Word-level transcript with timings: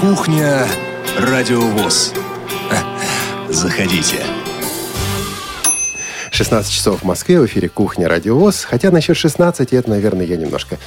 Кухня 0.00 0.66
Радиовоз. 1.18 2.14
Заходите. 3.50 4.39
16 6.40 6.72
часов 6.72 7.00
в 7.00 7.04
Москве, 7.04 7.38
в 7.38 7.44
эфире 7.44 7.68
«Кухня. 7.68 8.08
Радиовоз». 8.08 8.64
Хотя 8.64 8.90
насчет 8.90 9.14
16, 9.14 9.74
это, 9.74 9.90
наверное, 9.90 10.24
я 10.24 10.38
немножко 10.38 10.78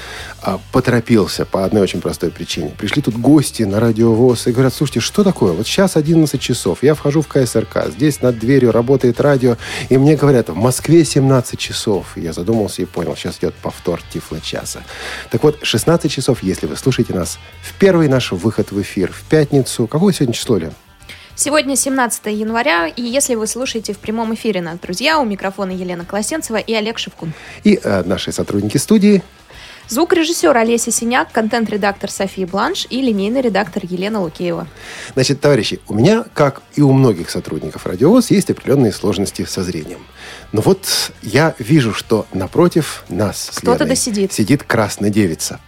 а, 0.41 0.59
поторопился 0.71 1.45
по 1.45 1.63
одной 1.63 1.83
очень 1.83 2.01
простой 2.01 2.31
причине. 2.31 2.71
Пришли 2.75 3.03
тут 3.03 3.17
гости 3.17 3.61
на 3.61 3.79
«Радиовоз» 3.79 4.47
и 4.47 4.51
говорят, 4.51 4.73
слушайте, 4.73 4.99
что 4.99 5.23
такое? 5.23 5.53
Вот 5.53 5.67
сейчас 5.67 5.95
11 5.95 6.41
часов, 6.41 6.81
я 6.81 6.95
вхожу 6.95 7.21
в 7.21 7.27
КСРК, 7.27 7.91
здесь 7.95 8.23
над 8.23 8.39
дверью 8.39 8.71
работает 8.71 9.21
радио, 9.21 9.57
и 9.89 9.97
мне 9.99 10.15
говорят, 10.15 10.49
в 10.49 10.55
Москве 10.55 11.05
17 11.05 11.59
часов. 11.59 12.17
Я 12.17 12.33
задумался 12.33 12.81
и 12.81 12.85
понял, 12.85 13.15
сейчас 13.15 13.37
идет 13.37 13.53
повтор 13.53 14.01
Тифло-часа. 14.11 14.81
Так 15.29 15.43
вот, 15.43 15.59
16 15.61 16.11
часов, 16.11 16.41
если 16.41 16.65
вы 16.65 16.75
слушаете 16.77 17.13
нас 17.13 17.37
в 17.61 17.77
первый 17.77 18.07
наш 18.07 18.31
выход 18.31 18.71
в 18.71 18.81
эфир, 18.81 19.11
в 19.13 19.21
пятницу. 19.29 19.85
Какое 19.85 20.13
сегодня 20.13 20.33
число, 20.33 20.57
Лен? 20.57 20.73
Сегодня 21.35 21.75
17 21.75 22.27
января, 22.27 22.87
и 22.87 23.01
если 23.01 23.33
вы 23.33 23.47
слушаете 23.47 23.93
в 23.93 23.97
прямом 23.97 24.35
эфире 24.35 24.61
нас, 24.61 24.77
друзья, 24.79 25.19
у 25.19 25.25
микрофона 25.25 25.71
Елена 25.71 26.05
Колосенцева 26.05 26.57
и 26.57 26.73
Олег 26.73 26.99
Шевкун. 26.99 27.33
И 27.63 27.79
э, 27.81 28.03
наши 28.05 28.31
сотрудники 28.31 28.77
студии. 28.77 29.23
Звукорежиссер 29.89 30.55
Олеся 30.55 30.91
Синяк, 30.91 31.31
контент-редактор 31.31 32.09
София 32.09 32.45
Бланш 32.47 32.85
и 32.89 33.01
линейный 33.01 33.41
редактор 33.41 33.83
Елена 33.83 34.21
Лукеева. 34.21 34.67
Значит, 35.15 35.41
товарищи, 35.41 35.79
у 35.87 35.95
меня, 35.95 36.23
как 36.33 36.61
и 36.75 36.81
у 36.81 36.93
многих 36.93 37.29
сотрудников 37.31 37.85
радиовоз, 37.87 38.29
есть 38.31 38.49
определенные 38.51 38.93
сложности 38.93 39.43
со 39.45 39.63
зрением. 39.63 40.05
Но 40.51 40.61
вот 40.61 41.11
я 41.23 41.55
вижу, 41.57 41.93
что 41.93 42.27
напротив 42.31 43.03
нас 43.09 43.51
Кто-то 43.55 43.85
да 43.85 43.95
сидит. 43.95 44.31
сидит 44.31 44.63
красная 44.63 45.09
девица. 45.09 45.59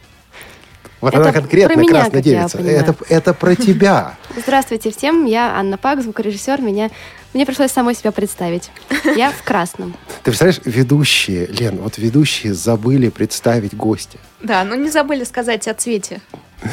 Вот 1.06 1.14
Это 1.14 1.22
она 1.22 1.34
конкретно 1.34 1.76
про 1.76 1.82
меня, 1.84 1.92
красная 2.02 2.22
девица. 2.24 2.58
понимаю. 2.58 2.80
Это, 2.80 2.96
это 3.10 3.34
про 3.36 3.56
тебя. 3.56 4.16
Здравствуйте 4.36 4.90
всем, 4.90 5.26
я 5.26 5.56
Анна 5.56 5.78
Пак, 5.78 6.02
звукорежиссер. 6.02 6.62
Меня, 6.64 6.90
мне 7.36 7.46
пришлось 7.46 7.70
самой 7.70 7.94
себя 7.94 8.12
представить. 8.12 8.72
Я 9.16 9.30
в 9.30 9.44
красном. 9.44 9.94
Ты 10.24 10.32
представляешь, 10.32 10.62
ведущие, 10.66 11.46
Лен, 11.46 11.78
вот 11.78 12.00
ведущие 12.00 12.56
забыли 12.56 13.10
представить 13.10 13.78
гостя. 13.78 14.18
Да, 14.42 14.64
но 14.64 14.74
не 14.74 14.90
забыли 14.90 15.26
сказать 15.26 15.68
о 15.68 15.76
цвете 15.76 16.22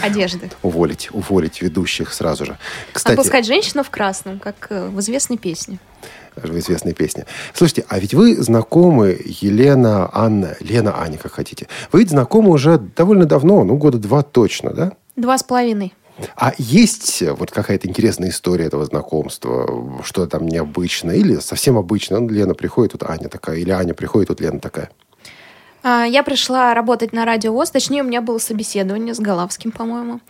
одежды. 0.03 0.51
Уволить, 0.62 1.11
уволить 1.12 1.61
ведущих 1.61 2.15
сразу 2.15 2.47
же. 2.47 2.59
Кстати, 2.95 3.12
Отпускать 3.12 3.45
женщину 3.45 3.84
в 3.84 3.91
красном, 3.91 4.39
как 4.39 4.69
э, 4.71 4.89
в 4.89 4.99
известной 5.01 5.37
песне. 5.37 5.78
В 6.36 6.58
известной 6.58 6.94
песне. 6.94 7.27
Слушайте, 7.55 7.84
а 7.88 7.98
ведь 7.98 8.14
вы 8.14 8.36
знакомы, 8.36 9.19
Елена, 9.25 10.08
Анна, 10.12 10.56
Лена, 10.61 11.00
Аня, 11.00 11.19
как 11.19 11.33
хотите. 11.33 11.69
Вы 11.92 12.00
ведь 12.00 12.11
знакомы 12.11 12.50
уже 12.50 12.78
довольно 12.78 13.27
давно, 13.27 13.64
ну, 13.64 13.77
года 13.77 13.98
два 13.98 14.22
точно, 14.22 14.72
да? 14.72 14.92
Два 15.16 15.36
с 15.36 15.42
половиной. 15.42 15.92
А 16.36 16.53
есть 16.58 17.22
вот 17.22 17.50
какая-то 17.50 17.88
интересная 17.88 18.30
история 18.30 18.66
этого 18.66 18.84
знакомства? 18.84 20.03
Что 20.05 20.27
там 20.27 20.47
необычно? 20.47 21.10
Или 21.10 21.36
совсем 21.36 21.78
обычно? 21.78 22.20
Ну, 22.20 22.28
Лена 22.28 22.55
приходит, 22.55 22.92
тут 22.92 23.03
Аня 23.05 23.28
такая. 23.28 23.56
Или 23.56 23.70
Аня 23.70 23.94
приходит, 23.94 24.28
тут 24.28 24.41
Лена 24.41 24.60
такая. 24.60 24.91
А, 25.83 26.05
Я 26.05 26.22
пришла 26.22 26.75
работать 26.75 27.12
на 27.12 27.25
радио 27.25 27.52
ВОЗ, 27.52 27.70
точнее, 27.70 28.02
у 28.02 28.06
меня 28.06 28.20
было 28.20 28.38
собеседование 28.38 29.14
с 29.14 29.20
Головским, 29.20 29.72
по-моему, 29.72 30.20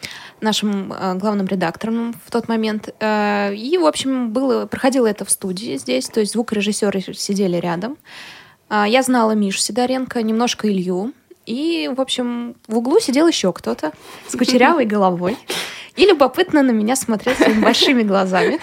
нашим 0.41 0.93
э, 0.93 1.15
главным 1.15 1.47
редактором 1.47 2.15
в 2.25 2.31
тот 2.31 2.49
момент. 2.49 2.89
Э, 3.01 3.55
И, 3.55 3.77
в 3.77 3.87
общем, 3.87 4.31
было, 4.31 4.67
проходило 4.67 5.07
это 5.07 5.25
в 5.25 5.31
студии 5.31 5.77
здесь, 5.77 6.07
то 6.07 6.21
есть 6.21 6.33
звукорежиссеры 6.33 7.03
сидели 7.15 7.57
рядом. 7.57 7.99
А, 8.69 8.89
Я 8.89 9.03
знала 9.03 9.33
Мишу 9.33 9.59
Сидоренко, 9.59 10.23
немножко 10.23 10.69
Илью. 10.69 11.13
И, 11.45 11.91
в 11.95 12.01
общем, 12.01 12.55
в 12.69 12.79
углу 12.79 13.01
сидел 13.01 13.27
еще 13.27 13.53
кто-то 13.53 13.93
с 14.29 14.37
кучерявой 14.37 14.87
головой. 14.87 15.37
И 15.97 16.07
любопытно 16.07 16.63
на 16.63 16.71
меня 16.71 16.97
смотрел 16.97 17.35
своими 17.35 17.61
большими 17.61 18.03
глазами. 18.03 18.59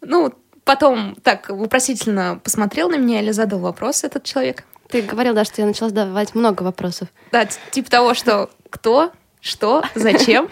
Ну, 0.00 0.32
потом 0.64 1.16
так 1.22 1.50
вопросительно 1.50 2.40
посмотрел 2.42 2.88
на 2.88 2.96
меня 2.96 3.20
или 3.20 3.32
задал 3.32 3.58
вопрос 3.58 4.04
этот 4.04 4.22
человек. 4.24 4.64
Ты 4.88 5.02
говорил, 5.02 5.34
да, 5.34 5.44
что 5.44 5.60
я 5.62 5.66
начала 5.66 5.88
задавать 5.88 6.34
много 6.34 6.62
вопросов. 6.62 7.08
Да, 7.32 7.46
типа 7.46 7.90
того, 7.90 8.14
что 8.14 8.50
кто, 8.70 9.10
что, 9.40 9.82
зачем. 9.94 10.48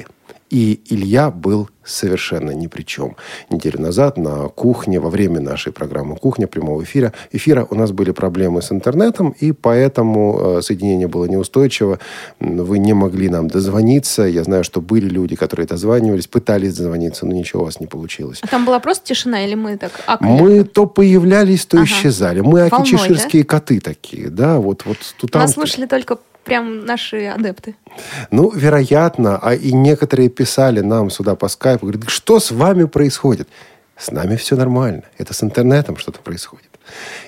И 0.49 0.79
Илья 0.89 1.31
был 1.31 1.69
совершенно 1.83 2.51
ни 2.51 2.67
при 2.67 2.83
чем. 2.83 3.15
Неделю 3.49 3.81
назад 3.81 4.17
на 4.17 4.47
кухне, 4.49 4.99
во 4.99 5.09
время 5.09 5.39
нашей 5.39 5.71
программы 5.73 6.15
«Кухня» 6.15 6.47
прямого 6.47 6.83
эфира, 6.83 7.13
эфира 7.31 7.67
у 7.69 7.75
нас 7.75 7.91
были 7.91 8.11
проблемы 8.11 8.61
с 8.61 8.71
интернетом, 8.71 9.35
и 9.39 9.51
поэтому 9.51 10.57
э, 10.57 10.61
соединение 10.61 11.07
было 11.07 11.25
неустойчиво. 11.25 11.99
Вы 12.39 12.79
не 12.79 12.93
могли 12.93 13.29
нам 13.29 13.47
дозвониться. 13.47 14.23
Я 14.23 14.43
знаю, 14.43 14.63
что 14.63 14.81
были 14.81 15.07
люди, 15.09 15.35
которые 15.35 15.67
дозванивались, 15.67 16.27
пытались 16.27 16.75
дозвониться, 16.75 17.25
но 17.25 17.33
ничего 17.33 17.63
у 17.63 17.65
вас 17.65 17.79
не 17.79 17.87
получилось. 17.87 18.39
А 18.41 18.47
там 18.47 18.65
была 18.65 18.79
просто 18.79 19.05
тишина, 19.05 19.45
или 19.45 19.55
мы 19.55 19.77
так 19.77 19.91
акали? 20.05 20.41
Мы 20.41 20.63
то 20.63 20.85
появлялись, 20.85 21.65
то 21.65 21.77
Ага. 21.77 21.85
исчезали. 21.85 22.41
Мы 22.41 22.67
Волной, 22.67 22.67
акичеширские 22.67 23.43
коты 23.43 23.79
такие, 23.79 24.29
да, 24.29 24.59
вот, 24.59 24.85
вот 24.85 24.97
тут 25.17 25.33
Нас 25.33 25.53
слушали 25.53 25.85
только 25.85 26.17
прям 26.45 26.85
наши 26.85 27.25
адепты. 27.25 27.75
Ну, 28.31 28.51
вероятно, 28.51 29.39
а 29.41 29.53
и 29.53 29.73
некоторые 29.73 30.29
писали 30.29 30.79
нам 30.79 31.09
сюда 31.09 31.35
по 31.35 31.49
скайпу, 31.49 31.87
говорят, 31.87 32.09
что 32.09 32.39
с 32.39 32.51
вами 32.51 32.85
происходит? 32.85 33.49
С 33.97 34.11
нами 34.11 34.35
все 34.35 34.55
нормально. 34.55 35.03
Это 35.17 35.33
с 35.33 35.43
интернетом 35.43 35.97
что-то 35.97 36.19
происходит. 36.19 36.69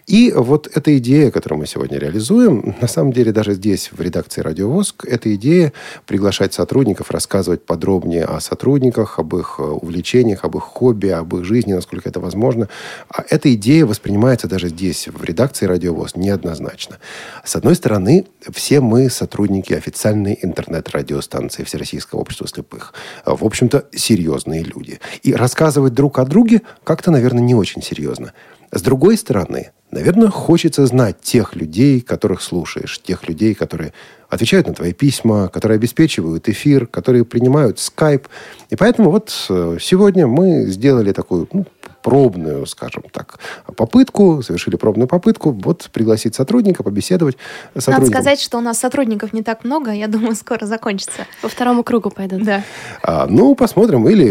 И 0.06 0.32
вот 0.32 0.70
эта 0.74 0.98
идея, 0.98 1.32
которую 1.32 1.60
мы 1.60 1.68
сегодня 1.68 1.98
реализуем, 1.98 2.76
на 2.82 2.88
самом 2.88 3.14
деле 3.14 3.32
даже 3.32 3.54
здесь, 3.54 3.92
в 3.92 4.02
редакции 4.02 4.42
«Радиовоск», 4.42 5.06
эта 5.06 5.34
идея 5.36 5.74
приглашать 6.06 6.54
сотрудников, 6.54 7.12
рассказывать 7.12 7.66
подробнее 7.66 8.26
о 8.26 8.40
сотрудниках, 8.40 9.20
об 9.20 9.36
их 9.36 9.56
э, 9.60 9.64
увлечениях, 9.64 10.44
об 10.44 10.58
их 10.58 10.64
хобби, 10.64 11.08
об 11.08 11.36
их 11.36 11.46
жизни, 11.46 11.74
насколько 11.74 12.10
это 12.10 12.20
возможно. 12.20 12.70
А 13.10 13.24
эта 13.30 13.54
идея 13.54 13.86
воспринимается 13.86 14.48
даже 14.48 14.70
здесь, 14.70 15.08
в 15.08 15.24
редакции 15.24 15.66
«Радиовоз», 15.66 16.16
неоднозначно. 16.16 16.98
С 17.44 17.56
одной 17.56 17.76
стороны, 17.76 18.26
все 18.52 18.80
мы 18.80 19.10
сотрудники 19.10 19.74
официальной 19.74 20.38
интернет-радиостанции 20.42 21.64
Всероссийского 21.64 22.20
общества 22.20 22.48
слепых. 22.48 22.94
В 23.26 23.44
общем-то, 23.44 23.86
серьезные 23.94 24.64
люди. 24.64 25.00
И 25.24 25.34
рассказывать 25.34 25.94
друг 25.94 26.20
о 26.20 26.26
друге 26.26 26.62
как-то, 26.84 27.12
наверное, 27.12 27.44
не 27.44 27.56
очень 27.56 27.82
серьезно. 27.82 28.34
С 28.72 28.82
другой 28.82 29.18
стороны, 29.18 29.72
наверное, 29.92 30.30
хочется 30.30 30.86
знать 30.86 31.22
тех 31.22 31.56
людей, 31.56 32.02
которых 32.02 32.42
слушаешь, 32.42 33.00
тех 33.02 33.28
людей, 33.28 33.54
которые 33.54 33.94
отвечают 34.30 34.68
на 34.68 34.74
твои 34.74 34.94
письма, 34.94 35.48
которые 35.48 35.78
обеспечивают 35.78 36.50
эфир, 36.50 36.86
которые 36.86 37.24
принимают 37.24 37.80
скайп. 37.80 38.28
И 38.70 38.76
поэтому 38.76 39.10
вот 39.12 39.34
э, 39.50 39.78
сегодня 39.80 40.28
мы 40.28 40.66
сделали 40.66 41.14
такую 41.14 41.48
ну, 41.54 41.66
пробную, 42.08 42.66
скажем 42.68 43.04
так, 43.12 43.38
попытку, 43.76 44.42
совершили 44.42 44.78
пробную 44.78 45.10
попытку, 45.10 45.52
вот 45.52 45.90
пригласить 45.92 46.36
сотрудника, 46.36 46.82
побеседовать 46.82 47.36
с 47.76 47.86
Надо 47.88 48.06
сказать, 48.06 48.40
что 48.40 48.60
у 48.60 48.62
нас 48.62 48.80
сотрудников 48.80 49.34
не 49.34 49.44
так 49.44 49.66
много, 49.66 49.92
я 49.92 50.08
думаю, 50.08 50.34
скоро 50.36 50.66
закончится. 50.66 51.28
По 51.42 51.50
второму 51.50 51.84
кругу 51.84 52.10
пойдут. 52.10 52.46
Да. 52.46 52.64
А, 53.04 53.28
ну, 53.28 53.54
посмотрим, 53.56 54.08
или 54.08 54.24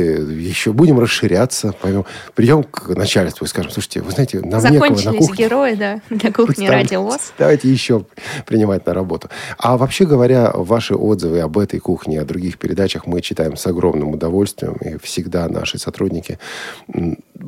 еще 0.43 0.73
будем 0.73 0.99
расширяться, 0.99 1.75
поймем. 1.83 2.07
Придем 2.35 2.63
к 2.63 2.89
начальству 2.97 3.45
и 3.45 3.49
скажем, 3.49 3.71
слушайте, 3.71 4.01
вы 4.01 4.11
знаете, 4.11 4.39
нам 4.39 4.49
некого 4.49 4.63
на 4.63 4.97
Закончились 4.97 5.19
кухне. 5.19 5.45
герои, 5.45 5.75
да, 5.75 6.01
для 6.09 6.33
кухни 6.33 6.97
ВОЗ. 6.97 7.35
Давайте 7.37 7.71
еще 7.71 8.07
принимать 8.47 8.87
на 8.87 8.95
работу. 8.95 9.29
А 9.59 9.77
вообще 9.77 10.07
говоря, 10.07 10.51
ваши 10.55 10.95
отзывы 10.95 11.41
об 11.41 11.59
этой 11.59 11.79
кухне, 11.81 12.23
о 12.23 12.25
других 12.25 12.57
передачах 12.57 13.07
мы 13.07 13.21
читаем 13.21 13.59
с 13.59 13.67
огромным 13.67 14.15
удовольствием. 14.15 14.77
И 14.77 14.97
всегда 14.97 15.47
наши 15.51 15.79
сотрудники 15.79 16.39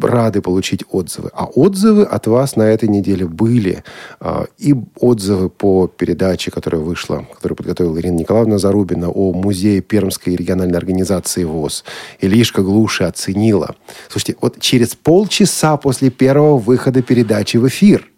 рады 0.01 0.41
получить 0.41 0.85
отзывы. 0.91 1.31
А 1.33 1.47
отзывы 1.47 2.03
от 2.05 2.27
вас 2.27 2.57
на 2.57 2.63
этой 2.63 2.89
неделе 2.89 3.27
были. 3.27 3.85
А, 4.21 4.47
И 4.59 4.75
отзывы 5.01 5.49
по 5.49 5.87
передаче, 5.89 6.51
которая 6.51 6.81
вышла, 6.81 7.27
которую 7.35 7.57
подготовила 7.57 7.99
Ирина 7.99 8.17
Николаевна 8.19 8.59
Зарубина 8.59 9.11
о 9.11 9.33
музее 9.33 9.81
Пермской 9.81 10.37
региональной 10.37 10.79
организации 10.79 11.45
ВОЗ. 11.45 11.85
Ильишка 12.21 12.63
Глуши 12.63 13.05
оценила. 13.05 13.75
Слушайте, 14.09 14.37
вот 14.41 14.61
через 14.61 14.95
полчаса 14.95 15.77
после 15.77 16.11
первого 16.11 16.59
выхода 16.59 17.03
передачи 17.03 17.57
в 17.57 17.67
эфир– 17.67 18.09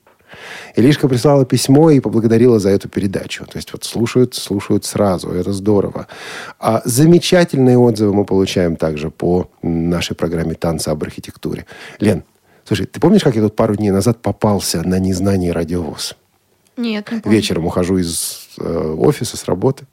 Илишка 0.77 1.09
прислала 1.09 1.45
письмо 1.45 1.91
и 1.91 2.01
поблагодарила 2.01 2.59
за 2.59 2.71
эту 2.71 2.89
передачу. 2.89 3.45
То 3.47 3.57
есть 3.59 3.73
вот 3.73 3.85
слушают, 3.85 4.35
слушают 4.35 4.85
сразу. 4.85 5.31
Это 5.31 5.53
здорово. 5.53 6.07
А 6.59 6.83
замечательные 6.85 7.79
отзывы 7.79 8.15
мы 8.15 8.25
получаем 8.25 8.77
также 8.77 9.11
по 9.11 9.49
нашей 9.63 10.15
программе 10.17 10.55
«Танцы 10.55 10.89
об 10.89 11.03
архитектуре». 11.03 11.67
Лен, 11.99 12.25
слушай, 12.65 12.87
ты 12.87 13.01
помнишь, 13.01 13.23
как 13.23 13.37
я 13.37 13.43
тут 13.43 13.57
пару 13.57 13.77
дней 13.77 13.91
назад 13.91 14.23
попался 14.23 14.83
на 14.83 14.99
незнание 14.99 15.53
радиовоз? 15.53 16.17
Нет, 16.77 17.11
не 17.13 17.21
помню. 17.21 17.37
Вечером 17.37 17.67
ухожу 17.67 17.99
из 17.99 18.49
э, 18.59 18.95
офиса, 18.99 19.37
с 19.37 19.45
работы, 19.45 19.87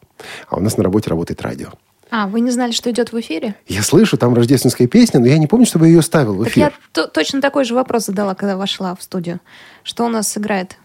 а 0.47 0.57
у 0.57 0.61
нас 0.61 0.77
на 0.77 0.83
работе 0.83 1.09
работает 1.09 1.41
радио. 1.41 1.69
А, 2.09 2.27
вы 2.27 2.39
не 2.39 2.51
знали, 2.51 2.71
что 2.71 2.89
идет 2.89 3.11
в 3.11 3.19
эфире? 3.19 3.55
Я 3.67 3.83
слышу, 3.83 4.17
там 4.17 4.33
рождественская 4.33 4.87
песня, 4.87 5.19
но 5.19 5.27
я 5.27 5.37
не 5.37 5.47
помню, 5.47 5.65
чтобы 5.65 5.87
я 5.87 5.93
ее 5.95 6.01
ставил 6.01 6.35
в 6.35 6.43
Так 6.45 6.53
эфир. 6.53 6.63
я 6.65 6.71
то- 6.93 7.07
точно 7.07 7.41
такой 7.41 7.65
же 7.65 7.73
вопрос 7.75 8.05
задала, 8.05 8.33
когда 8.33 8.55
вошла 8.55 8.95
в 8.95 9.03
студию. 9.03 9.39
Что 9.83 10.05
у 10.05 10.09
нас 10.09 10.37
играет 10.37 10.77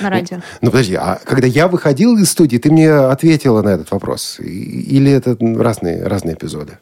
на 0.00 0.10
радио? 0.10 0.38
Ну, 0.60 0.70
подожди, 0.70 0.94
а 0.96 1.20
когда 1.24 1.46
я 1.46 1.68
выходил 1.68 2.16
из 2.18 2.30
студии, 2.30 2.56
ты 2.58 2.70
мне 2.72 2.90
ответила 2.92 3.62
на 3.62 3.68
этот 3.70 3.90
вопрос? 3.92 4.38
Или 4.40 5.12
это 5.12 5.36
разные, 5.40 6.02
разные 6.04 6.34
эпизоды? 6.34 6.78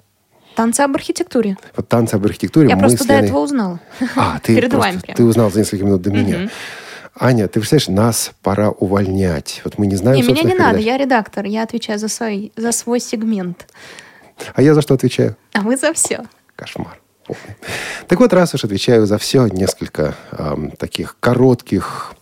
Танцы 0.56 0.80
об 0.80 0.94
архитектуре. 0.96 1.56
Вот 1.76 1.88
танцы 1.88 2.14
об 2.14 2.24
архитектуре 2.24 2.68
Я 2.70 2.76
просто 2.76 3.04
с 3.04 3.06
до 3.06 3.12
Леной- 3.14 3.26
этого 3.26 3.38
узнала. 3.40 3.80
А, 4.16 4.40
ты, 4.42 4.54
Перед 4.56 4.70
просто- 4.70 4.88
вами 4.90 5.00
прям. 5.00 5.16
ты 5.16 5.22
узнал 5.24 5.50
за 5.52 5.58
несколько 5.60 5.84
минут 5.84 6.02
до 6.02 6.10
меня. 6.10 6.48
Аня, 7.20 7.48
ты 7.48 7.60
представляешь, 7.60 7.88
нас 7.88 8.32
пора 8.42 8.70
увольнять. 8.70 9.60
Вот 9.64 9.76
мы 9.78 9.86
не 9.86 9.96
знаем 9.96 10.16
Не, 10.16 10.22
меня 10.22 10.32
не 10.32 10.36
собственных 10.36 10.58
надо, 10.58 10.78
передач. 10.78 10.92
я 10.92 10.96
редактор, 10.98 11.44
я 11.46 11.62
отвечаю 11.64 11.98
за 11.98 12.08
свой, 12.08 12.52
за 12.56 12.72
свой 12.72 13.00
сегмент. 13.00 13.66
А 14.54 14.62
я 14.62 14.74
за 14.74 14.82
что 14.82 14.94
отвечаю? 14.94 15.36
А 15.52 15.62
вы 15.62 15.76
за 15.76 15.92
все. 15.92 16.24
Кошмар. 16.54 17.00
Так 18.06 18.20
вот, 18.20 18.32
раз 18.32 18.54
уж 18.54 18.64
отвечаю 18.64 19.04
за 19.06 19.18
все, 19.18 19.46
несколько 19.48 20.14
ам, 20.30 20.70
таких 20.70 21.16
коротких 21.20 22.14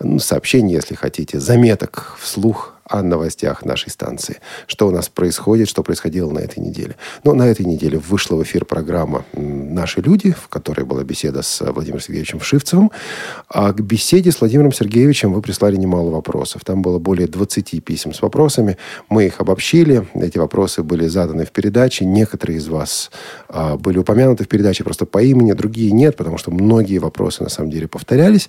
ну, 0.00 0.18
сообщений, 0.18 0.74
если 0.74 0.94
хотите, 0.94 1.38
заметок 1.38 2.16
вслух 2.18 2.74
о 2.90 3.02
новостях 3.02 3.64
нашей 3.64 3.90
станции. 3.90 4.38
Что 4.66 4.88
у 4.88 4.90
нас 4.90 5.08
происходит, 5.08 5.68
что 5.68 5.82
происходило 5.82 6.30
на 6.30 6.40
этой 6.40 6.58
неделе. 6.58 6.96
Ну, 7.22 7.34
на 7.34 7.44
этой 7.44 7.64
неделе 7.64 7.98
вышла 7.98 8.36
в 8.36 8.42
эфир 8.42 8.64
программа 8.64 9.24
«Наши 9.32 10.00
люди», 10.00 10.32
в 10.32 10.48
которой 10.48 10.84
была 10.84 11.04
беседа 11.04 11.42
с 11.42 11.62
э, 11.62 11.70
Владимиром 11.70 12.00
Сергеевичем 12.00 12.40
Вшивцевым. 12.40 12.90
А 13.48 13.72
к 13.72 13.80
беседе 13.80 14.32
с 14.32 14.40
Владимиром 14.40 14.72
Сергеевичем 14.72 15.32
вы 15.32 15.40
прислали 15.40 15.76
немало 15.76 16.10
вопросов. 16.10 16.64
Там 16.64 16.82
было 16.82 16.98
более 16.98 17.28
20 17.28 17.82
писем 17.84 18.12
с 18.12 18.22
вопросами. 18.22 18.76
Мы 19.08 19.26
их 19.26 19.40
обобщили. 19.40 20.08
Эти 20.14 20.38
вопросы 20.38 20.82
были 20.82 21.06
заданы 21.06 21.46
в 21.46 21.52
передаче. 21.52 22.04
Некоторые 22.04 22.58
из 22.58 22.66
вас 22.66 23.12
а, 23.48 23.76
были 23.76 23.98
упомянуты 23.98 24.44
в 24.44 24.48
передаче 24.48 24.82
просто 24.82 25.06
по 25.06 25.22
имени, 25.22 25.52
другие 25.52 25.92
нет, 25.92 26.16
потому 26.16 26.38
что 26.38 26.50
многие 26.50 26.98
вопросы 26.98 27.44
на 27.44 27.50
самом 27.50 27.70
деле 27.70 27.86
повторялись. 27.86 28.48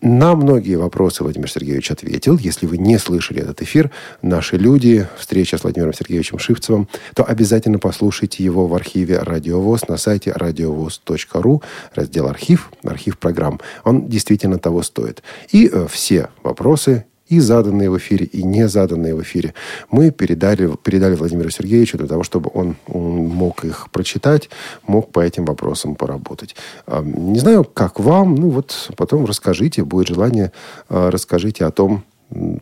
На 0.00 0.34
многие 0.34 0.76
вопросы 0.76 1.22
Владимир 1.22 1.50
Сергеевич 1.50 1.90
ответил. 1.90 2.36
Если 2.38 2.66
вы 2.66 2.78
не 2.78 2.98
слышали 2.98 3.40
этот 3.40 3.62
эфир, 3.62 3.75
«Наши 4.22 4.56
люди», 4.56 5.06
встреча 5.18 5.58
с 5.58 5.62
Владимиром 5.62 5.92
Сергеевичем 5.92 6.38
Шивцевым, 6.38 6.88
то 7.14 7.24
обязательно 7.24 7.78
послушайте 7.78 8.44
его 8.44 8.66
в 8.66 8.74
архиве 8.74 9.18
«Радиовоз» 9.18 9.88
на 9.88 9.96
сайте 9.96 10.32
радиовоз.ру, 10.32 11.62
раздел 11.94 12.26
«Архив», 12.28 12.70
архив 12.84 13.18
программ. 13.18 13.60
Он 13.84 14.08
действительно 14.08 14.58
того 14.58 14.82
стоит. 14.82 15.22
И 15.50 15.68
э, 15.72 15.86
все 15.90 16.28
вопросы 16.42 17.04
и 17.28 17.40
заданные 17.40 17.90
в 17.90 17.98
эфире, 17.98 18.26
и 18.26 18.42
не 18.42 18.68
заданные 18.68 19.14
в 19.14 19.22
эфире, 19.22 19.54
мы 19.90 20.10
передали, 20.10 20.70
передали 20.82 21.14
Владимиру 21.14 21.50
Сергеевичу 21.50 21.98
для 21.98 22.06
того, 22.06 22.22
чтобы 22.22 22.50
он 22.54 22.76
мог 22.86 23.64
их 23.64 23.90
прочитать, 23.90 24.48
мог 24.86 25.10
по 25.10 25.20
этим 25.20 25.44
вопросам 25.44 25.96
поработать. 25.96 26.54
А, 26.86 27.02
Не 27.02 27.38
знаю, 27.38 27.64
как 27.64 27.98
вам, 27.98 28.34
ну 28.36 28.50
вот 28.50 28.90
потом 28.96 29.24
расскажите, 29.24 29.84
будет 29.84 30.08
желание, 30.08 30.52
а, 30.88 31.10
расскажите 31.10 31.64
о 31.64 31.70
том, 31.70 32.04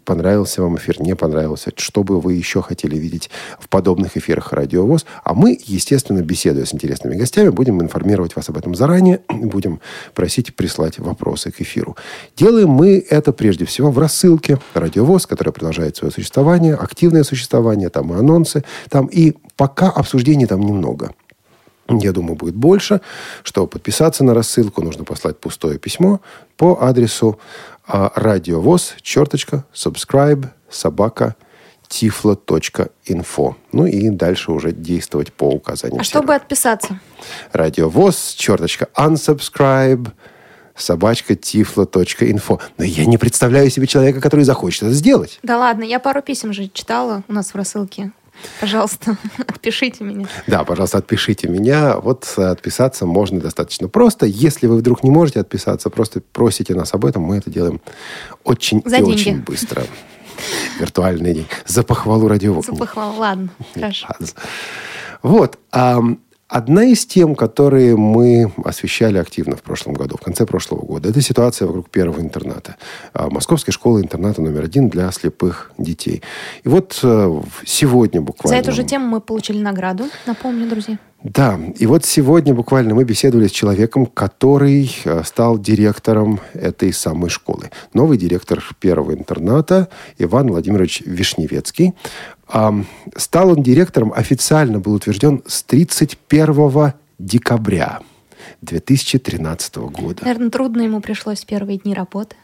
понравился 0.04 0.62
вам 0.62 0.76
эфир, 0.76 1.00
не 1.00 1.16
понравился, 1.16 1.72
что 1.76 2.02
бы 2.02 2.20
вы 2.20 2.34
еще 2.34 2.60
хотели 2.60 2.96
видеть 2.96 3.30
в 3.58 3.68
подобных 3.68 4.16
эфирах 4.16 4.52
«Радиовоз». 4.52 5.06
А 5.22 5.34
мы, 5.34 5.58
естественно, 5.64 6.20
беседуя 6.20 6.64
с 6.64 6.74
интересными 6.74 7.16
гостями, 7.16 7.48
будем 7.48 7.80
информировать 7.80 8.36
вас 8.36 8.48
об 8.48 8.58
этом 8.58 8.74
заранее, 8.74 9.20
будем 9.28 9.80
просить 10.14 10.54
прислать 10.54 10.98
вопросы 10.98 11.50
к 11.50 11.60
эфиру. 11.60 11.96
Делаем 12.36 12.68
мы 12.68 13.04
это 13.08 13.32
прежде 13.32 13.64
всего 13.64 13.90
в 13.90 13.98
рассылке 13.98 14.58
«Радиовоз», 14.74 15.26
которая 15.26 15.52
продолжает 15.52 15.96
свое 15.96 16.12
существование, 16.12 16.74
активное 16.74 17.24
существование, 17.24 17.88
там 17.88 18.12
и 18.12 18.18
анонсы, 18.18 18.64
там 18.90 19.06
и 19.06 19.34
пока 19.56 19.90
обсуждений 19.90 20.46
там 20.46 20.60
немного. 20.60 21.12
Я 21.88 22.12
думаю, 22.12 22.36
будет 22.36 22.54
больше. 22.54 23.00
Чтобы 23.42 23.68
подписаться 23.68 24.24
на 24.24 24.32
рассылку, 24.32 24.82
нужно 24.82 25.04
послать 25.04 25.38
пустое 25.38 25.78
письмо 25.78 26.20
по 26.56 26.78
адресу 26.80 27.38
радиовоз, 27.86 28.94
черточка, 29.02 29.64
subscribe, 29.72 30.48
собака, 30.70 31.36
tiflo.info. 31.88 33.54
Ну 33.72 33.86
и 33.86 34.10
дальше 34.10 34.52
уже 34.52 34.72
действовать 34.72 35.32
по 35.32 35.48
указаниям. 35.48 36.00
А 36.00 36.04
чтобы 36.04 36.34
отписаться? 36.34 36.98
Радиовоз, 37.52 38.34
черточка, 38.36 38.88
unsubscribe, 38.96 40.10
собачка, 40.74 41.34
tiflo.info. 41.34 42.60
Но 42.78 42.84
я 42.84 43.06
не 43.06 43.18
представляю 43.18 43.70
себе 43.70 43.86
человека, 43.86 44.20
который 44.20 44.44
захочет 44.44 44.84
это 44.84 44.92
сделать. 44.92 45.38
Да 45.42 45.58
ладно, 45.58 45.84
я 45.84 46.00
пару 46.00 46.22
писем 46.22 46.52
же 46.52 46.68
читала 46.68 47.22
у 47.28 47.32
нас 47.32 47.52
в 47.52 47.54
рассылке. 47.54 48.12
Пожалуйста, 48.60 49.16
отпишите 49.46 50.04
меня. 50.04 50.26
Да, 50.46 50.64
пожалуйста, 50.64 50.98
отпишите 50.98 51.48
меня. 51.48 51.98
Вот 51.98 52.32
э, 52.36 52.42
отписаться 52.42 53.06
можно 53.06 53.40
достаточно 53.40 53.88
просто. 53.88 54.26
Если 54.26 54.66
вы 54.66 54.76
вдруг 54.78 55.02
не 55.02 55.10
можете 55.10 55.40
отписаться, 55.40 55.90
просто 55.90 56.20
просите 56.32 56.74
нас 56.74 56.94
об 56.94 57.04
этом. 57.04 57.22
Мы 57.22 57.38
это 57.38 57.50
делаем 57.50 57.80
очень 58.44 58.82
За 58.84 58.96
и 58.96 58.98
деньги. 58.98 59.12
очень 59.12 59.40
быстро. 59.40 59.84
Виртуальный 60.78 61.34
день. 61.34 61.46
За 61.66 61.82
похвалу 61.82 62.28
радиовоз. 62.28 62.66
Запахло. 62.66 63.14
Ладно, 63.16 63.48
хорошо. 63.74 64.08
Вот. 65.22 65.58
Одна 66.48 66.84
из 66.84 67.06
тем, 67.06 67.34
которые 67.34 67.96
мы 67.96 68.52
освещали 68.64 69.16
активно 69.18 69.56
в 69.56 69.62
прошлом 69.62 69.94
году, 69.94 70.16
в 70.16 70.20
конце 70.20 70.44
прошлого 70.44 70.84
года, 70.84 71.08
это 71.08 71.22
ситуация 71.22 71.66
вокруг 71.66 71.88
первого 71.88 72.20
интерната. 72.20 72.76
а, 73.14 73.30
Московской 73.30 73.72
школы-интерната 73.72 74.42
номер 74.42 74.64
один 74.64 74.88
для 74.88 75.10
слепых 75.10 75.72
детей. 75.78 76.22
И 76.62 76.68
вот 76.68 77.00
э, 77.02 77.40
сегодня 77.64 78.20
За 78.20 78.26
буквально... 78.26 78.60
эту 78.60 78.72
же 78.72 78.84
тему 78.84 79.06
мы 79.06 79.20
получили 79.20 79.58
награду, 79.58 80.04
напомню, 80.26 80.68
друзья. 80.68 80.98
Да, 81.24 81.58
и 81.78 81.86
вот 81.86 82.04
сегодня 82.04 82.52
буквально 82.52 82.94
мы 82.94 83.04
беседовали 83.04 83.46
с 83.46 83.50
человеком, 83.50 84.04
который 84.04 84.94
э, 85.06 85.22
стал 85.24 85.58
директором 85.58 86.38
этой 86.52 86.92
самой 86.92 87.30
школы. 87.30 87.70
Новый 87.94 88.18
директор 88.18 88.62
первого 88.78 89.14
интерната 89.14 89.88
Иван 90.18 90.48
Владимирович 90.48 91.00
Вишневецкий. 91.00 91.94
Стал 93.16 93.48
он 93.48 93.62
директором, 93.62 94.12
официально 94.14 94.78
был 94.80 94.92
утвержден 94.92 95.42
с 95.46 95.62
31 95.62 96.92
декабря 97.18 98.00
2013 98.60 99.76
года. 99.76 100.24
Наверное, 100.24 100.50
трудно 100.50 100.82
ему 100.82 101.00
пришлось 101.00 101.40
в 101.40 101.46
первые 101.46 101.78
дни 101.78 101.94
работы. 101.94 102.36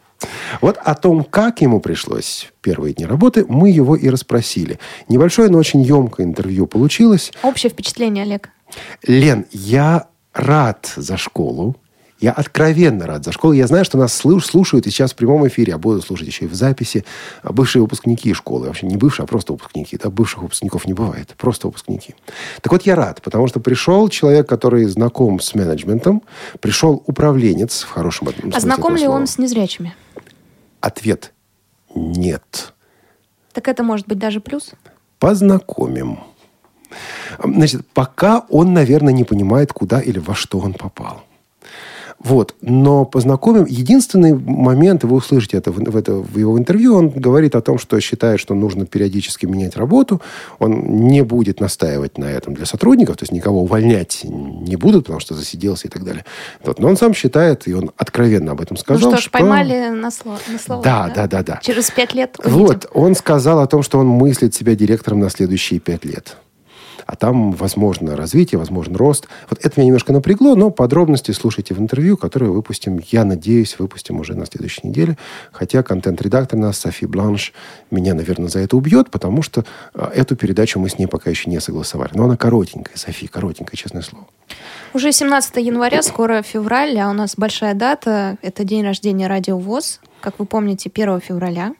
Вот 0.60 0.78
о 0.78 0.94
том, 0.94 1.24
как 1.24 1.60
ему 1.60 1.80
пришлось 1.80 2.50
первые 2.62 2.94
дни 2.94 3.04
работы, 3.04 3.44
мы 3.46 3.70
его 3.70 3.94
и 3.94 4.08
расспросили. 4.08 4.78
Небольшое, 5.08 5.50
но 5.50 5.58
очень 5.58 5.82
емкое 5.82 6.26
интервью 6.26 6.66
получилось. 6.66 7.32
Общее 7.42 7.70
впечатление, 7.70 8.24
Олег. 8.24 8.50
Лен, 9.06 9.46
я 9.52 10.08
рад 10.32 10.92
за 10.96 11.16
школу. 11.16 11.76
Я 12.20 12.32
откровенно 12.32 13.06
рад 13.06 13.24
за 13.24 13.32
школу. 13.32 13.54
Я 13.54 13.66
знаю, 13.66 13.86
что 13.86 13.96
нас 13.96 14.12
слушают 14.12 14.86
и 14.86 14.90
сейчас 14.90 15.12
в 15.12 15.16
прямом 15.16 15.48
эфире, 15.48 15.74
а 15.74 15.78
будут 15.78 16.04
слушать 16.04 16.26
еще 16.26 16.44
и 16.44 16.48
в 16.48 16.54
записи 16.54 17.06
а 17.42 17.52
бывшие 17.52 17.80
выпускники 17.80 18.34
школы. 18.34 18.66
Вообще 18.66 18.86
не 18.86 18.98
бывшие, 18.98 19.24
а 19.24 19.26
просто 19.26 19.52
выпускники. 19.54 19.96
Да, 19.96 20.10
бывших 20.10 20.42
выпускников 20.42 20.86
не 20.86 20.92
бывает. 20.92 21.34
Просто 21.38 21.68
выпускники. 21.68 22.14
Так 22.60 22.72
вот, 22.72 22.82
я 22.82 22.94
рад, 22.94 23.22
потому 23.22 23.46
что 23.46 23.58
пришел 23.58 24.08
человек, 24.10 24.46
который 24.46 24.84
знаком 24.84 25.40
с 25.40 25.54
менеджментом, 25.54 26.22
пришел 26.60 27.02
управленец 27.06 27.84
в 27.84 27.90
хорошем 27.90 28.28
смысле 28.28 28.50
А 28.52 28.60
знаком 28.60 28.96
ли 28.96 29.08
он 29.08 29.26
с 29.26 29.38
незрячими? 29.38 29.94
Ответ– 30.80 31.32
нет. 31.94 32.72
Так 33.52 33.68
это 33.68 33.82
может 33.82 34.06
быть 34.06 34.18
даже 34.18 34.40
плюс? 34.40 34.72
Познакомим. 35.18 36.20
Значит, 37.42 37.86
пока 37.94 38.44
он, 38.48 38.72
наверное, 38.72 39.12
не 39.12 39.24
понимает, 39.24 39.72
куда 39.72 40.00
или 40.00 40.18
во 40.18 40.34
что 40.34 40.58
он 40.58 40.74
попал. 40.74 41.22
Вот. 42.22 42.54
Но 42.60 43.06
познакомим. 43.06 43.64
Единственный 43.64 44.34
момент, 44.34 45.04
вы 45.04 45.16
услышите 45.16 45.56
это 45.56 45.72
в, 45.72 45.76
в, 45.76 45.96
это 45.96 46.12
в 46.14 46.38
его 46.38 46.58
интервью, 46.58 46.94
он 46.94 47.08
говорит 47.08 47.56
о 47.56 47.62
том, 47.62 47.78
что 47.78 47.98
считает, 48.00 48.38
что 48.40 48.54
нужно 48.54 48.84
периодически 48.84 49.46
менять 49.46 49.76
работу. 49.76 50.20
Он 50.58 51.08
не 51.08 51.22
будет 51.22 51.60
настаивать 51.60 52.18
на 52.18 52.26
этом 52.26 52.52
для 52.54 52.66
сотрудников, 52.66 53.16
то 53.16 53.22
есть 53.22 53.32
никого 53.32 53.62
увольнять 53.62 54.20
не 54.24 54.76
будут, 54.76 55.04
потому 55.04 55.20
что 55.20 55.34
засиделся 55.34 55.88
и 55.88 55.90
так 55.90 56.04
далее. 56.04 56.26
Вот. 56.62 56.78
Но 56.78 56.88
он 56.88 56.98
сам 56.98 57.14
считает, 57.14 57.66
и 57.66 57.72
он 57.72 57.90
откровенно 57.96 58.52
об 58.52 58.60
этом 58.60 58.76
сказал. 58.76 59.00
Ну 59.00 59.16
что 59.16 59.16
ж, 59.16 59.22
что... 59.22 59.30
поймали 59.30 59.88
на, 59.88 60.10
слово, 60.10 60.38
на 60.46 60.58
слово. 60.58 60.82
Да, 60.82 61.08
да, 61.08 61.26
да, 61.26 61.26
да, 61.26 61.42
да. 61.42 61.60
Через 61.62 61.90
пять 61.90 62.12
лет 62.12 62.36
увидим. 62.44 62.66
Вот. 62.66 62.90
Он 62.92 63.14
сказал 63.14 63.60
о 63.60 63.66
том, 63.66 63.82
что 63.82 63.98
он 63.98 64.06
мыслит 64.06 64.54
себя 64.54 64.74
директором 64.74 65.20
на 65.20 65.30
следующие 65.30 65.80
пять 65.80 66.04
лет 66.04 66.36
а 67.10 67.16
там 67.16 67.50
возможно 67.50 68.14
развитие, 68.14 68.56
возможен 68.56 68.94
рост. 68.94 69.26
Вот 69.48 69.58
это 69.64 69.80
меня 69.80 69.86
немножко 69.86 70.12
напрягло, 70.12 70.54
но 70.54 70.70
подробности 70.70 71.32
слушайте 71.32 71.74
в 71.74 71.80
интервью, 71.80 72.16
которое 72.16 72.52
выпустим, 72.52 73.00
я 73.10 73.24
надеюсь, 73.24 73.80
выпустим 73.80 74.20
уже 74.20 74.36
на 74.36 74.46
следующей 74.46 74.86
неделе. 74.86 75.18
Хотя 75.50 75.82
контент-редактор 75.82 76.56
нас, 76.56 76.78
Софи 76.78 77.06
Бланш, 77.06 77.52
меня, 77.90 78.14
наверное, 78.14 78.48
за 78.48 78.60
это 78.60 78.76
убьет, 78.76 79.10
потому 79.10 79.42
что 79.42 79.64
а, 79.92 80.12
эту 80.14 80.36
передачу 80.36 80.78
мы 80.78 80.88
с 80.88 81.00
ней 81.00 81.06
пока 81.06 81.30
еще 81.30 81.50
не 81.50 81.60
согласовали. 81.60 82.12
Но 82.14 82.26
она 82.26 82.36
коротенькая, 82.36 82.96
Софи, 82.96 83.26
коротенькая, 83.26 83.76
честное 83.76 84.02
слово. 84.02 84.28
Уже 84.94 85.10
17 85.10 85.56
января, 85.56 86.02
скоро 86.02 86.42
февраль, 86.42 86.96
а 87.00 87.10
у 87.10 87.12
нас 87.12 87.34
большая 87.36 87.74
дата. 87.74 88.36
Это 88.40 88.62
день 88.62 88.84
рождения 88.84 89.26
Радио 89.26 89.58
ВОЗ. 89.58 90.00
Как 90.20 90.38
вы 90.38 90.46
помните, 90.46 90.88
1 90.94 91.20
февраля 91.20 91.72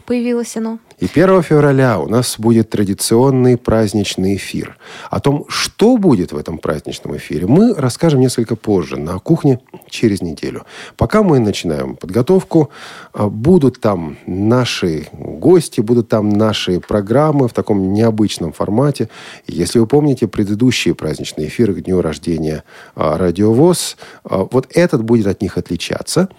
появилось 0.00 0.56
оно. 0.56 0.78
И 0.98 1.06
1 1.06 1.42
февраля 1.42 1.98
у 1.98 2.08
нас 2.08 2.38
будет 2.38 2.70
традиционный 2.70 3.56
праздничный 3.56 4.36
эфир. 4.36 4.76
О 5.08 5.18
том, 5.20 5.46
что 5.48 5.96
будет 5.96 6.32
в 6.32 6.36
этом 6.36 6.58
праздничном 6.58 7.16
эфире, 7.16 7.46
мы 7.46 7.74
расскажем 7.74 8.20
несколько 8.20 8.54
позже 8.54 8.96
на 8.96 9.18
кухне 9.18 9.60
через 9.88 10.20
неделю. 10.20 10.64
Пока 10.96 11.22
мы 11.22 11.38
начинаем 11.38 11.96
подготовку, 11.96 12.70
а, 13.12 13.28
будут 13.28 13.80
там 13.80 14.18
наши 14.26 15.08
гости, 15.12 15.80
будут 15.80 16.08
там 16.08 16.28
наши 16.28 16.80
программы 16.80 17.48
в 17.48 17.54
таком 17.54 17.92
необычном 17.92 18.52
формате. 18.52 19.08
Если 19.46 19.78
вы 19.78 19.86
помните 19.86 20.28
предыдущие 20.28 20.94
праздничные 20.94 21.48
эфиры 21.48 21.74
к 21.74 21.80
дню 21.80 22.02
рождения 22.02 22.62
а, 22.94 23.16
Радиовоз, 23.16 23.96
а, 24.24 24.46
вот 24.50 24.68
этот 24.74 25.02
будет 25.02 25.26
от 25.26 25.40
них 25.40 25.56
отличаться– 25.56 26.28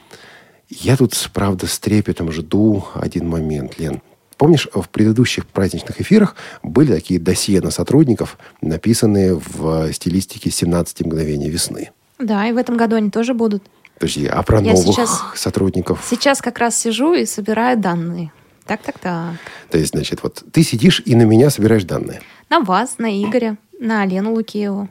я 0.72 0.96
тут, 0.96 1.14
правда, 1.34 1.68
с 1.68 1.78
трепетом 1.80 2.32
жду 2.32 2.86
один 2.96 3.28
момент, 3.28 3.78
Лен. 3.78 4.02
Помнишь, 4.38 4.68
в 4.74 4.88
предыдущих 4.90 5.46
праздничных 5.46 6.02
эфирах 6.02 6.36
были 6.64 6.92
такие 6.94 7.20
досье 7.20 7.62
на 7.62 7.70
сотрудников, 7.70 8.40
написанные 8.62 9.36
в 9.36 9.92
стилистике 9.94 10.50
«17 10.50 11.06
мгновений 11.06 11.50
весны». 11.50 11.92
Да, 12.18 12.48
и 12.48 12.52
в 12.52 12.58
этом 12.58 12.78
году 12.78 12.96
они 12.96 13.12
тоже 13.12 13.34
будут. 13.34 13.64
Подожди, 13.96 14.26
а 14.26 14.42
про 14.42 14.62
Я 14.62 14.72
новых 14.72 14.96
сейчас, 14.96 15.22
сотрудников? 15.36 16.04
Сейчас 16.10 16.42
как 16.42 16.58
раз 16.58 16.80
сижу 16.80 17.14
и 17.14 17.26
собираю 17.26 17.78
данные. 17.78 18.32
Так, 18.66 18.82
так, 18.82 18.98
так. 18.98 19.36
То 19.70 19.78
есть, 19.78 19.92
значит, 19.92 20.24
вот 20.24 20.44
ты 20.52 20.64
сидишь 20.64 21.04
и 21.06 21.16
на 21.16 21.24
меня 21.24 21.50
собираешь 21.50 21.84
данные? 21.84 22.22
На 22.50 22.62
вас, 22.62 22.96
на 22.98 23.12
Игоря, 23.12 23.58
на 23.80 24.02
Алену 24.02 24.34
Лукиеву, 24.34 24.90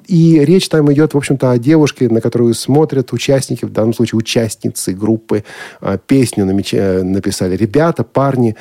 И 0.08 0.40
речь 0.46 0.70
там 0.70 0.92
идет, 0.92 1.14
в 1.14 1.18
общем-то, 1.18 1.52
о 1.52 1.58
девушке, 1.58 2.10
на 2.10 2.22
которую 2.22 2.54
смотрят 2.54 3.14
участники, 3.14 3.66
в 3.66 3.72
данном 3.72 3.94
случае 3.94 4.18
участницы 4.18 4.94
группы. 4.94 5.44
А, 5.82 5.98
песню 5.98 6.46
написали 6.46 7.56
ребята, 7.56 8.04
парни, 8.04 8.56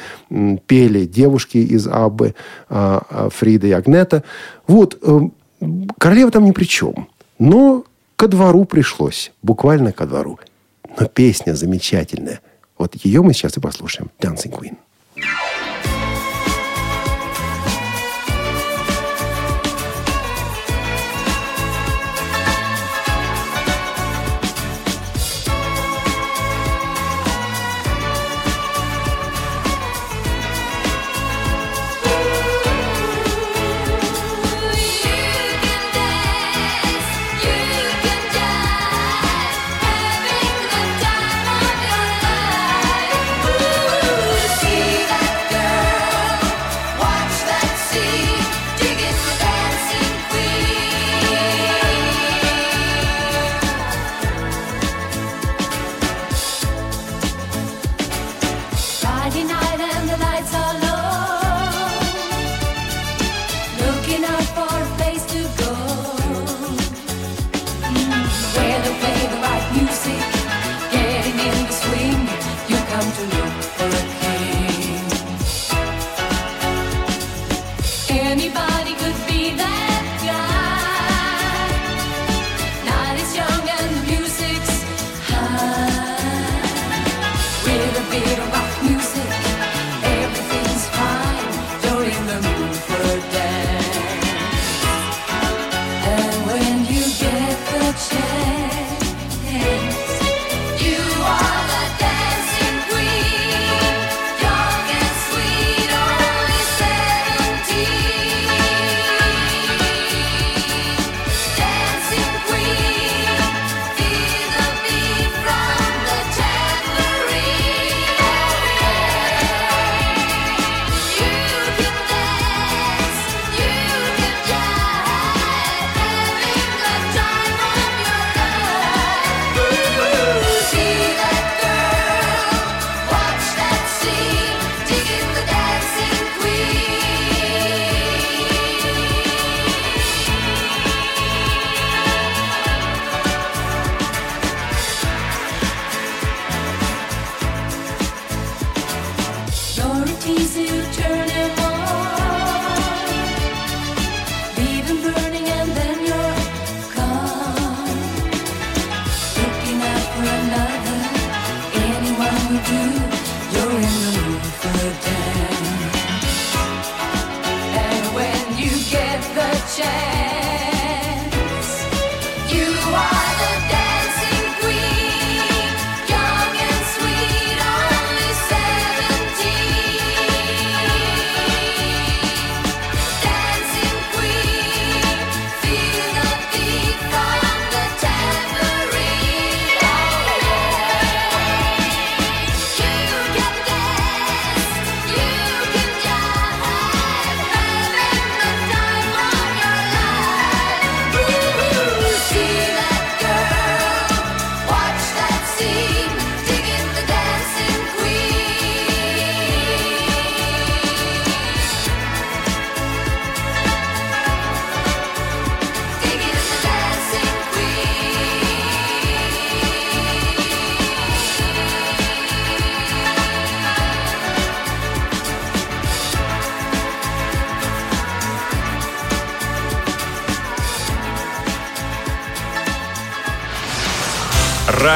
пели 0.66 1.04
девушки 1.04 1.58
из 1.58 1.86
Аббы, 1.86 2.34
а, 2.68 3.02
а, 3.10 3.28
Фрида 3.30 3.66
и 3.66 3.72
Агнета. 3.72 4.22
Вот, 4.66 4.98
эм, 5.02 5.32
Королева 5.98 6.30
там 6.30 6.44
ни 6.44 6.52
при 6.52 6.64
чем. 6.64 7.08
Но 7.38 7.84
ко 8.16 8.28
двору 8.28 8.64
пришлось. 8.64 9.32
Буквально 9.42 9.92
ко 9.92 10.06
двору. 10.06 10.38
Но 10.98 11.06
песня 11.06 11.54
замечательная. 11.54 12.40
Вот 12.78 12.94
ее 12.96 13.22
мы 13.22 13.32
сейчас 13.32 13.56
и 13.56 13.60
послушаем. 13.60 14.10
Dancing 14.20 14.50
Queen. 14.50 14.76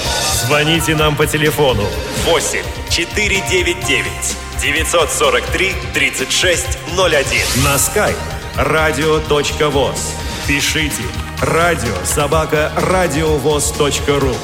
Звоните 0.45 0.95
нам 0.95 1.17
по 1.17 1.27
телефону 1.27 1.87
8 2.25 2.63
499 2.91 4.37
943 4.61 5.75
3601 5.95 7.65
на 7.65 7.79
skype 7.79 8.15
radio.voz. 8.57 9.99
Пишите 10.47 11.03
радио 11.41 11.95
собака 12.05 12.73
радиовоз.ру 12.77 14.37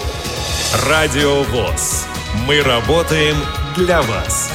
Радио 0.88 1.42
ВОЗ. 1.42 2.06
Мы 2.46 2.62
работаем 2.62 3.36
для 3.76 4.00
вас. 4.00 4.53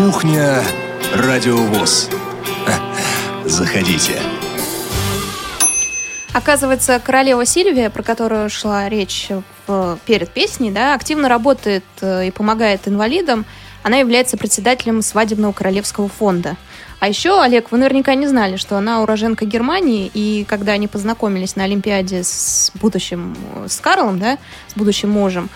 Кухня 0.00 0.62
Радио 1.14 1.58
ВОЗ. 1.58 2.08
Заходите. 3.44 4.18
Оказывается, 6.32 6.98
королева 7.04 7.44
Сильвия, 7.44 7.90
про 7.90 8.02
которую 8.02 8.48
шла 8.48 8.88
речь 8.88 9.28
перед 10.06 10.30
песней, 10.30 10.70
да, 10.70 10.94
активно 10.94 11.28
работает 11.28 11.84
э, 12.00 12.28
и 12.28 12.30
помогает 12.30 12.88
инвалидам. 12.88 13.44
Она 13.82 13.98
является 13.98 14.38
председателем 14.38 15.02
свадебного 15.02 15.52
королевского 15.52 16.08
фонда. 16.08 16.56
А 16.98 17.06
еще, 17.06 17.38
Олег, 17.38 17.70
вы 17.70 17.76
наверняка 17.76 18.14
не 18.14 18.26
знали, 18.26 18.56
что 18.56 18.78
она 18.78 19.02
уроженка 19.02 19.44
Германии, 19.44 20.10
и 20.14 20.46
когда 20.48 20.72
они 20.72 20.88
познакомились 20.88 21.56
на 21.56 21.64
Олимпиаде 21.64 22.24
с 22.24 22.72
будущим, 22.80 23.36
э, 23.56 23.66
с 23.68 23.78
Карлом, 23.80 24.18
да, 24.18 24.38
с 24.68 24.78
будущим 24.78 25.10
мужем, 25.10 25.50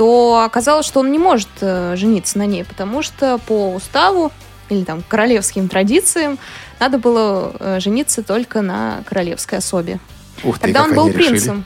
то 0.00 0.42
оказалось, 0.42 0.86
что 0.86 1.00
он 1.00 1.12
не 1.12 1.18
может 1.18 1.50
э, 1.60 1.94
жениться 1.94 2.38
на 2.38 2.46
ней, 2.46 2.64
потому 2.64 3.02
что 3.02 3.36
по 3.36 3.74
уставу 3.74 4.32
или 4.70 4.82
там 4.82 5.02
королевским 5.06 5.68
традициям 5.68 6.38
надо 6.78 6.96
было 6.96 7.52
э, 7.60 7.80
жениться 7.80 8.22
только 8.22 8.62
на 8.62 9.02
королевской 9.04 9.58
особе. 9.58 10.00
Ух 10.42 10.58
ты, 10.58 10.72
Тогда 10.72 10.84
он 10.84 10.94
был 10.94 11.04
они 11.04 11.12
решили. 11.12 11.28
принцем. 11.28 11.64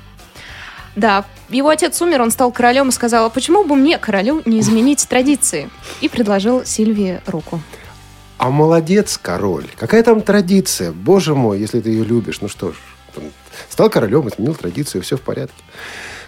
Да, 0.96 1.24
его 1.48 1.68
отец 1.68 2.02
умер, 2.02 2.22
он 2.22 2.32
стал 2.32 2.50
королем 2.50 2.88
и 2.88 2.90
сказал, 2.90 3.26
а 3.26 3.30
почему 3.30 3.62
бы 3.62 3.76
мне, 3.76 3.98
королю, 3.98 4.42
не 4.46 4.58
изменить 4.58 5.08
традиции? 5.08 5.70
И 6.00 6.08
предложил 6.08 6.64
Сильвии 6.64 7.20
руку. 7.28 7.60
А 8.38 8.50
молодец, 8.50 9.16
король. 9.16 9.68
Какая 9.76 10.02
там 10.02 10.20
традиция? 10.22 10.90
Боже 10.90 11.36
мой, 11.36 11.60
если 11.60 11.80
ты 11.80 11.90
ее 11.90 12.02
любишь. 12.02 12.40
Ну 12.40 12.48
что 12.48 12.72
ж, 12.72 12.74
стал 13.68 13.90
королем, 13.90 14.28
изменил 14.28 14.56
традицию, 14.56 15.02
все 15.02 15.16
в 15.16 15.20
порядке. 15.20 15.62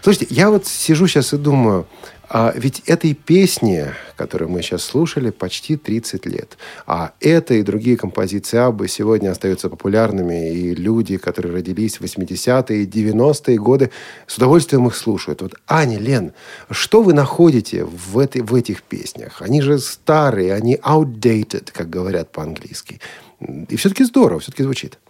Слушайте, 0.07 0.33
я 0.37 0.51
вот 0.51 0.69
сижу 0.69 1.09
сейчас 1.09 1.33
и 1.33 1.37
думаю, 1.37 1.85
а 2.29 2.53
ведь 2.55 2.81
этой 2.87 3.13
песне, 3.13 3.93
которую 4.15 4.49
мы 4.49 4.63
сейчас 4.63 4.85
слушали, 4.85 5.31
почти 5.31 5.77
30 5.77 6.27
лет. 6.27 6.59
А 6.87 7.11
это 7.19 7.55
и 7.55 7.65
другие 7.65 7.97
композиции 7.97 8.57
Аббы 8.57 8.87
сегодня 8.87 9.33
остаются 9.33 9.69
популярными, 9.69 10.53
и 10.53 10.77
люди, 10.77 11.17
которые 11.17 11.55
родились 11.55 11.97
в 11.97 12.03
80-е 12.03 12.85
и 12.85 12.87
90-е 12.87 13.59
годы, 13.59 13.91
с 14.29 14.37
удовольствием 14.37 14.87
их 14.87 14.95
слушают. 14.95 15.43
Вот, 15.43 15.57
Аня, 15.67 15.99
Лен, 15.99 16.35
что 16.71 17.03
вы 17.03 17.13
находите 17.13 17.85
в, 17.85 18.17
этой, 18.21 18.43
в 18.43 18.55
этих 18.55 18.85
песнях? 18.85 19.43
Они 19.43 19.61
же 19.61 19.81
старые, 19.81 20.55
они 20.55 20.77
outdated, 20.77 21.73
как 21.73 21.91
говорят 21.91 22.31
по-английски. 22.31 23.01
И 23.41 23.75
все-таки 23.75 24.05
здорово, 24.05 24.39
все-таки 24.39 24.63
звучит. 24.63 25.01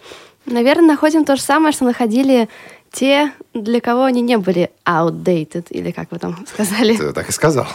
Наверное, 0.47 0.87
находим 0.87 1.25
то 1.25 1.35
же 1.35 1.43
самое, 1.43 1.73
что 1.73 1.85
находили 1.85 2.49
те, 2.97 3.31
для 3.53 3.83
кого 3.83 4.05
они 4.05 4.23
не 4.23 4.39
были 4.39 4.71
outdated, 4.87 5.67
или 5.69 5.91
как 5.91 6.11
вы 6.11 6.19
там 6.19 6.47
сказали. 6.53 6.97
Ты 6.97 7.13
так 7.13 7.29
и 7.29 7.33
сказал. 7.33 7.67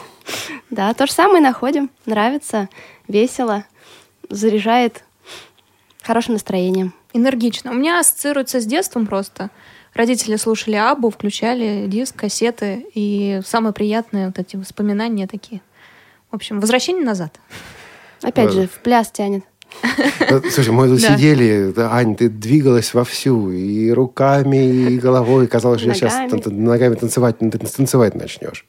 Да, 0.72 0.92
то 0.96 1.06
же 1.06 1.14
самое 1.14 1.42
находим. 1.44 1.92
Нравится, 2.08 2.70
весело, 3.08 3.64
заряжает 4.30 5.04
хорошим 6.02 6.34
настроением. 6.34 6.94
Энергично. 7.14 7.70
У 7.70 7.76
меня 7.76 8.00
ассоциируется 8.00 8.60
с 8.60 8.66
детством 8.66 9.06
просто. 9.06 9.52
Родители 9.94 10.38
слушали 10.38 10.76
Абу, 10.76 11.12
включали 11.12 11.86
диск, 11.88 12.16
кассеты, 12.16 12.86
и 12.96 13.42
самые 13.46 13.74
приятные 13.74 14.28
вот 14.28 14.40
эти 14.40 14.56
воспоминания 14.56 15.28
такие. 15.28 15.62
В 16.32 16.36
общем, 16.36 16.60
возвращение 16.62 17.06
назад. 17.06 17.40
Опять 18.24 18.48
Да. 18.48 18.52
же, 18.54 18.68
в 18.68 18.80
пляс 18.82 19.12
тянет. 19.12 19.44
Ну, 20.30 20.42
Слушай, 20.50 20.72
мы 20.72 20.88
тут 20.88 21.02
Да. 21.02 21.16
сидели, 21.18 21.74
Ань, 21.78 22.16
ты 22.16 22.30
двигалась 22.30 22.94
вовсю, 22.94 23.52
и 23.52 23.92
руками, 23.92 24.92
и 24.94 24.98
головой. 24.98 25.48
Казалось, 25.48 25.82
что 25.82 25.94
сейчас 25.94 26.14
Ногами. 26.46 26.96
танцевать, 26.96 27.40
ты 27.40 27.50
танцевать 27.50 28.16
начнешь. 28.16 28.66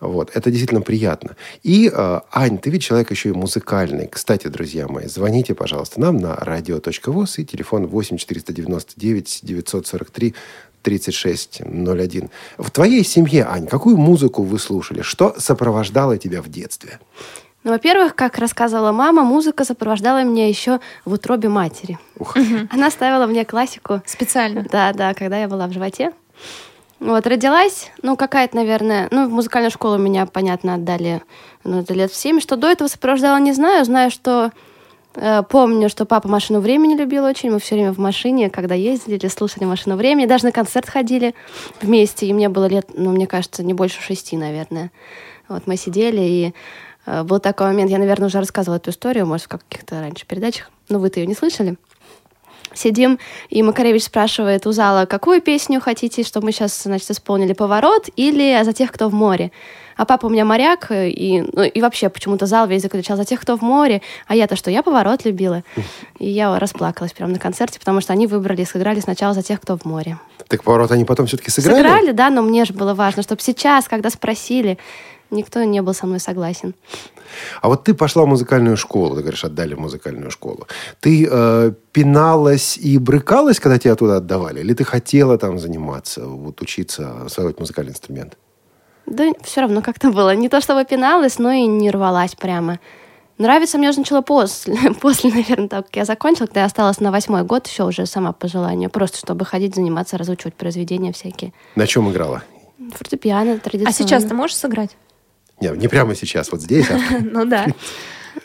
Вот, 0.00 0.30
это 0.34 0.50
действительно 0.50 0.80
приятно. 0.80 1.36
И, 1.62 1.90
э, 1.92 2.20
Ань, 2.32 2.58
ты 2.58 2.70
ведь 2.70 2.82
человек 2.82 3.10
еще 3.10 3.30
и 3.30 3.32
музыкальный. 3.32 4.06
Кстати, 4.06 4.46
друзья 4.48 4.86
мои, 4.88 5.06
звоните, 5.06 5.54
пожалуйста, 5.54 6.00
нам 6.00 6.16
на 6.18 6.34
radio.voz 6.34 7.34
и 7.38 7.44
телефон 7.44 7.86
8 7.86 8.16
499 8.16 9.40
943 9.42 10.34
3601. 10.82 12.30
В 12.58 12.70
твоей 12.70 13.04
семье, 13.04 13.44
Ань, 13.48 13.66
какую 13.66 13.96
музыку 13.96 14.42
вы 14.42 14.58
слушали? 14.58 15.02
Что 15.02 15.34
сопровождало 15.38 16.16
тебя 16.16 16.42
в 16.42 16.48
детстве? 16.48 17.00
Ну, 17.68 17.74
во-первых, 17.74 18.14
как 18.14 18.38
рассказывала 18.38 18.92
мама, 18.92 19.24
музыка 19.24 19.62
сопровождала 19.62 20.22
меня 20.22 20.48
еще 20.48 20.80
в 21.04 21.12
утробе 21.12 21.50
матери. 21.50 21.98
Ух, 22.18 22.34
Она 22.70 22.90
ставила 22.90 23.26
мне 23.26 23.44
классику. 23.44 24.00
Специально. 24.06 24.64
Да, 24.72 24.94
да, 24.94 25.12
когда 25.12 25.36
я 25.36 25.48
была 25.48 25.66
в 25.66 25.72
животе. 25.72 26.12
Вот, 26.98 27.26
родилась, 27.26 27.90
ну, 28.00 28.16
какая-то, 28.16 28.56
наверное, 28.56 29.08
ну, 29.10 29.28
в 29.28 29.32
музыкальную 29.32 29.70
школу 29.70 29.98
меня, 29.98 30.24
понятно, 30.24 30.76
отдали, 30.76 31.20
ну, 31.62 31.80
это 31.80 31.92
лет 31.92 32.10
в 32.10 32.16
семь. 32.16 32.40
Что 32.40 32.56
до 32.56 32.68
этого 32.68 32.88
сопровождала, 32.88 33.36
не 33.36 33.52
знаю. 33.52 33.84
Знаю, 33.84 34.10
что 34.10 34.50
э, 35.16 35.42
помню, 35.42 35.90
что 35.90 36.06
папа 36.06 36.26
«Машину 36.26 36.60
времени» 36.60 36.96
любил 36.96 37.24
очень. 37.24 37.50
Мы 37.50 37.60
все 37.60 37.74
время 37.74 37.92
в 37.92 37.98
машине, 37.98 38.48
когда 38.48 38.74
ездили, 38.74 39.28
слушали 39.28 39.64
«Машину 39.64 39.96
времени». 39.96 40.24
Даже 40.24 40.46
на 40.46 40.52
концерт 40.52 40.88
ходили 40.88 41.34
вместе. 41.82 42.24
И 42.24 42.32
мне 42.32 42.48
было 42.48 42.64
лет, 42.64 42.88
ну, 42.94 43.10
мне 43.10 43.26
кажется, 43.26 43.62
не 43.62 43.74
больше 43.74 44.00
шести, 44.00 44.38
наверное. 44.38 44.90
Вот 45.48 45.66
мы 45.66 45.76
сидели, 45.76 46.20
и 46.20 46.54
был 47.24 47.38
такой 47.40 47.68
момент, 47.68 47.90
я, 47.90 47.98
наверное, 47.98 48.26
уже 48.26 48.38
рассказывала 48.38 48.76
эту 48.76 48.90
историю, 48.90 49.26
может, 49.26 49.46
в 49.46 49.48
каких-то 49.48 50.00
раньше 50.00 50.26
передачах, 50.26 50.70
но 50.88 50.98
вы-то 50.98 51.20
ее 51.20 51.26
не 51.26 51.34
слышали. 51.34 51.76
Сидим, 52.74 53.18
и 53.48 53.62
Макаревич 53.62 54.04
спрашивает 54.04 54.66
у 54.66 54.72
зала, 54.72 55.06
какую 55.06 55.40
песню 55.40 55.80
хотите, 55.80 56.22
чтобы 56.22 56.46
мы 56.46 56.52
сейчас, 56.52 56.82
значит, 56.82 57.10
исполнили 57.10 57.54
«Поворот» 57.54 58.08
или 58.14 58.62
«За 58.62 58.72
тех, 58.72 58.92
кто 58.92 59.08
в 59.08 59.14
море». 59.14 59.52
А 59.96 60.04
папа 60.04 60.26
у 60.26 60.28
меня 60.28 60.44
моряк, 60.44 60.92
и, 60.92 61.44
ну, 61.52 61.62
и 61.62 61.80
вообще 61.80 62.08
почему-то 62.08 62.46
зал 62.46 62.68
весь 62.68 62.82
закричал 62.82 63.16
«За 63.16 63.24
тех, 63.24 63.40
кто 63.40 63.56
в 63.56 63.62
море», 63.62 64.02
а 64.26 64.36
я-то 64.36 64.54
что, 64.54 64.70
я 64.70 64.82
«Поворот» 64.82 65.24
любила. 65.24 65.64
И 66.18 66.28
я 66.28 66.56
расплакалась 66.58 67.12
прямо 67.12 67.32
на 67.32 67.38
концерте, 67.38 67.80
потому 67.80 68.00
что 68.00 68.12
они 68.12 68.26
выбрали 68.26 68.62
и 68.62 68.66
сыграли 68.66 69.00
сначала 69.00 69.32
«За 69.34 69.42
тех, 69.42 69.60
кто 69.60 69.76
в 69.76 69.84
море». 69.84 70.18
Так 70.46 70.62
поворот 70.62 70.90
они 70.92 71.04
потом 71.04 71.26
все-таки 71.26 71.50
сыграли? 71.50 71.78
Сыграли, 71.78 72.12
да, 72.12 72.30
но 72.30 72.42
мне 72.42 72.64
же 72.64 72.74
было 72.74 72.94
важно, 72.94 73.22
чтобы 73.22 73.40
сейчас, 73.40 73.88
когда 73.88 74.10
спросили, 74.10 74.78
никто 75.30 75.64
не 75.64 75.82
был 75.82 75.94
со 75.94 76.06
мной 76.06 76.20
согласен. 76.20 76.74
А 77.60 77.68
вот 77.68 77.84
ты 77.84 77.94
пошла 77.94 78.22
в 78.22 78.26
музыкальную 78.26 78.76
школу, 78.76 79.14
ты 79.14 79.20
говоришь, 79.20 79.44
отдали 79.44 79.74
в 79.74 79.80
музыкальную 79.80 80.30
школу. 80.30 80.66
Ты 81.00 81.28
э, 81.30 81.72
пиналась 81.92 82.78
и 82.78 82.98
брыкалась, 82.98 83.60
когда 83.60 83.78
тебя 83.78 83.94
туда 83.94 84.16
отдавали? 84.16 84.60
Или 84.60 84.74
ты 84.74 84.84
хотела 84.84 85.38
там 85.38 85.58
заниматься, 85.58 86.26
вот 86.26 86.62
учиться 86.62 87.24
осваивать 87.26 87.60
музыкальный 87.60 87.92
инструмент? 87.92 88.36
Да 89.06 89.32
все 89.42 89.60
равно 89.60 89.82
как-то 89.82 90.10
было. 90.10 90.34
Не 90.34 90.48
то 90.48 90.60
чтобы 90.60 90.84
пиналась, 90.84 91.38
но 91.38 91.52
и 91.52 91.66
не 91.66 91.90
рвалась 91.90 92.34
прямо. 92.34 92.78
Нравится 93.38 93.78
мне 93.78 93.88
уже 93.88 94.00
начало 94.00 94.20
после, 94.20 94.76
после, 95.00 95.30
наверное, 95.30 95.68
так 95.68 95.86
как 95.86 95.96
я 95.96 96.04
закончила, 96.04 96.46
когда 96.46 96.60
я 96.60 96.66
осталась 96.66 97.00
на 97.00 97.12
восьмой 97.12 97.44
год, 97.44 97.66
еще 97.68 97.84
уже 97.84 98.04
сама 98.04 98.32
по 98.32 98.48
желанию, 98.48 98.90
просто 98.90 99.18
чтобы 99.18 99.44
ходить, 99.44 99.76
заниматься, 99.76 100.18
разучивать 100.18 100.54
произведения 100.54 101.12
всякие. 101.12 101.52
На 101.76 101.86
чем 101.86 102.10
играла? 102.10 102.42
Фортепиано 102.90 103.58
традиционно. 103.58 103.90
А 103.90 103.92
сейчас 103.92 104.24
ты 104.24 104.34
можешь 104.34 104.56
сыграть? 104.56 104.96
Не, 105.60 105.70
не 105.70 105.88
прямо 105.88 106.14
сейчас, 106.14 106.50
вот 106.52 106.60
здесь. 106.60 106.90
а 106.90 106.98
Ну 107.20 107.44
да. 107.44 107.66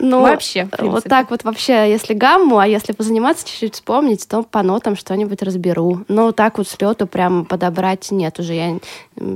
Ну, 0.00 0.22
Вообще, 0.22 0.68
Вот 0.78 1.04
так 1.04 1.30
вот 1.30 1.44
вообще, 1.44 1.88
если 1.88 2.14
гамму, 2.14 2.58
а 2.58 2.66
если 2.66 2.92
позаниматься 2.92 3.46
чуть-чуть 3.46 3.74
вспомнить, 3.74 4.26
то 4.26 4.42
по 4.42 4.62
нотам 4.62 4.96
что-нибудь 4.96 5.40
разберу. 5.42 6.04
Но 6.08 6.32
так 6.32 6.58
вот 6.58 6.66
с 6.66 6.80
лету 6.80 7.06
прям 7.06 7.44
подобрать 7.44 8.10
нет 8.10 8.40
уже. 8.40 8.54
Я 8.54 8.78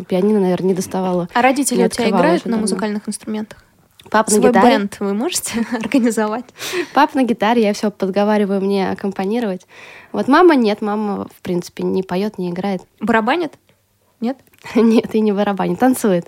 пианино, 0.09 0.41
наверное, 0.41 0.69
не 0.71 0.75
доставала. 0.75 1.29
А 1.33 1.43
родители 1.43 1.85
у 1.85 1.89
тебя 1.89 2.09
играют 2.09 2.45
на 2.45 2.57
музыкальных 2.57 3.09
инструментах? 3.09 3.65
Папа 4.11 4.31
на 4.31 4.39
Свой 4.39 4.51
гитаре. 4.51 4.79
бенд 4.79 4.97
вы 5.01 5.15
можете 5.15 5.67
организовать? 5.73 6.47
Папа 6.95 7.17
на 7.17 7.25
гитаре, 7.25 7.63
я 7.63 7.73
все 7.73 7.91
подговариваю 7.91 8.61
мне 8.61 8.91
аккомпанировать. 8.91 9.67
Вот 10.13 10.29
мама 10.29 10.57
нет, 10.57 10.81
мама, 10.81 11.27
в 11.27 11.43
принципе, 11.43 11.83
не 11.83 12.03
поет, 12.03 12.39
не 12.39 12.51
играет. 12.51 12.83
Барабанит? 13.01 13.55
Нет? 14.21 14.39
Нет, 14.75 15.15
и 15.15 15.21
не 15.21 15.31
барабанит, 15.31 15.79
танцует. 15.79 16.27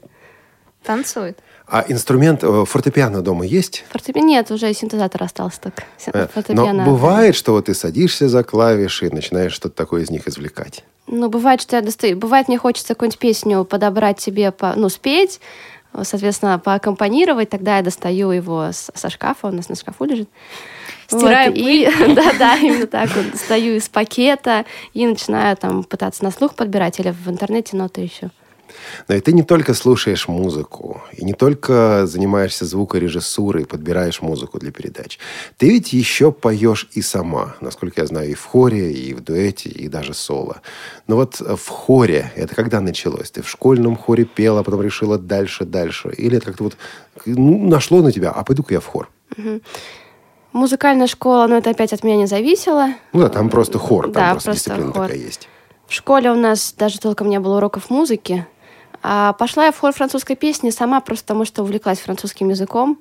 Танцует. 0.83 1.38
А 1.66 1.85
инструмент 1.87 2.43
э, 2.43 2.64
фортепиано 2.66 3.23
дома 3.23 3.47
есть? 3.47 3.85
Фортепиано 3.90 4.27
нет, 4.27 4.51
уже 4.51 4.73
синтезатор 4.75 5.23
остался 5.23 5.61
так. 5.61 5.85
Э, 6.07 6.27
Фортепиано. 6.27 6.85
Но 6.85 6.85
бывает, 6.85 7.37
что 7.37 7.53
вот 7.53 7.66
ты 7.66 7.75
садишься 7.75 8.29
за 8.29 8.43
клавиши 8.43 9.07
и 9.07 9.14
начинаешь 9.14 9.53
что-то 9.53 9.77
такое 9.77 10.03
из 10.03 10.11
них 10.11 10.27
извлекать. 10.27 10.85
Ну, 11.07 11.29
бывает, 11.29 11.61
что 11.61 11.77
я 11.77 11.83
достаю. 11.83 12.16
Бывает, 12.16 12.49
мне 12.49 12.59
хочется 12.59 12.95
какую-нибудь 12.95 13.19
песню 13.19 13.64
подобрать 13.64 14.21
себе, 14.21 14.51
по... 14.51 14.73
ну, 14.75 14.88
спеть. 14.88 15.40
соответственно, 16.03 16.59
поаккомпанировать. 16.59 17.51
Тогда 17.51 17.77
я 17.77 17.83
достаю 17.83 18.31
его 18.31 18.71
со 18.73 19.11
шкафа, 19.11 19.49
у 19.49 19.53
нас 19.53 19.69
на 19.69 19.77
шкафу 19.77 20.05
лежит. 20.05 20.29
Стираю 21.07 21.51
Вот, 21.51 21.59
и, 21.59 21.88
да-да, 22.14 22.57
именно 22.57 22.87
так 22.87 23.14
вот. 23.14 23.31
Достаю 23.33 23.77
из 23.77 23.88
пакета 23.88 24.64
и 24.93 25.07
начинаю 25.07 25.57
там 25.57 25.85
пытаться 25.85 26.25
на 26.25 26.31
слух 26.31 26.55
подбирать 26.55 26.99
или 27.01 27.11
в 27.11 27.29
интернете 27.29 27.77
ноты 27.77 28.01
еще. 28.01 28.31
Но 29.09 29.14
и 29.14 29.20
ты 29.20 29.33
не 29.33 29.42
только 29.42 29.74
слушаешь 29.74 30.28
музыку, 30.28 31.02
и 31.12 31.24
не 31.24 31.33
только 31.33 32.06
занимаешься 32.06 32.64
звукорежиссурой, 32.64 33.66
подбираешь 33.66 34.22
музыку 34.22 34.59
для 34.59 34.70
передач. 34.72 35.18
Ты 35.56 35.70
ведь 35.70 35.92
еще 35.92 36.33
поешь 36.33 36.88
и 36.92 37.02
сама, 37.02 37.56
насколько 37.61 38.00
я 38.00 38.06
знаю, 38.06 38.30
и 38.30 38.35
в 38.35 38.44
хоре, 38.44 38.92
и 38.92 39.14
в 39.14 39.22
дуэте, 39.22 39.68
и 39.68 39.88
даже 39.88 40.14
соло. 40.14 40.61
Но 41.06 41.16
вот 41.16 41.40
в 41.40 41.68
хоре 41.68 42.33
это 42.37 42.54
когда 42.54 42.80
началось? 42.80 43.30
Ты 43.30 43.42
в 43.42 43.48
школьном 43.48 43.96
хоре 43.96 44.24
пела, 44.24 44.61
а 44.61 44.62
потом 44.62 44.83
решила 44.83 45.18
дальше, 45.18 45.64
дальше? 45.64 46.12
Или 46.16 46.37
это 46.37 46.46
как-то 46.46 46.64
вот 46.64 46.76
ну, 47.26 47.68
нашло 47.68 48.02
на 48.02 48.12
тебя, 48.12 48.30
а 48.30 48.44
пойду-ка 48.44 48.74
я 48.74 48.80
в 48.80 48.87
хор? 48.87 49.09
Музыкальная 50.52 51.06
школа, 51.06 51.46
но 51.46 51.59
это 51.59 51.70
опять 51.70 51.92
от 51.92 52.02
меня 52.02 52.16
не 52.16 52.26
зависело. 52.26 52.88
Ну 53.12 53.20
да, 53.20 53.28
там 53.28 53.50
просто 53.50 53.78
хор, 53.78 54.06
там 54.06 54.12
Да, 54.12 54.30
просто, 54.33 54.50
просто 54.50 54.70
дисциплина 54.70 54.92
хор. 54.92 55.02
такая 55.06 55.18
есть. 55.18 55.48
В 55.87 55.92
школе 55.92 56.30
у 56.30 56.35
нас 56.35 56.74
даже 56.76 56.98
толком 56.98 57.28
не 57.28 57.38
было 57.38 57.59
уроков 57.59 57.88
музыки. 57.90 58.46
А 59.03 59.33
пошла 59.33 59.67
я 59.67 59.73
в 59.73 59.79
хор 59.79 59.93
французской 59.93 60.37
песни 60.37 60.71
сама 60.71 61.01
просто 61.01 61.25
потому, 61.25 61.45
что 61.45 61.63
увлеклась 61.63 61.99
французским 62.01 62.51
языком 62.51 62.99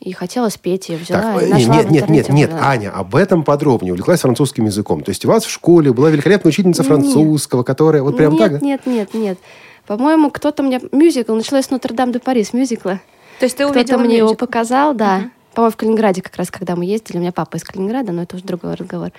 и 0.00 0.12
хотела 0.12 0.48
спеть, 0.48 0.88
и 0.90 0.96
взяла, 0.96 1.34
Так, 1.34 1.42
и 1.42 1.46
э, 1.46 1.48
нашла 1.48 1.76
нет, 1.76 1.90
нет, 1.90 2.08
нет, 2.08 2.28
нет. 2.30 2.50
Аня, 2.54 2.90
об 2.90 3.14
этом 3.14 3.44
подробнее. 3.44 3.92
Увлеклась 3.92 4.20
французским 4.20 4.64
языком. 4.66 5.02
То 5.02 5.10
есть 5.10 5.24
у 5.24 5.28
вас 5.28 5.44
в 5.44 5.50
школе 5.50 5.92
была 5.92 6.10
великолепная 6.10 6.50
учительница 6.50 6.82
французского, 6.82 7.62
которая 7.62 8.02
вот 8.02 8.16
прям 8.16 8.34
нет, 8.34 8.52
так... 8.52 8.62
нет, 8.62 8.86
нет, 8.86 9.14
нет. 9.14 9.38
По-моему, 9.86 10.30
кто-то 10.30 10.62
мне... 10.62 10.80
Мюзикл, 10.92 11.34
началось 11.34 11.66
с 11.66 11.70
Нотр-Дам-де-Пари, 11.70 12.44
с 12.44 12.52
мюзикла. 12.52 13.00
То 13.38 13.44
есть 13.44 13.56
ты 13.56 13.68
Кто-то 13.68 13.98
мне 13.98 14.18
его 14.18 14.34
показал, 14.34 14.94
да. 14.94 15.30
По-моему, 15.54 15.72
в 15.72 15.76
Калининграде 15.76 16.22
как 16.22 16.36
раз, 16.36 16.50
когда 16.50 16.76
мы 16.76 16.84
ездили. 16.84 17.16
У 17.16 17.20
меня 17.20 17.32
папа 17.32 17.56
из 17.56 17.64
Калининграда, 17.64 18.12
но 18.12 18.22
это 18.22 18.36
уже 18.36 18.44
другой 18.44 18.74
разговор. 18.74 19.10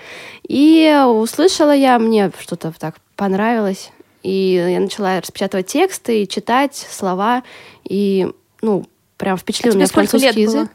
И 0.48 1.04
услышала 1.06 1.76
я, 1.76 2.00
мне 2.00 2.32
что-то 2.40 2.74
так 2.78 2.96
понравилось. 3.16 3.92
И 4.24 4.54
я 4.54 4.80
начала 4.80 5.20
распечатывать 5.20 5.68
тексты 5.68 6.24
и 6.24 6.28
читать 6.28 6.76
слова. 6.76 7.44
И, 7.84 8.28
ну, 8.62 8.86
прям 9.18 9.38
впечатлил 9.38 9.74
А 9.74 9.76
меня 9.76 9.88
сколько 9.88 10.10
французский 10.10 10.42
лет 10.42 10.50
было? 10.50 10.60
язык. 10.60 10.72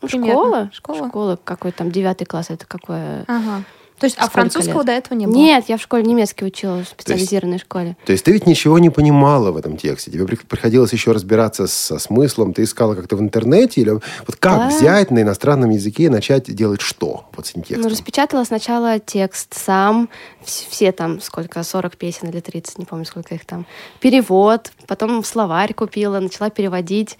Ну, 0.00 0.08
школа? 0.08 0.70
Школа? 0.72 1.08
Школа, 1.08 1.38
какой 1.42 1.72
там, 1.72 1.90
девятый 1.90 2.26
класс, 2.26 2.50
это 2.50 2.66
какое... 2.66 3.24
Ага. 3.26 3.64
То 3.98 4.06
есть, 4.06 4.16
а 4.18 4.28
французского 4.28 4.78
лет? 4.78 4.86
до 4.86 4.92
этого 4.92 5.18
не 5.18 5.26
было? 5.26 5.34
Нет, 5.34 5.64
я 5.68 5.76
в 5.76 5.82
школе 5.82 6.04
немецкий 6.04 6.44
учила, 6.44 6.84
в 6.84 6.88
специализированной 6.88 7.58
школе. 7.58 7.96
То 8.06 8.12
есть 8.12 8.24
ты 8.24 8.32
ведь 8.32 8.46
ничего 8.46 8.78
не 8.78 8.90
понимала 8.90 9.50
в 9.50 9.56
этом 9.56 9.76
тексте. 9.76 10.10
Тебе 10.10 10.24
при- 10.26 10.36
приходилось 10.36 10.92
еще 10.92 11.12
разбираться 11.12 11.66
со 11.66 11.98
смыслом. 11.98 12.52
Ты 12.54 12.62
искала 12.62 12.94
как-то 12.94 13.16
в 13.16 13.20
интернете? 13.20 13.80
Или 13.80 13.90
вот 13.90 14.36
как 14.38 14.58
Да. 14.58 14.68
взять 14.68 15.10
на 15.10 15.22
иностранном 15.22 15.70
языке 15.70 16.04
и 16.04 16.08
начать 16.08 16.44
делать 16.54 16.80
что 16.80 17.24
вот 17.36 17.46
с 17.46 17.50
этим 17.50 17.62
текстом? 17.62 17.82
Ну, 17.82 17.88
распечатала 17.88 18.44
сначала 18.44 18.98
текст 19.00 19.54
сам, 19.54 20.08
вс- 20.44 20.66
все 20.70 20.92
там, 20.92 21.20
сколько, 21.20 21.62
40 21.62 21.96
песен 21.96 22.28
или 22.28 22.40
30, 22.40 22.78
не 22.78 22.84
помню, 22.84 23.04
сколько 23.04 23.34
их 23.34 23.44
там. 23.44 23.66
Перевод, 24.00 24.70
потом 24.86 25.24
словарь 25.24 25.74
купила, 25.74 26.20
начала 26.20 26.50
переводить. 26.50 27.18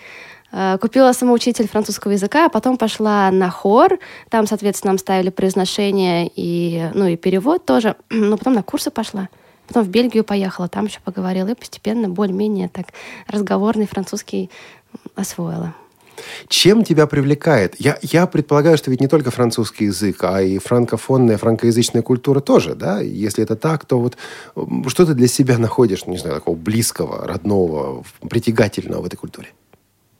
Э, 0.52 0.78
Купила 0.80 1.12
самоучитель 1.12 1.68
французского 1.68 2.12
языка, 2.12 2.46
а 2.46 2.48
потом 2.48 2.76
пошла 2.76 3.30
на 3.30 3.50
хор. 3.50 3.98
Там, 4.30 4.46
соответственно, 4.46 4.92
нам 4.92 4.98
ставили 4.98 5.30
произношение 5.30 6.30
и, 6.34 6.90
ну, 6.94 7.06
и 7.06 7.16
перевод 7.16 7.64
тоже. 7.64 7.96
Но 8.11 8.37
потом 8.37 8.54
на 8.54 8.62
курсы 8.62 8.90
пошла. 8.90 9.28
Потом 9.66 9.84
в 9.84 9.88
Бельгию 9.88 10.24
поехала, 10.24 10.68
там 10.68 10.87
еще 10.87 11.00
поговорила. 11.04 11.48
И 11.48 11.54
постепенно 11.54 12.08
более-менее 12.08 12.68
так 12.68 12.87
разговорный 13.26 13.87
французский 13.87 14.50
освоила. 15.14 15.74
Чем 16.48 16.82
тебя 16.82 17.06
привлекает? 17.06 17.76
Я, 17.78 17.98
я 18.02 18.26
предполагаю, 18.26 18.76
что 18.76 18.90
ведь 18.90 19.00
не 19.00 19.06
только 19.06 19.30
французский 19.30 19.84
язык, 19.84 20.24
а 20.24 20.42
и 20.42 20.58
франкофонная, 20.58 21.38
франкоязычная 21.38 22.02
культура 22.02 22.40
тоже, 22.40 22.74
да? 22.74 23.00
Если 23.00 23.44
это 23.44 23.54
так, 23.54 23.84
то 23.84 24.00
вот 24.00 24.16
что 24.88 25.06
ты 25.06 25.14
для 25.14 25.28
себя 25.28 25.58
находишь, 25.58 26.06
не 26.06 26.18
знаю, 26.18 26.37
такого 26.37 26.56
близкого, 26.56 27.26
родного, 27.26 28.04
притягательного 28.28 29.02
в 29.02 29.06
этой 29.06 29.16
культуре? 29.16 29.48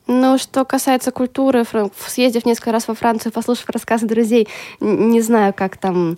Ну, 0.09 0.39
что 0.39 0.65
касается 0.65 1.11
культуры, 1.13 1.67
съездив 2.07 2.47
несколько 2.47 2.73
раз 2.73 2.89
во 2.89 2.95
Францию, 2.95 3.31
послушав 3.31 3.69
рассказы 3.69 4.07
друзей, 4.07 4.49
не 4.81 5.21
знаю, 5.21 5.53
как 5.55 5.77
там, 5.77 6.17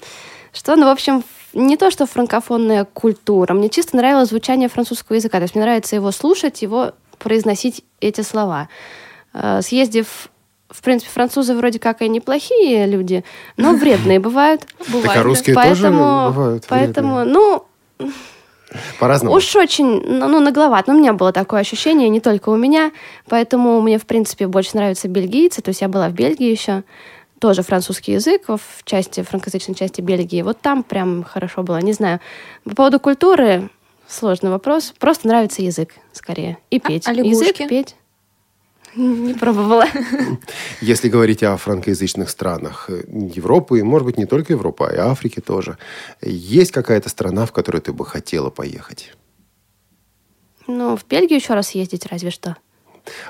что, 0.53 0.77
ну, 0.77 0.87
в 0.87 0.91
общем, 0.91 1.25
не 1.55 1.77
то, 1.77 1.91
что 1.91 2.07
франкофонная 2.07 2.85
культура, 2.85 3.53
мне 3.53 3.69
чисто 3.69 3.97
нравилось 3.97 4.29
звучание 4.29 4.69
французского 4.69 5.17
языка, 5.17 5.39
то 5.39 5.43
есть 5.43 5.57
мне 5.57 5.65
нравится 5.65 5.97
его 5.97 6.13
слушать, 6.13 6.63
его 6.63 6.93
произносить 7.19 7.85
эти 8.01 8.21
слова. 8.21 8.69
Э, 9.35 9.61
Съездив 9.61 10.31
в 10.69 10.83
принципе, 10.83 11.11
французы 11.11 11.57
вроде 11.57 11.81
как 11.81 12.01
и 12.01 12.09
неплохие 12.09 12.87
люди, 12.87 13.25
но 13.57 13.73
вредные 13.75 14.21
бывают. 14.21 14.69
Бывает, 14.87 15.07
Так 15.07 15.17
а 15.17 15.23
русские 15.25 15.57
тоже 15.57 15.69
Поэтому, 15.69 16.27
бывают 16.29 16.65
поэтому, 16.69 17.15
вредные? 17.17 17.35
ну, 17.35 17.67
По-разному. 18.99 19.35
Уж 19.35 19.57
очень, 19.57 20.03
ну, 20.07 20.29
ну, 20.29 20.41
нагловат. 20.41 20.87
Но 20.87 20.95
у 20.95 20.99
меня 20.99 21.13
было 21.13 21.33
такое 21.33 21.61
ощущение, 21.61 22.09
не 22.09 22.21
только 22.21 22.51
у 22.51 22.57
меня. 22.57 22.93
Поэтому 23.29 23.81
мне, 23.81 23.99
в 23.99 24.07
принципе, 24.07 24.47
больше 24.47 24.77
нравятся 24.77 25.09
бельгийцы. 25.09 25.63
То 25.63 25.71
есть 25.71 25.81
я 25.81 25.89
была 25.89 26.09
в 26.09 26.13
Бельгии 26.13 26.51
еще. 26.51 26.83
Тоже 27.39 27.63
французский 27.63 28.13
язык 28.13 28.49
в 28.49 28.85
части, 28.85 29.23
франкоязычной 29.23 29.75
части 29.75 30.01
Бельгии. 30.03 30.43
Вот 30.43 30.61
там 30.61 30.83
прям 30.83 31.25
хорошо 31.25 31.63
было. 31.63 31.79
Не 31.79 31.95
знаю. 31.95 32.21
По 32.65 32.75
поводу 32.75 33.01
культуры 33.01 33.71
сложный 34.07 34.51
вопрос. 34.51 34.93
Просто 34.99 35.27
нравится 35.27 35.63
язык, 35.63 35.95
скорее. 36.13 36.59
И 36.71 36.79
петь. 36.79 37.07
а 37.07 37.13
лягушки? 37.13 37.63
язык, 37.63 37.69
петь. 37.69 37.97
Не 38.97 39.35
пробовала. 39.35 39.87
Если 40.81 41.09
говорить 41.09 41.43
о 41.43 41.57
франкоязычных 41.57 42.29
странах 42.29 42.87
э, 42.89 43.05
Европы, 43.09 43.79
и, 43.79 43.83
может 43.83 44.07
быть, 44.07 44.19
не 44.19 44.27
только 44.27 44.53
Европы, 44.55 44.85
а 44.85 44.95
и 44.95 44.99
Африки 44.99 45.41
тоже, 45.41 45.79
есть 46.23 46.73
какая-то 46.73 47.09
страна, 47.09 47.47
в 47.47 47.53
которую 47.53 47.83
ты 47.83 47.93
бы 47.93 48.05
хотела 48.05 48.51
поехать? 48.51 49.13
Ну, 50.67 50.97
в 50.97 51.07
Бельгию 51.07 51.39
еще 51.39 51.55
раз 51.55 51.71
ездить 51.73 52.07
разве 52.07 52.31
что. 52.31 52.57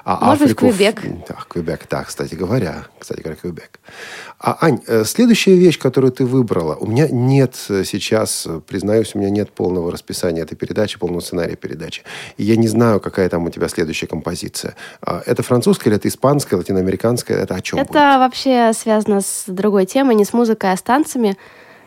А 0.05 0.25
Может 0.27 0.43
быть, 0.43 0.53
Африку 0.53 0.69
в- 0.73 0.77
Квебек. 0.77 1.03
Да, 1.29 1.37
Квебек, 1.49 1.87
да, 1.89 2.05
кстати 2.05 2.35
говоря. 2.35 2.87
Кстати 2.99 3.21
говоря, 3.21 3.37
Квебек. 3.41 3.81
А, 4.39 4.57
Ань, 4.61 4.81
э, 4.87 5.05
следующая 5.05 5.57
вещь, 5.57 5.79
которую 5.79 6.13
ты 6.13 6.25
выбрала. 6.25 6.75
У 6.77 6.87
меня 6.87 7.09
нет 7.09 7.55
э, 7.69 7.85
сейчас, 7.85 8.47
э, 8.47 8.61
признаюсь, 8.67 9.15
у 9.15 9.19
меня 9.19 9.31
нет 9.31 9.51
полного 9.53 9.91
расписания 9.93 10.43
этой 10.43 10.55
передачи, 10.57 10.99
полного 10.99 11.21
сценария 11.21 11.57
передачи. 11.57 12.03
И 12.37 12.45
я 12.45 12.57
не 12.57 12.69
знаю, 12.69 13.01
какая 13.01 13.29
там 13.29 13.45
у 13.47 13.51
тебя 13.51 13.69
следующая 13.69 14.07
композиция. 14.07 14.75
А, 15.03 15.23
Это 15.27 15.43
французская 15.43 15.91
или 15.91 15.97
это 15.97 16.09
испанская, 16.09 16.59
латиноамериканская? 16.59 17.39
Это 17.39 17.55
о 17.55 17.61
чем 17.61 17.79
Это 17.79 17.89
будет? 17.89 17.97
вообще 18.01 18.73
связано 18.75 19.21
с 19.21 19.45
другой 19.47 19.87
темой, 19.87 20.15
не 20.15 20.25
с 20.25 20.33
музыкой, 20.33 20.73
а 20.73 20.77
с 20.77 20.83
танцами, 20.83 21.37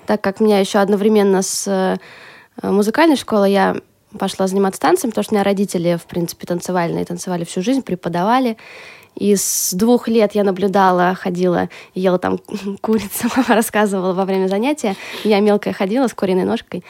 так 0.06 0.22
как 0.22 0.40
меня 0.40 0.60
еще 0.60 0.80
одновременно 0.80 1.42
с 1.42 2.00
музыкальной 2.62 3.16
школы 3.16 3.50
я 3.50 3.78
пошла 4.18 4.48
заниматься 4.48 4.82
танцами, 4.82 5.12
потому 5.12 5.24
что 5.24 5.34
у 5.34 5.36
меня 5.36 5.44
родители, 5.44 5.98
в 6.02 6.06
принципе, 6.06 6.46
танцевальные, 6.46 7.06
танцевали 7.06 7.44
всю 7.44 7.62
жизнь, 7.62 7.82
преподавали. 7.82 8.58
И 9.16 9.36
с 9.36 9.74
двух 9.74 10.08
лет 10.08 10.34
я 10.34 10.44
наблюдала, 10.44 11.14
ходила, 11.14 11.70
ела 11.94 12.18
там 12.18 12.40
курицу, 12.82 13.30
рассказывала 13.48 14.14
во 14.14 14.26
время 14.26 14.48
занятия. 14.48 14.96
Я 15.24 15.40
мелкая 15.40 15.74
ходила 15.74 16.08
с 16.08 16.14
куриной 16.14 16.46
ножкой. 16.46 16.84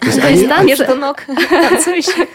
То 0.00 0.06
есть 0.06 0.20
То 0.20 0.28
есть 0.28 0.42
они- 0.44 0.52
танцы- 0.52 0.64
Между 0.66 0.94
ног 0.96 1.22
танцующих. 1.50 2.28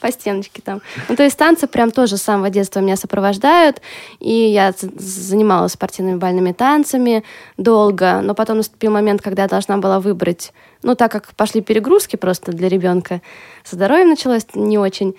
по 0.00 0.10
стеночке 0.10 0.62
там. 0.62 0.80
Ну, 1.08 1.16
то 1.16 1.22
есть 1.22 1.36
танцы 1.38 1.66
прям 1.66 1.90
тоже 1.90 2.16
с 2.16 2.22
самого 2.22 2.50
детства 2.50 2.80
меня 2.80 2.96
сопровождают. 2.96 3.80
И 4.20 4.32
я 4.32 4.72
занималась 4.96 5.72
спортивными 5.72 6.16
бальными 6.16 6.52
танцами 6.52 7.24
долго. 7.56 8.20
Но 8.22 8.34
потом 8.34 8.58
наступил 8.58 8.92
момент, 8.92 9.22
когда 9.22 9.42
я 9.42 9.48
должна 9.48 9.76
была 9.78 10.00
выбрать... 10.00 10.52
Ну, 10.82 10.94
так 10.94 11.10
как 11.12 11.34
пошли 11.34 11.62
перегрузки 11.62 12.16
просто 12.16 12.52
для 12.52 12.68
ребенка, 12.68 13.22
со 13.62 13.76
здоровьем 13.76 14.10
началось 14.10 14.44
не 14.54 14.76
очень. 14.78 15.14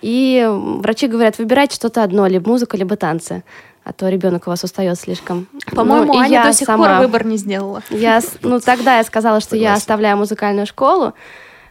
И 0.00 0.46
врачи 0.48 1.08
говорят, 1.08 1.38
выбирайте 1.38 1.74
что-то 1.74 2.04
одно, 2.04 2.28
либо 2.28 2.48
музыка, 2.48 2.76
либо 2.76 2.94
танцы. 2.94 3.42
А 3.88 3.92
то 3.94 4.06
ребенок 4.10 4.46
у 4.46 4.50
вас 4.50 4.62
устает 4.64 5.00
слишком. 5.00 5.46
По-моему, 5.74 6.12
Ну, 6.12 6.20
и 6.20 6.22
Аня 6.22 6.30
я 6.30 6.44
до 6.44 6.52
сих 6.52 6.66
сама- 6.66 6.88
пор 6.98 6.98
выбор 7.06 7.24
не 7.24 7.38
сделала. 7.38 7.82
я, 7.88 8.20
ну, 8.42 8.60
тогда 8.60 8.98
я 8.98 9.02
сказала, 9.02 9.40
что 9.40 9.56
я 9.56 9.60
Согласен. 9.68 9.78
оставляю 9.80 10.16
музыкальную 10.18 10.66
школу 10.66 11.14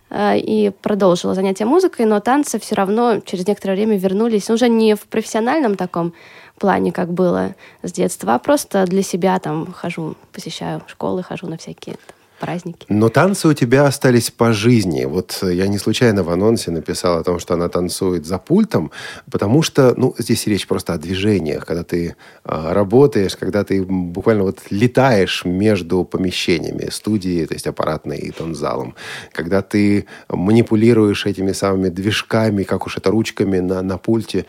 э, 0.10 0.40
и 0.40 0.72
продолжила 0.82 1.36
занятия 1.36 1.66
музыкой, 1.66 2.08
но 2.08 2.20
танцы 2.20 2.58
все 2.60 2.74
равно 2.74 3.20
через 3.20 3.46
некоторое 3.48 3.74
время 3.76 3.98
вернулись. 4.00 4.50
Уже 4.50 4.68
не 4.68 4.96
в 4.96 5.02
профессиональном 5.02 5.76
таком 5.76 6.14
плане, 6.58 6.92
как 6.92 7.14
было 7.14 7.54
с 7.84 7.92
детства, 7.92 8.34
а 8.34 8.40
просто 8.40 8.86
для 8.88 9.04
себя 9.04 9.38
там 9.38 9.72
хожу, 9.72 10.16
посещаю 10.34 10.82
школы, 10.88 11.22
хожу 11.22 11.46
на 11.46 11.58
всякие 11.58 11.98
там, 11.98 12.16
праздники. 12.40 12.86
Но 12.90 13.10
танцы 13.10 13.48
у 13.48 13.54
тебя 13.54 13.86
остались 13.86 14.32
по 14.32 14.54
жизни. 14.54 15.06
Вот 15.06 15.40
я 15.42 15.68
не 15.68 15.78
случайно 15.78 16.24
в 16.24 16.30
анонсе 16.30 16.72
написал 16.72 17.18
о 17.18 17.24
том, 17.24 17.40
что 17.40 17.54
она 17.54 17.70
танцует 17.70 18.26
за 18.26 18.38
пультом, 18.38 18.92
потому 19.32 19.62
что, 19.64 19.94
ну, 19.98 20.14
здесь 20.18 20.48
речь 20.48 20.68
просто 20.68 20.94
о 20.94 20.98
движениях, 20.98 21.66
когда 21.66 21.84
ты 21.84 22.16
э, 22.46 22.74
работаешь, 22.74 23.36
когда 23.36 23.64
ты 23.64 23.84
буквально 23.84 24.44
вот 24.44 24.60
летаешь 24.70 25.46
между 25.46 26.04
помещениями 26.04 26.90
студии, 26.92 27.46
то 27.46 27.54
есть 27.54 27.68
аппаратной 27.68 28.18
и 28.18 28.32
тонзалом, 28.32 28.96
когда 29.32 29.62
ты 29.62 30.06
манипулируешь 30.30 31.26
этими 31.26 31.52
самыми 31.52 31.90
движками, 31.90 32.64
как 32.64 32.86
уж 32.86 32.98
это 32.98 33.12
ручками 33.12 33.60
на, 33.60 33.82
на 33.82 33.98
пульте, 33.98 34.46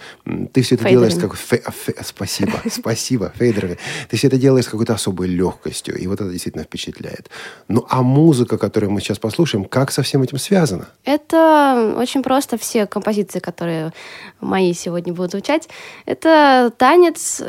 ты 0.52 0.62
все 0.62 0.74
это 0.74 0.84
Фейдерами. 0.84 1.10
делаешь 1.10 1.14
как 1.22 1.34
фе- 1.36 1.62
фе- 1.70 2.02
спасибо, 2.04 2.60
спасибо, 2.70 3.32
фейдерами. 3.34 3.78
Ты 4.08 4.16
все 4.16 4.28
это 4.28 4.36
делаешь 4.36 4.66
с 4.66 4.68
какой-то 4.68 4.94
особой 4.94 5.28
легкостью, 5.28 5.96
и 5.96 6.06
вот 6.06 6.20
это 6.20 6.30
действительно 6.30 6.64
впечатляет. 6.64 7.30
Ну, 7.78 7.86
а 7.88 8.02
музыка, 8.02 8.58
которую 8.58 8.90
мы 8.90 9.00
сейчас 9.00 9.20
послушаем, 9.20 9.64
как 9.64 9.92
со 9.92 10.02
всем 10.02 10.20
этим 10.24 10.38
связано? 10.38 10.88
Это 11.04 11.94
очень 11.96 12.24
просто. 12.24 12.58
Все 12.58 12.86
композиции, 12.86 13.38
которые 13.38 13.92
мои 14.40 14.72
сегодня 14.72 15.12
будут 15.12 15.30
звучать, 15.30 15.68
это 16.04 16.72
танец, 16.76 17.40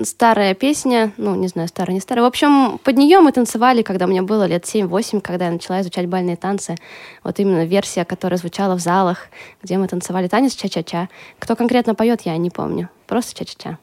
старая 0.00 0.54
песня, 0.54 1.12
ну, 1.16 1.34
не 1.34 1.48
знаю, 1.48 1.66
старая, 1.66 1.92
не 1.92 2.00
старая. 2.00 2.22
В 2.22 2.28
общем, 2.28 2.78
под 2.84 2.96
нее 2.96 3.18
мы 3.18 3.32
танцевали, 3.32 3.82
когда 3.82 4.06
мне 4.06 4.22
было 4.22 4.44
лет 4.44 4.62
7-8, 4.62 5.22
когда 5.22 5.46
я 5.46 5.50
начала 5.50 5.80
изучать 5.80 6.06
бальные 6.06 6.36
танцы. 6.36 6.76
Вот 7.24 7.40
именно 7.40 7.64
версия, 7.64 8.04
которая 8.04 8.38
звучала 8.38 8.76
в 8.76 8.80
залах, 8.80 9.26
где 9.60 9.76
мы 9.76 9.88
танцевали 9.88 10.28
танец 10.28 10.54
ча-ча-ча. 10.54 11.08
Кто 11.40 11.56
конкретно 11.56 11.96
поет, 11.96 12.20
я 12.20 12.36
не 12.36 12.50
помню. 12.50 12.90
Просто 13.08 13.34
ча-ча-ча. 13.34 13.78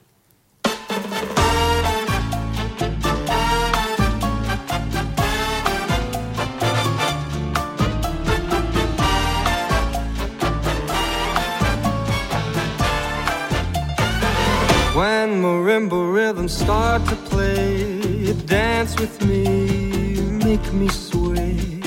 When 14.96 15.42
marimba 15.42 16.14
rhythms 16.14 16.54
start 16.58 17.06
to 17.10 17.18
play, 17.18 18.32
dance 18.46 18.98
with 18.98 19.22
me, 19.26 20.22
make 20.46 20.72
me 20.72 20.88
sway. 20.88 21.82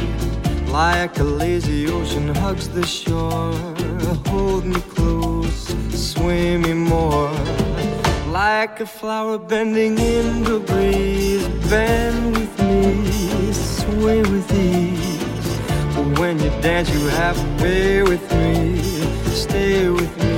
Like 0.66 1.18
a 1.18 1.24
lazy 1.24 1.88
ocean 1.88 2.28
hugs 2.34 2.68
the 2.68 2.84
shore, 2.84 3.54
hold 4.26 4.66
me 4.66 4.78
close, 4.94 5.74
sway 5.94 6.58
me 6.58 6.74
more. 6.74 7.32
Like 8.28 8.78
a 8.80 8.86
flower 8.86 9.38
bending 9.38 9.98
in 9.98 10.44
the 10.44 10.60
breeze, 10.60 11.48
bend 11.70 12.36
with 12.36 12.62
me, 12.62 13.52
sway 13.54 14.20
with 14.20 14.52
ease. 14.52 15.58
When 16.20 16.38
you 16.40 16.50
dance, 16.60 16.90
you 16.90 17.06
have 17.08 17.38
to 17.38 17.64
be 17.64 18.02
with 18.02 18.30
me, 18.34 18.82
stay 19.32 19.88
with 19.88 20.14
me, 20.22 20.37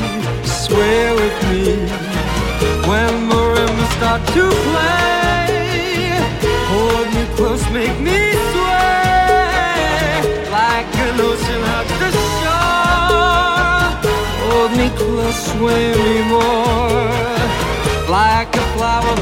to 4.19 4.49
play, 4.67 6.19
hold 6.67 7.07
me 7.15 7.23
close, 7.37 7.63
make 7.71 7.97
me 8.01 8.19
sway. 8.51 10.19
Like 10.51 10.91
an 11.05 11.21
ocean 11.29 11.61
hugs 11.71 11.95
the 12.01 12.09
shore, 12.35 13.87
hold 14.43 14.71
me 14.79 14.87
close, 14.99 15.39
sway 15.51 15.85
me 16.03 16.17
more. 16.27 17.09
Like 18.09 18.53
a 18.53 18.65
flower 18.75 19.15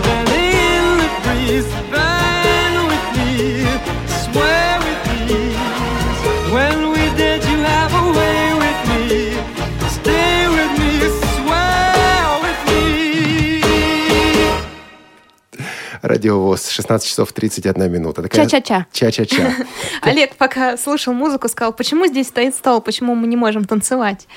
Радиовоз, 16.10 16.70
16 16.70 17.08
часов 17.08 17.32
31 17.32 17.90
минута. 17.92 18.24
Такая- 18.24 18.46
Ча-ча-ча. 18.48 18.86
Ча-ча-ча. 18.92 19.54
Олег, 20.02 20.36
пока 20.38 20.76
слушал 20.78 21.14
музыку, 21.14 21.48
сказал, 21.48 21.72
почему 21.72 22.08
здесь 22.08 22.28
стоит 22.28 22.56
стол, 22.56 22.82
почему 22.82 23.16
мы 23.16 23.28
не 23.28 23.36
можем 23.38 23.66
танцевать? 23.66 24.28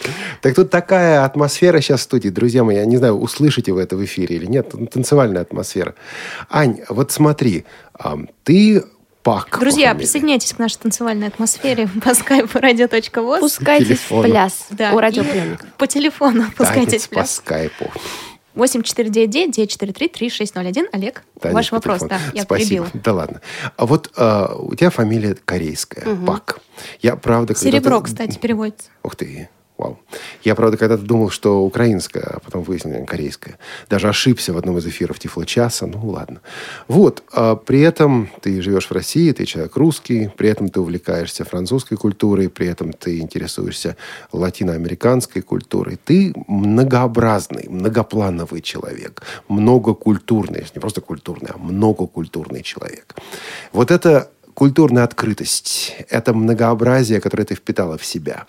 Так 0.43 0.55
тут 0.55 0.71
такая 0.71 1.25
атмосфера 1.25 1.81
сейчас 1.81 2.01
в 2.01 2.03
студии. 2.05 2.29
Друзья 2.29 2.63
мои, 2.63 2.77
я 2.77 2.85
не 2.85 2.99
знаю, 2.99 3.19
услышите 3.19 3.73
вы 3.73 3.81
это 3.83 3.97
в 3.97 4.05
эфире 4.05 4.37
или 4.37 4.47
нет. 4.47 4.73
Танцевальная 4.93 5.43
атмосфера. 5.43 5.95
Ань, 6.51 6.81
вот 6.89 7.11
смотри, 7.11 7.65
ты 8.45 8.85
Пак. 9.23 9.49
по 9.51 9.59
Друзья, 9.61 9.95
присоединяйтесь 9.95 10.53
к 10.53 10.59
нашей 10.59 10.79
танцевальной 10.79 11.29
атмосфере 11.29 11.89
по 12.05 12.13
скайпу 12.15 12.59
radio.voz. 12.59 13.41
Пускайтесь 13.41 13.87
телефону. 13.87 14.23
в 14.23 14.25
пляс 14.31 14.67
Да, 14.71 14.93
у 14.93 14.99
и 14.99 15.01
радиоприемника. 15.03 15.67
По 15.79 15.87
телефону 15.87 16.45
пускайтесь 16.57 16.87
Танец 16.87 17.03
в 17.05 17.09
по 17.09 17.15
пляс. 17.15 17.37
скайпу. 17.37 17.91
8499-943-3601. 18.55 20.87
Олег, 20.93 21.25
Танец 21.41 21.55
ваш 21.55 21.73
вопрос, 21.73 22.01
телефону. 22.01 22.21
да, 22.21 22.31
я 22.35 22.43
Спасибо. 22.43 22.87
перебила. 22.87 23.03
Да 23.03 23.13
ладно. 23.13 23.41
А 23.77 23.87
вот 23.87 24.11
а, 24.17 24.55
у 24.57 24.75
тебя 24.75 24.91
фамилия 24.91 25.37
корейская, 25.45 26.17
Пак. 26.27 26.59
Я 27.01 27.17
правда... 27.17 27.55
Серебро, 27.55 28.01
кстати, 28.01 28.39
переводится. 28.39 28.89
Ух 29.03 29.17
ты. 29.17 29.49
Вау. 29.83 29.99
Я, 30.45 30.55
правда, 30.55 30.77
когда-то 30.77 31.03
думал, 31.03 31.31
что 31.31 31.65
украинская, 31.65 32.23
а 32.23 32.39
потом 32.39 32.63
выяснил, 32.63 33.05
корейская. 33.05 33.59
Даже 33.91 34.09
ошибся 34.09 34.53
в 34.53 34.57
одном 34.57 34.79
из 34.79 34.87
эфиров 34.87 35.19
Тифло-часа. 35.19 35.87
Ну, 35.87 36.07
ладно. 36.11 36.41
Вот. 36.87 37.25
А 37.33 37.57
при 37.57 37.81
этом 37.81 38.31
ты 38.41 38.63
живешь 38.63 38.87
в 38.87 38.93
России, 38.93 39.33
ты 39.33 39.45
человек 39.45 39.77
русский, 39.77 40.31
при 40.37 40.49
этом 40.49 40.69
ты 40.69 40.81
увлекаешься 40.81 41.45
французской 41.45 41.97
культурой, 41.97 42.49
при 42.49 42.69
этом 42.69 42.93
ты 42.93 43.19
интересуешься 43.19 43.97
латиноамериканской 44.31 45.43
культурой. 45.43 45.99
Ты 46.05 46.33
многообразный, 46.47 47.67
многоплановый 47.69 48.61
человек. 48.61 49.23
Многокультурный. 49.49 50.65
Не 50.75 50.81
просто 50.81 51.01
культурный, 51.01 51.51
а 51.53 51.59
многокультурный 51.59 52.63
человек. 52.63 53.17
Вот 53.73 53.91
это 53.91 54.31
культурная 54.55 55.05
открытость, 55.05 55.97
это 56.09 56.35
многообразие, 56.35 57.21
которое 57.21 57.45
ты 57.45 57.55
впитала 57.55 57.97
в 57.99 58.05
себя, 58.05 58.47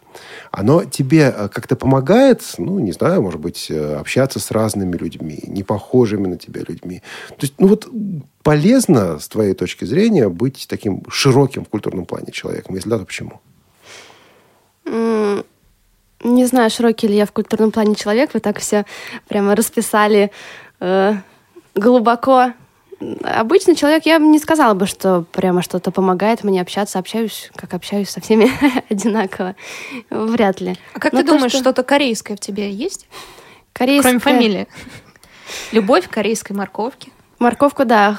оно 0.52 0.84
тебе 0.84 1.34
э, 1.36 1.50
как-то 1.50 1.76
помогает, 1.76 2.42
ну, 2.58 2.80
не 2.80 2.92
знаю, 2.92 3.22
может 3.22 3.39
быть, 3.39 3.68
э, 3.70 3.96
общаться 3.96 4.39
с 4.39 4.52
разными 4.52 4.98
людьми, 4.98 5.39
не 5.48 5.63
похожими 5.63 6.28
на 6.28 6.38
тебя 6.38 6.62
людьми. 6.68 7.02
То 7.30 7.42
есть, 7.42 7.54
ну 7.58 7.68
вот 7.68 7.88
полезно, 8.44 9.20
с 9.20 9.28
твоей 9.28 9.54
точки 9.54 9.86
зрения, 9.86 10.30
быть 10.30 10.66
таким 10.70 11.04
широким 11.10 11.66
в 11.66 11.70
культурном 11.70 12.06
плане 12.06 12.32
человеком? 12.32 12.76
Если 12.76 12.89
да, 12.89 12.98
то 12.98 13.06
почему? 13.06 13.42
Не 16.24 16.46
знаю, 16.46 16.70
широкий 16.70 17.08
ли 17.08 17.16
я 17.16 17.26
в 17.26 17.32
культурном 17.32 17.72
плане 17.72 17.96
человек. 17.96 18.34
Вы 18.34 18.39
так 18.39 18.60
все 18.60 18.86
прямо 19.28 19.56
расписали 19.56 20.32
э, 20.80 21.16
глубоко 21.76 22.54
обычный 23.24 23.76
человек, 23.76 24.06
я 24.06 24.18
не 24.18 24.39
сказала 24.39 24.74
бы, 24.74 24.86
что 24.86 25.26
прямо 25.32 25.62
что-то 25.62 25.92
помогает 25.92 26.44
мне 26.44 26.62
общаться. 26.62 27.00
Общаюсь, 27.00 27.52
как 27.56 27.74
общаюсь 27.74 28.10
со 28.10 28.22
всеми 28.22 28.52
одинаково. 28.89 29.56
Вряд 30.10 30.62
ли. 30.62 30.76
А 30.94 31.00
как 31.00 31.13
Но 31.13 31.22
ты 31.22 31.28
думаешь, 31.28 31.52
что... 31.52 31.62
что-то 31.62 31.84
корейское 31.84 32.38
в 32.38 32.39
тебе 32.39 32.72
есть? 32.72 33.08
Корейское... 33.74 34.20
Кроме 34.20 34.20
фамилии. 34.20 34.68
Любовь 35.72 36.08
к 36.08 36.12
корейской 36.12 36.54
морковке. 36.54 37.12
Морковку, 37.39 37.84
да, 37.84 38.18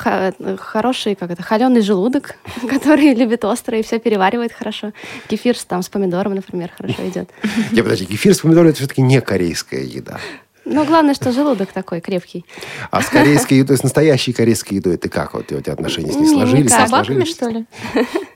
хороший, 0.58 1.14
как 1.14 1.30
это, 1.30 1.42
холеный 1.42 1.80
желудок, 1.80 2.36
который 2.68 3.14
любит 3.14 3.44
острое 3.44 3.80
и 3.80 3.82
все 3.82 3.98
переваривает 3.98 4.52
хорошо. 4.52 4.92
Кефир 5.28 5.56
там 5.58 5.82
с 5.82 5.88
помидором, 5.88 6.34
например, 6.34 6.70
хорошо 6.76 7.08
идет. 7.08 7.30
Я 7.72 7.82
подожди, 7.82 8.04
кефир 8.04 8.34
с 8.34 8.40
помидором 8.40 8.68
это 8.68 8.76
все-таки 8.78 9.00
не 9.00 9.20
корейская 9.22 9.82
еда. 9.82 10.18
Ну, 10.64 10.84
главное, 10.84 11.14
что 11.14 11.30
желудок 11.32 11.72
такой 11.72 12.00
крепкий. 12.00 12.44
А 12.90 13.02
с 13.02 13.08
корейской 13.08 13.54
едой, 13.54 13.76
с 13.76 13.82
настоящей 13.82 14.32
корейской 14.32 14.74
едой 14.74 14.96
ты 14.96 15.08
как? 15.08 15.34
Вот 15.34 15.52
у 15.52 15.60
тебя 15.60 15.72
отношения 15.74 16.12
с 16.12 16.16
ней 16.16 16.26
сложились? 16.26 16.70
С 16.70 16.74
собаками, 16.74 17.24
что 17.24 17.48
ли? 17.48 17.66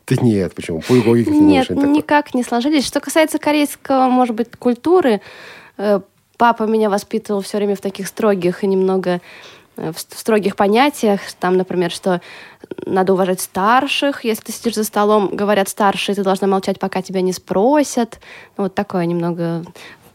Да 0.07 0.17
нет, 0.23 0.55
почему? 0.55 0.81
Пульгоги 0.81 1.29
Нет, 1.29 1.71
никак 1.71 2.35
не 2.35 2.43
сложились. 2.43 2.87
Что 2.87 3.01
касается 3.01 3.39
корейского, 3.39 4.09
может 4.09 4.35
быть, 4.35 4.49
культуры, 4.59 5.21
э, 5.77 6.01
папа 6.37 6.63
меня 6.63 6.89
воспитывал 6.89 7.43
все 7.43 7.59
время 7.59 7.77
в 7.77 7.81
таких 7.81 8.09
строгих 8.09 8.65
и 8.65 8.67
немного 8.67 9.21
э, 9.77 9.93
в 9.93 9.99
строгих 9.99 10.57
понятиях, 10.57 11.21
там, 11.39 11.57
например, 11.57 11.91
что 11.91 12.21
надо 12.87 13.13
уважать 13.13 13.41
старших, 13.41 14.25
если 14.25 14.45
ты 14.45 14.53
сидишь 14.53 14.75
за 14.75 14.85
столом, 14.85 15.29
говорят 15.35 15.69
старшие, 15.69 16.15
ты 16.15 16.23
должна 16.23 16.47
молчать, 16.47 16.79
пока 16.79 17.03
тебя 17.03 17.21
не 17.21 17.33
спросят. 17.33 18.21
Вот 18.57 18.75
такое 18.75 19.05
немного 19.05 19.65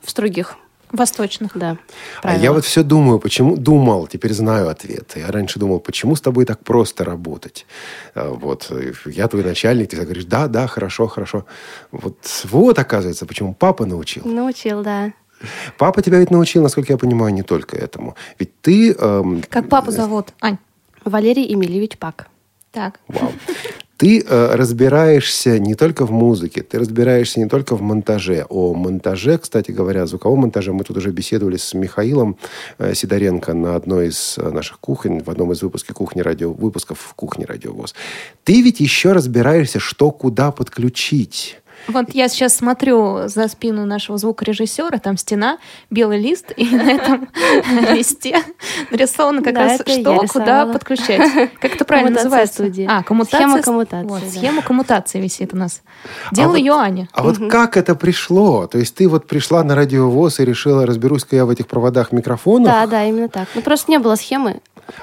в 0.02 0.10
строгих 0.10 0.58
Восточных. 0.94 1.58
Да. 1.58 1.78
А 2.22 2.38
я 2.38 2.54
вот 2.54 2.64
все 2.64 2.84
думаю, 2.84 3.20
почему... 3.20 3.58
Думал, 3.58 4.08
теперь 4.08 4.34
знаю 4.34 4.70
ответ. 4.70 5.14
Я 5.16 5.32
раньше 5.32 5.60
думал, 5.60 5.80
почему 5.80 6.16
с 6.16 6.22
тобой 6.22 6.46
так 6.46 6.64
просто 6.64 7.04
работать? 7.04 7.66
А, 8.14 8.30
вот. 8.30 8.72
Я 9.06 9.28
твой 9.28 9.44
начальник, 9.44 9.90
ты 9.90 9.98
говоришь, 9.98 10.26
да, 10.26 10.48
да, 10.48 10.68
хорошо, 10.68 11.08
хорошо. 11.08 11.46
Вот, 11.92 12.18
вот 12.44 12.80
оказывается, 12.80 13.26
почему 13.26 13.54
папа 13.54 13.86
научил. 13.86 14.24
Научил, 14.26 14.84
да. 14.84 15.12
Папа 15.78 16.02
тебя 16.02 16.20
ведь 16.20 16.32
научил, 16.32 16.62
насколько 16.62 16.94
я 16.94 16.98
понимаю, 16.98 17.34
не 17.34 17.44
только 17.44 17.76
этому. 17.76 18.16
Ведь 18.40 18.62
ты... 18.62 18.94
Эм, 18.94 19.44
как 19.50 19.70
папу 19.70 19.92
зовут, 19.92 20.34
Ань? 20.42 20.58
Валерий 21.04 21.46
Емельевич 21.46 21.98
Пак. 21.98 22.28
Так. 22.72 23.00
Вау. 23.08 23.32
Ты 24.04 24.20
э, 24.20 24.56
разбираешься 24.56 25.60
не 25.60 25.76
только 25.76 26.06
в 26.06 26.12
музыке, 26.12 26.62
ты 26.62 26.78
разбираешься 26.78 27.40
не 27.40 27.48
только 27.48 27.78
в 27.78 27.82
монтаже. 27.82 28.46
О 28.50 28.74
монтаже, 28.74 29.38
кстати 29.38 29.72
говоря, 29.72 30.06
звуковом 30.06 30.40
монтаже 30.40 30.74
мы 30.74 30.84
тут 30.84 30.98
уже 30.98 31.12
беседовали 31.12 31.56
с 31.56 31.74
Михаилом 31.74 32.36
э, 32.80 32.96
Сидоренко 32.96 33.54
на 33.54 33.78
одной 33.78 34.08
из 34.10 34.38
э, 34.38 34.50
наших 34.50 34.82
кухонь, 34.82 35.24
в 35.24 35.30
одном 35.30 35.54
из 35.54 35.64
выпусков 35.64 35.96
кухни 35.96 36.20
радио, 36.20 36.52
выпусков 36.52 37.00
в 37.00 37.14
кухне 37.14 37.46
радиовоз. 37.46 37.96
Ты 38.44 38.62
ведь 38.62 38.82
еще 38.82 39.14
разбираешься, 39.14 39.80
что 39.80 40.12
куда 40.12 40.52
подключить. 40.52 41.62
Вот 41.88 42.14
я 42.14 42.28
сейчас 42.28 42.56
смотрю 42.56 43.28
за 43.28 43.48
спину 43.48 43.86
нашего 43.86 44.18
звукорежиссера, 44.18 44.98
там 45.00 45.18
стена, 45.18 45.58
белый 45.90 46.20
лист, 46.22 46.52
и 46.56 46.66
на 46.76 46.92
этом 46.92 47.28
листе 47.94 48.42
нарисовано 48.92 49.42
как 49.44 49.56
раз 49.56 49.82
что, 49.82 50.26
куда 50.32 50.66
подключать. 50.66 51.52
Как 51.60 51.76
это 51.76 51.86
правильно 51.86 52.12
называется? 52.12 52.72
А, 52.88 53.04
коммутация. 53.04 53.40
Схема 53.40 53.62
коммутации. 53.62 54.30
Схема 54.30 54.62
коммутации 54.62 55.22
висит 55.22 55.54
у 55.54 55.58
нас. 55.58 55.82
Делала 56.32 56.56
ее 56.56 56.74
Аня. 56.74 57.10
А 57.12 57.24
вот 57.24 57.38
как 57.50 57.78
это 57.78 57.96
пришло? 57.96 58.68
То 58.68 58.78
есть 58.78 58.96
ты 58.96 59.08
вот 59.08 59.28
пришла 59.28 59.64
на 59.64 59.76
радиовоз 59.76 60.40
и 60.40 60.46
решила, 60.46 60.86
разберусь-ка 60.86 61.36
я 61.36 61.46
в 61.46 61.50
этих 61.50 61.68
проводах 61.68 62.12
микрофонов? 62.12 62.68
Да, 62.68 62.88
да, 62.88 63.04
именно 63.04 63.30
так. 63.30 63.48
Ну 63.56 63.62
просто 63.62 63.92
не 63.92 64.00
было 64.00 64.16
схемы. 64.16 64.62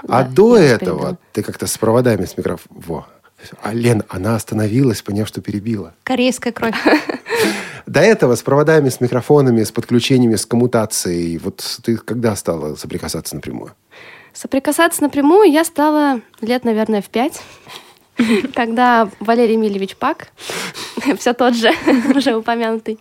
А 0.09 0.25
до 0.25 0.57
этого 0.57 1.19
ты 1.33 1.43
как-то 1.43 1.67
с 1.67 1.77
проводами 1.79 2.25
с 2.25 2.37
микрофоном... 2.37 3.05
А 3.63 3.73
Лен, 3.73 4.05
она 4.09 4.37
остановилась, 4.37 5.03
поняв, 5.03 5.29
что 5.29 5.41
перебила. 5.41 5.95
Корейская 6.05 6.53
кровь. 6.53 6.75
До 7.87 8.01
этого 8.01 8.35
с 8.35 8.43
проводами, 8.43 8.89
с 8.89 9.01
микрофонами, 9.01 9.63
с 9.63 9.73
подключениями, 9.73 10.37
с 10.37 10.47
коммутацией. 10.47 11.39
Вот 11.39 11.81
ты 11.83 11.97
когда 11.97 12.37
стала 12.37 12.75
соприкасаться 12.77 13.35
напрямую? 13.35 13.73
Соприкасаться 14.33 15.03
напрямую 15.03 15.51
я 15.51 15.65
стала 15.65 16.21
лет, 16.41 16.65
наверное, 16.65 17.03
в 17.03 17.09
пять. 17.09 17.41
Когда 18.55 19.09
Валерий 19.19 19.55
Емельевич 19.55 19.97
Пак, 19.97 20.29
все 21.19 21.33
тот 21.33 21.55
же, 21.55 21.73
уже 22.15 22.37
упомянутый, 22.37 22.99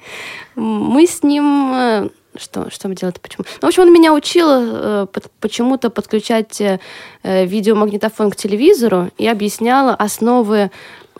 мы 0.55 1.05
с 1.05 1.23
ним 1.23 1.73
э, 1.73 2.09
что, 2.39 2.69
что 2.69 2.87
мы 2.87 2.95
делали, 2.95 3.15
почему? 3.21 3.45
Ну, 3.61 3.67
в 3.67 3.69
общем, 3.69 3.83
он 3.83 3.93
меня 3.93 4.13
учил 4.13 4.47
э, 4.49 5.07
под, 5.11 5.31
почему-то 5.39 5.89
подключать 5.89 6.61
э, 6.61 6.79
видеомагнитофон 7.23 8.31
к 8.31 8.35
телевизору 8.35 9.11
и 9.17 9.27
объяснял 9.27 9.95
основы 9.97 10.71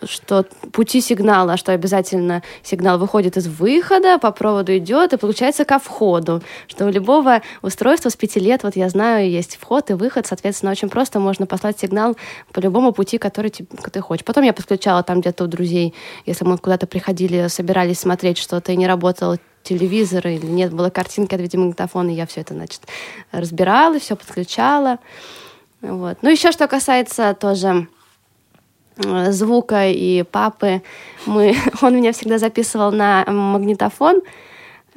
что 0.04 0.44
пути 0.72 1.00
сигнала, 1.00 1.56
что 1.56 1.72
обязательно 1.72 2.42
сигнал 2.62 2.98
выходит 2.98 3.36
из 3.36 3.46
выхода, 3.46 4.18
по 4.18 4.30
проводу 4.30 4.76
идет 4.76 5.12
и 5.12 5.16
получается 5.16 5.64
ко 5.64 5.78
входу, 5.78 6.42
что 6.66 6.86
у 6.86 6.90
любого 6.90 7.42
устройства 7.62 8.08
с 8.08 8.16
пяти 8.16 8.40
лет, 8.40 8.62
вот 8.62 8.76
я 8.76 8.88
знаю, 8.88 9.30
есть 9.30 9.56
вход 9.60 9.90
и 9.90 9.94
выход, 9.94 10.26
соответственно, 10.26 10.72
очень 10.72 10.88
просто 10.88 11.20
можно 11.20 11.46
послать 11.46 11.78
сигнал 11.78 12.16
по 12.52 12.60
любому 12.60 12.92
пути, 12.92 13.18
который 13.18 13.50
ты, 13.50 13.64
ты 13.64 14.00
хочешь. 14.00 14.24
Потом 14.24 14.44
я 14.44 14.52
подключала 14.52 15.02
там 15.02 15.20
где-то 15.20 15.44
у 15.44 15.46
друзей, 15.46 15.94
если 16.26 16.44
мы 16.44 16.58
куда-то 16.58 16.86
приходили, 16.86 17.48
собирались 17.48 18.00
смотреть 18.00 18.38
что-то 18.38 18.72
и 18.72 18.76
не 18.76 18.86
работал 18.86 19.36
телевизор, 19.62 20.26
или 20.26 20.46
нет 20.46 20.72
было 20.72 20.90
картинки 20.90 21.34
от 21.34 21.40
видеомагнитофона, 21.40 22.10
и 22.10 22.14
я 22.14 22.26
все 22.26 22.40
это, 22.40 22.54
значит, 22.54 22.82
разбирала, 23.32 23.98
все 23.98 24.16
подключала. 24.16 24.98
Вот. 25.82 26.18
Ну, 26.22 26.30
еще 26.30 26.52
что 26.52 26.66
касается 26.68 27.34
тоже 27.38 27.86
звука 29.30 29.88
и 29.88 30.22
папы, 30.22 30.82
мы, 31.26 31.54
он 31.82 31.96
меня 31.96 32.12
всегда 32.12 32.38
записывал 32.38 32.92
на 32.92 33.24
магнитофон, 33.26 34.22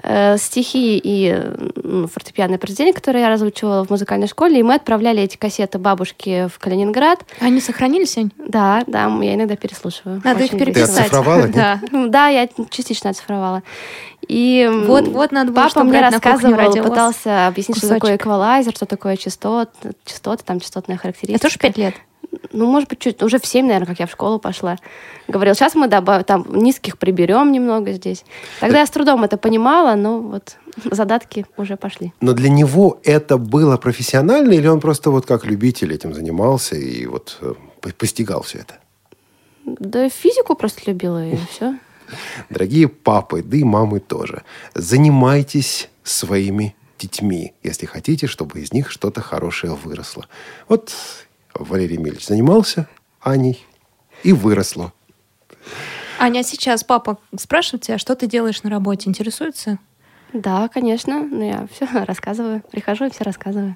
э, 0.01 0.37
стихи 0.37 0.99
и 1.03 1.35
ну, 1.75 2.07
фортепианное 2.07 2.57
произведение, 2.57 2.93
которое 2.93 3.19
я 3.19 3.29
разучивала 3.29 3.85
в 3.85 3.89
музыкальной 3.89 4.27
школе, 4.27 4.59
и 4.59 4.63
мы 4.63 4.75
отправляли 4.75 5.21
эти 5.21 5.37
кассеты 5.37 5.77
бабушке 5.79 6.47
в 6.47 6.59
Калининград. 6.59 7.25
Они 7.39 7.59
сохранились, 7.61 8.17
Ань? 8.17 8.31
Да, 8.37 8.83
да, 8.87 9.05
я 9.21 9.35
иногда 9.35 9.55
переслушиваю. 9.55 10.21
Надо 10.23 10.43
Очень 10.43 10.57
их 10.57 10.65
переписать. 10.65 10.95
Ты 10.95 11.01
оцифровала? 11.01 11.47
Да. 11.47 11.79
да, 11.91 12.27
я 12.27 12.47
частично 12.69 13.11
оцифровала. 13.11 13.63
И 14.27 14.69
вот, 14.85 15.07
вот 15.07 15.31
надо 15.31 15.51
было, 15.51 15.63
папа 15.65 15.83
мне 15.83 15.99
рассказывал, 15.99 16.83
пытался 16.83 17.47
объяснить, 17.47 17.75
кусочек. 17.75 17.87
что 17.87 17.95
такое 17.95 18.15
эквалайзер, 18.15 18.73
что 18.73 18.85
такое 18.85 19.17
частот, 19.17 19.69
частоты, 20.05 20.43
там 20.45 20.59
частотная 20.59 20.97
характеристика. 20.97 21.35
Это 21.35 21.43
тоже 21.43 21.59
пять 21.59 21.77
лет? 21.77 21.95
Ну, 22.51 22.65
может 22.65 22.89
быть, 22.89 22.99
чуть, 22.99 23.21
уже 23.21 23.39
в 23.39 23.45
семь, 23.45 23.65
наверное, 23.65 23.87
как 23.87 23.99
я 23.99 24.05
в 24.05 24.11
школу 24.11 24.39
пошла. 24.39 24.77
Говорил, 25.27 25.55
сейчас 25.55 25.75
мы 25.75 25.87
добавим, 25.87 26.23
там 26.23 26.45
низких 26.49 26.97
приберем 26.97 27.51
немного 27.51 27.91
здесь. 27.93 28.25
Тогда 28.59 28.79
я 28.79 28.85
с 28.85 28.89
трудом 28.89 29.23
это 29.23 29.37
понимала, 29.37 29.95
но 29.95 30.19
вот 30.19 30.57
задатки 30.91 31.45
уже 31.57 31.77
пошли. 31.77 32.13
Но 32.21 32.33
для 32.33 32.49
него 32.49 32.99
это 33.03 33.37
было 33.37 33.77
профессионально, 33.77 34.53
или 34.53 34.67
он 34.67 34.79
просто 34.79 35.11
вот 35.11 35.25
как 35.25 35.45
любитель 35.45 35.93
этим 35.93 36.13
занимался 36.13 36.75
и 36.75 37.05
вот 37.05 37.37
э, 37.41 37.53
постигал 37.97 38.41
все 38.43 38.59
это? 38.59 38.75
Да 39.65 40.09
физику 40.09 40.55
просто 40.55 40.81
любила, 40.85 41.25
и 41.25 41.37
все. 41.49 41.75
Дорогие 42.49 42.87
папы, 42.87 43.41
да 43.43 43.57
и 43.57 43.63
мамы 43.63 43.99
тоже, 43.99 44.43
занимайтесь 44.75 45.89
своими 46.03 46.75
детьми, 46.99 47.53
если 47.63 47.85
хотите, 47.85 48.27
чтобы 48.27 48.61
из 48.61 48.71
них 48.73 48.91
что-то 48.91 49.21
хорошее 49.21 49.73
выросло. 49.73 50.27
Вот 50.67 50.93
Валерий 51.55 51.95
Емельевич 51.95 52.25
занимался 52.25 52.87
Аней 53.21 53.65
и 54.23 54.33
выросло. 54.33 54.93
Аня, 56.19 56.39
а 56.39 56.43
сейчас 56.43 56.83
папа 56.83 57.17
спрашивает 57.37 57.83
тебя, 57.83 57.97
что 57.97 58.15
ты 58.15 58.27
делаешь 58.27 58.63
на 58.63 58.69
работе? 58.69 59.09
Интересуется? 59.09 59.79
Да, 60.31 60.67
конечно. 60.67 61.19
Ну, 61.19 61.45
я 61.45 61.67
все 61.71 61.87
рассказываю. 62.05 62.63
Прихожу 62.71 63.05
и 63.05 63.11
все 63.11 63.23
рассказываю. 63.23 63.75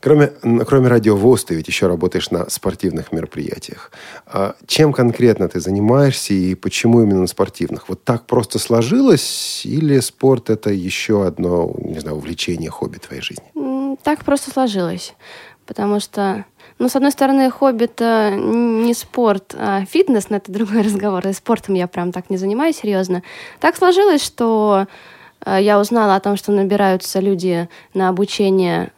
Кроме, 0.00 0.32
кроме 0.66 0.88
радио 0.88 1.16
ВОЗ, 1.16 1.44
ты 1.44 1.54
ведь 1.54 1.68
еще 1.68 1.86
работаешь 1.86 2.30
на 2.32 2.50
спортивных 2.50 3.12
мероприятиях. 3.12 3.92
А 4.26 4.56
чем 4.66 4.92
конкретно 4.92 5.48
ты 5.48 5.60
занимаешься 5.60 6.34
и 6.34 6.56
почему 6.56 7.02
именно 7.02 7.20
на 7.20 7.26
спортивных? 7.28 7.88
Вот 7.88 8.02
так 8.02 8.26
просто 8.26 8.58
сложилось 8.58 9.62
или 9.64 10.00
спорт 10.00 10.50
это 10.50 10.70
еще 10.70 11.24
одно, 11.24 11.72
не 11.78 12.00
знаю, 12.00 12.16
увлечение, 12.16 12.68
хобби 12.68 12.98
твоей 12.98 13.22
жизни? 13.22 13.44
Так 14.02 14.24
просто 14.24 14.50
сложилось. 14.50 15.14
Потому 15.66 16.00
что, 16.00 16.46
ну, 16.82 16.88
с 16.88 16.96
одной 16.96 17.12
стороны, 17.12 17.48
хобби 17.48 17.84
это 17.84 18.34
не 18.36 18.92
спорт, 18.92 19.54
а 19.56 19.84
фитнес, 19.84 20.30
но 20.30 20.38
это 20.38 20.50
другой 20.58 20.82
разговор. 20.82 21.24
И 21.28 21.32
спортом 21.32 21.76
я 21.76 21.86
прям 21.86 22.10
так 22.10 22.28
не 22.28 22.36
занимаюсь 22.36 22.78
серьезно. 22.78 23.22
Так 23.60 23.76
сложилось, 23.76 24.24
что 24.24 24.88
э, 25.46 25.58
я 25.60 25.78
узнала 25.78 26.16
о 26.16 26.20
том, 26.20 26.36
что 26.36 26.50
набираются 26.50 27.20
люди 27.20 27.68
на 27.94 28.08
обучение, 28.08 28.90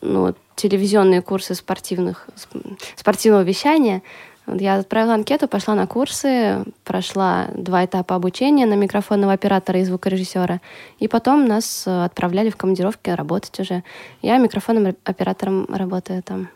ну, 0.00 0.32
телевизионные 0.54 1.22
курсы 1.22 1.56
спортивных, 1.56 2.28
сп- 2.36 2.78
спортивного 2.94 3.42
вещания. 3.42 4.02
Я 4.46 4.76
отправила 4.76 5.14
анкету, 5.14 5.48
пошла 5.48 5.74
на 5.74 5.88
курсы, 5.88 6.64
прошла 6.84 7.48
два 7.56 7.84
этапа 7.84 8.14
обучения 8.14 8.66
на 8.66 8.74
микрофонного 8.74 9.32
оператора 9.32 9.80
и 9.80 9.84
звукорежиссера. 9.84 10.60
И 11.00 11.08
потом 11.08 11.46
нас 11.46 11.84
э, 11.84 12.04
отправляли 12.04 12.50
в 12.50 12.56
командировки 12.56 13.10
работать 13.10 13.58
уже. 13.58 13.82
Я 14.20 14.38
микрофонным 14.38 14.94
оператором 15.04 15.66
работаю 15.68 16.22
там. 16.22 16.48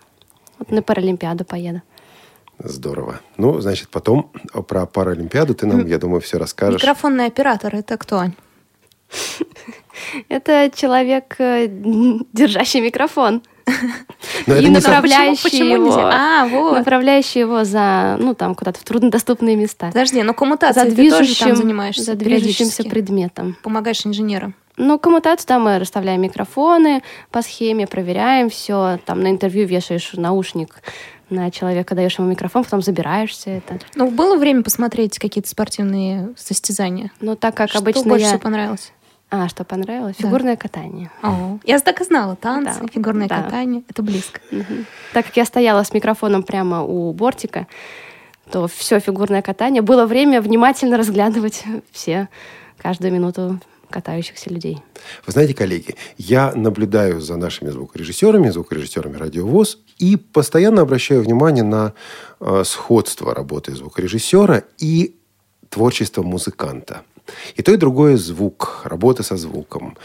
Вот 0.58 0.70
на 0.70 0.82
Паралимпиаду 0.82 1.44
поеду. 1.44 1.82
Здорово. 2.58 3.20
Ну, 3.36 3.60
значит, 3.60 3.88
потом 3.88 4.30
про 4.66 4.86
Паралимпиаду 4.86 5.54
ты 5.54 5.66
нам, 5.66 5.86
я 5.86 5.98
думаю, 5.98 6.20
все 6.20 6.38
расскажешь. 6.38 6.80
Микрофонный 6.80 7.26
оператор 7.26 7.74
это 7.74 7.96
кто? 7.98 8.24
Это 10.28 10.70
человек, 10.74 11.36
э, 11.38 11.66
держащий 12.32 12.80
микрофон. 12.80 13.42
Но 14.46 14.56
и 14.56 14.68
направляющий 14.68 15.42
Почему- 15.42 15.70
почему 15.70 15.92
его. 15.92 16.10
А, 16.12 16.46
вот. 16.46 16.78
Направляющий 16.78 17.40
его 17.40 17.64
за, 17.64 18.16
ну, 18.18 18.34
там, 18.34 18.54
куда-то 18.54 18.78
в 18.78 18.84
труднодоступные 18.84 19.56
места. 19.56 19.88
Подожди, 19.88 20.22
ну 20.22 20.28
за 20.32 20.34
коммутацией 20.34 20.94
ты 20.94 21.10
тоже 21.10 21.36
там 21.36 21.56
занимаешься 21.56 22.04
за 22.04 22.14
движущимся 22.14 22.84
предметом. 22.84 23.56
Помогаешь 23.62 24.06
инженерам. 24.06 24.54
Ну, 24.76 24.98
коммутацию, 24.98 25.46
там 25.48 25.62
мы 25.64 25.78
расставляем 25.78 26.20
микрофоны 26.20 27.02
по 27.30 27.42
схеме, 27.42 27.86
проверяем 27.86 28.50
все. 28.50 28.98
Там 29.06 29.20
на 29.20 29.28
интервью 29.30 29.66
вешаешь 29.66 30.12
наушник 30.12 30.82
на 31.30 31.50
человека, 31.50 31.94
даешь 31.94 32.18
ему 32.18 32.28
микрофон, 32.28 32.62
потом 32.64 32.82
забираешь 32.82 33.30
все 33.30 33.56
это. 33.58 33.78
Ну, 33.94 34.10
было 34.10 34.36
время 34.36 34.62
посмотреть 34.62 35.18
какие-то 35.18 35.48
спортивные 35.48 36.34
состязания? 36.36 37.10
Но 37.20 37.34
так 37.36 37.56
как 37.56 37.70
Что 37.70 37.78
обычно 37.78 38.02
больше 38.04 38.22
я... 38.24 38.28
всего 38.28 38.40
понравилось? 38.40 38.92
А, 39.28 39.48
что 39.48 39.64
понравилось? 39.64 40.16
Да. 40.20 40.28
Фигурное 40.28 40.56
катание. 40.56 41.10
О, 41.22 41.58
я 41.64 41.80
так 41.80 42.00
и 42.00 42.04
знала. 42.04 42.36
Танцы, 42.36 42.80
Да. 42.82 42.86
фигурное 42.86 43.26
Да. 43.26 43.42
катание. 43.42 43.82
Это 43.88 44.02
близко. 44.02 44.40
Мгм. 44.52 44.86
Так 45.12 45.26
как 45.26 45.36
я 45.36 45.44
стояла 45.44 45.82
с 45.82 45.92
микрофоном 45.92 46.44
прямо 46.44 46.84
у 46.84 47.12
бортика, 47.12 47.66
то 48.52 48.68
все 48.68 49.00
фигурное 49.00 49.42
катание. 49.42 49.82
Было 49.82 50.06
время 50.06 50.40
внимательно 50.40 50.96
разглядывать 50.96 51.64
все, 51.90 52.28
каждую 52.78 53.12
минуту 53.12 53.58
катающихся 53.90 54.50
людей. 54.50 54.78
Вы 55.26 55.32
знаете, 55.32 55.54
коллеги, 55.54 55.94
я 56.18 56.52
наблюдаю 56.54 57.20
за 57.20 57.36
нашими 57.36 57.70
звукорежиссерами, 57.70 58.50
звукорежиссерами 58.50 59.16
радиовоз, 59.16 59.78
и 59.98 60.16
постоянно 60.16 60.82
обращаю 60.82 61.22
внимание 61.22 61.64
на 61.64 61.92
э, 62.40 62.64
сходство 62.64 63.34
работы 63.34 63.74
звукорежиссера 63.74 64.62
и 64.78 65.16
творчества 65.68 66.22
музыканта. 66.22 67.02
И 67.54 67.62
то, 67.62 67.72
и 67.72 67.76
другое 67.76 68.16
звук, 68.16 68.82
работа 68.84 69.22
со 69.22 69.36
звуком. 69.36 69.96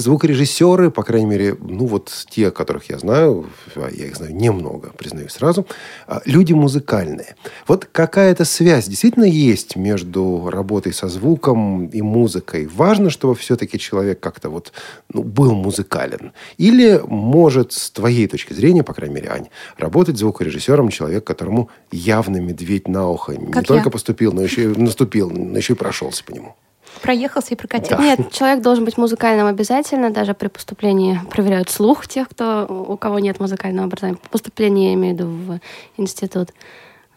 Звукорежиссеры, 0.00 0.90
по 0.90 1.02
крайней 1.02 1.26
мере, 1.26 1.56
ну 1.60 1.86
вот 1.86 2.10
те, 2.30 2.50
которых 2.50 2.90
я 2.90 2.98
знаю, 2.98 3.46
а 3.76 3.88
я 3.90 4.06
их 4.06 4.16
знаю 4.16 4.34
немного, 4.34 4.90
признаюсь 4.96 5.32
сразу, 5.32 5.66
а, 6.06 6.22
люди 6.24 6.52
музыкальные. 6.52 7.36
Вот 7.66 7.84
какая-то 7.84 8.44
связь 8.44 8.88
действительно 8.88 9.24
есть 9.24 9.76
между 9.76 10.48
работой 10.50 10.92
со 10.92 11.08
звуком 11.08 11.86
и 11.86 12.02
музыкой. 12.02 12.66
Важно, 12.66 13.10
чтобы 13.10 13.34
все-таки 13.34 13.78
человек 13.78 14.20
как-то 14.20 14.50
вот 14.50 14.72
ну, 15.12 15.22
был 15.22 15.52
музыкален. 15.52 16.32
Или 16.56 17.00
может, 17.06 17.72
с 17.72 17.90
твоей 17.90 18.26
точки 18.26 18.52
зрения, 18.52 18.82
по 18.82 18.94
крайней 18.94 19.14
мере, 19.14 19.30
Ань, 19.30 19.48
работать 19.78 20.16
звукорежиссером 20.16 20.88
человек, 20.88 21.24
которому 21.24 21.70
явно 21.92 22.38
медведь 22.38 22.88
на 22.88 23.08
ухо 23.08 23.36
не 23.36 23.52
Как 23.52 23.66
только 23.66 23.86
я. 23.86 23.90
поступил, 23.90 24.32
но 24.32 24.42
еще 24.42 24.64
и 24.64 24.66
наступил, 24.66 25.30
но 25.30 25.56
еще 25.56 25.74
и 25.74 25.76
прошелся 25.76 26.24
по 26.24 26.32
нему. 26.32 26.56
Проехался 27.02 27.54
и 27.54 27.56
прокатил. 27.56 27.98
Нет, 27.98 28.32
человек 28.32 28.62
должен 28.62 28.84
быть 28.84 28.98
музыкальным 28.98 29.46
обязательно. 29.46 30.10
Даже 30.10 30.34
при 30.34 30.48
поступлении 30.48 31.20
проверяют 31.30 31.70
слух 31.70 32.06
тех, 32.06 32.28
кто, 32.28 32.66
у 32.68 32.96
кого 32.96 33.18
нет 33.18 33.40
музыкального 33.40 33.86
образования. 33.86 34.18
Поступление 34.30 34.88
я 34.88 34.94
имею 34.94 35.14
в 35.14 35.18
виду 35.18 35.28
в 35.28 35.60
институт. 35.96 36.50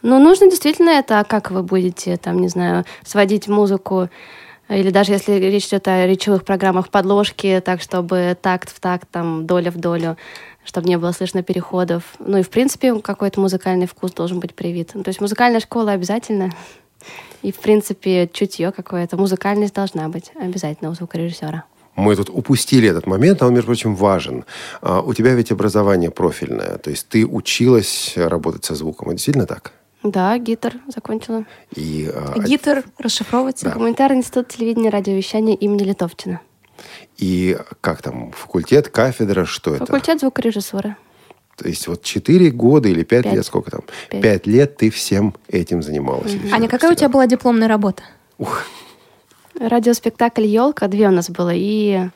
Ну, 0.02 0.20
нужно 0.20 0.50
действительно 0.50 0.90
это, 0.90 1.20
а 1.20 1.24
как 1.24 1.52
вы 1.52 1.64
будете, 1.64 2.18
там, 2.18 2.40
не 2.40 2.50
знаю, 2.50 2.84
сводить 3.04 3.48
музыку, 3.48 4.10
или 4.70 4.90
даже 4.90 5.12
если 5.12 5.34
речь 5.34 5.68
идет 5.68 5.88
о 5.88 6.06
речевых 6.06 6.44
программах 6.44 6.90
подложки, 6.90 7.62
так, 7.64 7.82
чтобы 7.82 8.38
такт 8.42 8.70
в 8.70 8.80
такт, 8.80 9.08
там, 9.12 9.46
доля 9.46 9.72
в 9.72 9.78
долю, 9.78 10.18
чтобы 10.66 10.88
не 10.88 10.98
было 10.98 11.12
слышно 11.12 11.44
переходов. 11.44 12.04
Ну 12.20 12.38
и, 12.38 12.44
в 12.44 12.50
принципе, 12.50 13.00
какой-то 13.00 13.40
музыкальный 13.40 13.88
вкус 13.88 14.14
должен 14.14 14.40
быть 14.40 14.56
привит. 14.56 14.94
То 14.94 15.08
есть 15.08 15.22
музыкальная 15.22 15.60
школа 15.60 15.92
обязательно. 15.92 16.52
И, 17.42 17.52
в 17.52 17.58
принципе, 17.58 18.30
чутье 18.32 18.72
какое-то, 18.72 19.18
музыкальность 19.18 19.74
должна 19.74 20.08
быть 20.10 20.32
обязательно 20.40 20.90
у 20.90 20.94
звукорежиссера. 20.94 21.64
Мы 21.96 22.16
тут 22.16 22.30
упустили 22.30 22.90
этот 22.90 23.06
момент, 23.06 23.42
а 23.44 23.48
он, 23.48 23.54
между 23.54 23.68
прочим, 23.68 23.96
важен. 23.96 24.46
А, 24.82 25.02
У 25.02 25.14
тебя 25.14 25.34
ведь 25.36 25.52
образование 25.52 26.10
профильное, 26.10 26.78
то 26.78 26.90
есть 26.90 27.08
ты 27.08 27.26
училась 27.26 28.14
работать 28.16 28.66
со 28.66 28.74
звуком. 28.76 29.10
Это 29.10 29.16
действительно 29.18 29.46
так? 29.46 29.74
Да, 30.02 30.38
гитар 30.38 30.74
закончила. 30.88 31.46
И, 31.76 32.12
а, 32.14 32.40
Гитар 32.40 32.84
расшифровывается. 32.98 33.70
Гуманитарный 33.70 34.18
институт 34.18 34.48
телевидения 34.50 34.88
и 34.88 34.92
радиовещания 34.92 35.56
имени 35.56 35.84
Литовчина. 35.84 36.42
и 37.18 37.58
как 37.82 38.02
там, 38.02 38.32
факультет, 38.32 38.90
кафедра, 38.90 39.46
что 39.46 39.76
это? 39.76 39.86
Факультет 39.86 40.20
звукорежиссуры. 40.20 40.96
То 41.64 41.70
есть 41.70 41.88
вот 41.88 42.04
4 42.04 42.52
года 42.52 42.90
или 42.90 43.04
5 43.04 43.24
Пять. 43.24 43.34
лет, 43.34 43.46
сколько 43.46 43.72
там? 43.72 43.82
Пять. 44.10 44.22
5 44.22 44.48
лет 44.48 44.76
ты 44.76 44.90
всем 44.90 45.34
этим 45.48 45.82
занималась. 45.82 46.32
всё 46.34 46.54
Аня, 46.54 46.68
какая 46.68 46.92
у 46.92 46.94
тебя 46.94 47.08
была 47.08 47.26
дипломная 47.26 47.70
работа? 47.70 48.04
Ух, 48.38 48.64
Радиоспектакль 49.58 50.44
«Елка», 50.46 50.88
две 50.90 51.08
у 51.08 51.12
нас 51.12 51.30
было, 51.30 51.52
и, 51.54 52.10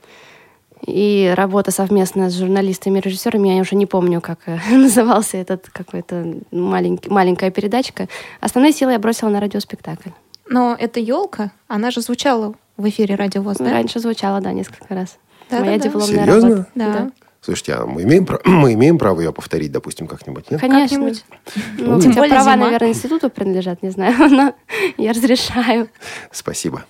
и 0.85 1.31
работа 1.33 1.71
совместная 1.71 2.29
с 2.29 2.33
журналистами 2.37 2.99
и 2.99 3.01
режиссерами, 3.01 3.47
я 3.55 3.61
уже 3.61 3.75
не 3.77 3.85
помню, 3.85 4.19
как 4.19 4.39
э, 4.47 4.57
назывался 4.71 5.37
этот 5.37 5.69
какой-то 5.69 6.39
маленький, 6.51 7.09
маленькая 7.09 7.49
передачка. 7.49 8.09
Основные 8.41 8.73
силы 8.73 8.91
я 8.91 8.99
бросила 8.99 9.29
на 9.29 9.39
радиоспектакль. 9.39 10.09
Но 10.49 10.75
эта 10.77 10.99
елка, 10.99 11.51
она 11.69 11.89
же 11.91 12.01
звучала 12.01 12.53
в 12.75 12.89
эфире 12.89 13.15
Радио 13.15 13.41
ВОЗ, 13.41 13.57
да? 13.59 13.71
Раньше 13.71 13.99
звучала, 14.01 14.41
да, 14.41 14.51
несколько 14.51 14.93
раз. 14.93 15.17
Да, 15.49 15.61
Моя 15.61 15.77
да, 15.77 15.77
да. 15.77 15.83
дипломная 15.85 16.25
Серьезно? 16.25 16.49
работа. 16.49 16.67
Да. 16.75 17.11
Слушайте, 17.47 17.75
а 17.75 17.85
мы 17.85 18.03
имеем, 18.03 18.25
пра- 18.25 18.41
мы 18.45 18.73
имеем 18.73 18.97
право 18.97 19.21
ее 19.21 19.31
повторить, 19.31 19.71
допустим, 19.71 20.05
как-нибудь, 20.05 20.51
нет? 20.51 20.59
Конечно. 20.59 20.97
Как-нибудь. 20.97 21.25
Ну, 21.77 22.01
Тем 22.01 22.11
хотя 22.11 22.21
более 22.21 22.35
права, 22.35 22.53
зима. 22.53 22.65
наверное, 22.65 22.89
институту 22.89 23.29
принадлежат, 23.29 23.81
не 23.81 23.89
знаю, 23.89 24.15
но 24.29 24.53
я 24.97 25.13
разрешаю. 25.13 25.89
Спасибо. 26.31 26.83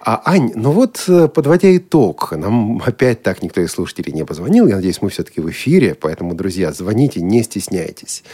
А, 0.00 0.22
Ань, 0.24 0.52
ну 0.54 0.70
вот, 0.70 1.04
э, 1.06 1.28
подводя 1.28 1.76
итог, 1.76 2.32
нам 2.32 2.80
опять 2.84 3.22
так 3.22 3.42
никто 3.42 3.60
из 3.60 3.72
слушателей 3.72 4.12
не 4.14 4.24
позвонил. 4.24 4.66
Я 4.66 4.76
надеюсь, 4.76 5.02
мы 5.02 5.10
все-таки 5.10 5.42
в 5.42 5.50
эфире, 5.50 5.94
поэтому, 5.94 6.34
друзья, 6.34 6.72
звоните, 6.72 7.20
не 7.20 7.42
стесняйтесь. 7.42 8.24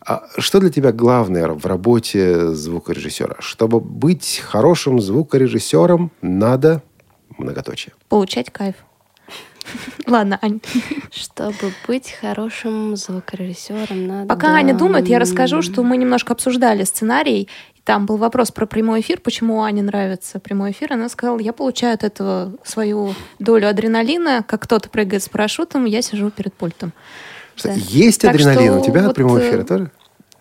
А 0.00 0.26
что 0.38 0.60
для 0.60 0.70
тебя 0.70 0.92
главное 0.92 1.48
в 1.48 1.66
работе 1.66 2.48
звукорежиссера? 2.54 3.36
Чтобы 3.40 3.80
быть 3.80 4.42
хорошим 4.42 4.98
звукорежиссером, 5.02 6.10
надо 6.22 6.82
многоточие. 7.36 7.92
Получать 8.08 8.50
кайф. 8.50 8.76
Ладно, 10.06 10.38
Ань. 10.42 10.60
Чтобы 11.12 11.72
быть 11.86 12.12
хорошим 12.20 12.96
звукорежиссером, 12.96 14.06
надо... 14.06 14.28
Пока 14.28 14.54
Аня 14.54 14.74
думает, 14.74 15.08
я 15.08 15.18
расскажу, 15.18 15.62
что 15.62 15.82
мы 15.82 15.96
немножко 15.96 16.32
обсуждали 16.32 16.84
сценарий. 16.84 17.48
Там 17.84 18.06
был 18.06 18.16
вопрос 18.18 18.50
про 18.50 18.66
прямой 18.66 19.00
эфир, 19.00 19.20
почему 19.20 19.62
Ане 19.62 19.82
нравится 19.82 20.38
прямой 20.38 20.72
эфир. 20.72 20.92
Она 20.92 21.08
сказала, 21.08 21.38
я 21.38 21.52
получаю 21.52 21.94
от 21.94 22.04
этого 22.04 22.52
свою 22.62 23.14
долю 23.38 23.68
адреналина, 23.68 24.44
как 24.46 24.62
кто-то 24.62 24.88
прыгает 24.88 25.22
с 25.22 25.28
парашютом, 25.28 25.86
я 25.86 26.02
сижу 26.02 26.30
перед 26.30 26.54
пультом. 26.54 26.92
Что, 27.56 27.68
Да. 27.68 27.74
Есть 27.74 28.20
Так 28.20 28.34
адреналин 28.34 28.72
что 28.72 28.80
у 28.80 28.84
тебя 28.84 29.00
от 29.00 29.06
вот, 29.08 29.16
прямого 29.16 29.38
э, 29.38 29.48
эфира 29.48 29.64
тоже? 29.64 29.90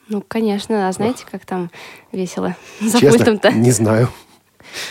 Ну, 0.10 0.24
конечно, 0.28 0.88
а 0.88 0.92
знаете, 0.92 1.26
как 1.30 1.46
там 1.46 1.72
весело 2.12 2.56
за 2.82 3.00
Честно, 3.00 3.18
пультом-то? 3.18 3.52
не 3.52 3.72
знаю. 3.72 4.10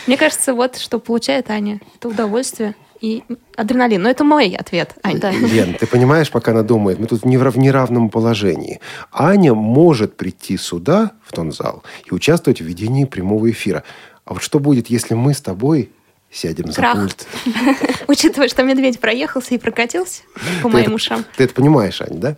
Мне 0.07 0.17
кажется, 0.17 0.53
вот 0.53 0.77
что 0.77 0.99
получает 0.99 1.49
Аня. 1.49 1.79
Это 1.95 2.09
удовольствие 2.09 2.75
и 3.01 3.23
адреналин. 3.55 4.01
Но 4.01 4.09
это 4.09 4.23
мой 4.23 4.49
ответ, 4.55 4.95
Ань. 5.03 5.19
Да. 5.19 5.31
Лен, 5.31 5.75
ты 5.79 5.87
понимаешь, 5.87 6.31
пока 6.31 6.51
она 6.51 6.63
думает, 6.63 6.99
мы 6.99 7.07
тут 7.07 7.25
нерав- 7.25 7.53
в 7.53 7.57
неравном 7.57 8.09
положении. 8.09 8.79
Аня 9.11 9.53
может 9.53 10.17
прийти 10.17 10.57
сюда, 10.57 11.11
в 11.23 11.31
тон 11.33 11.51
зал, 11.51 11.83
и 12.09 12.13
участвовать 12.13 12.61
в 12.61 12.65
ведении 12.65 13.05
прямого 13.05 13.49
эфира. 13.49 13.83
А 14.25 14.33
вот 14.33 14.43
что 14.43 14.59
будет, 14.59 14.87
если 14.87 15.15
мы 15.15 15.33
с 15.33 15.41
тобой 15.41 15.91
сядем 16.31 16.71
за 16.71 16.75
Крах. 16.75 16.95
пульт. 16.95 17.27
Учитывая, 18.07 18.47
что 18.47 18.63
медведь 18.63 18.99
проехался 18.99 19.55
и 19.55 19.57
прокатился 19.57 20.23
по 20.61 20.69
моим 20.69 20.93
ушам. 20.93 21.25
Ты 21.35 21.45
это 21.45 21.53
понимаешь, 21.53 22.01
Ань, 22.01 22.19
да? 22.19 22.35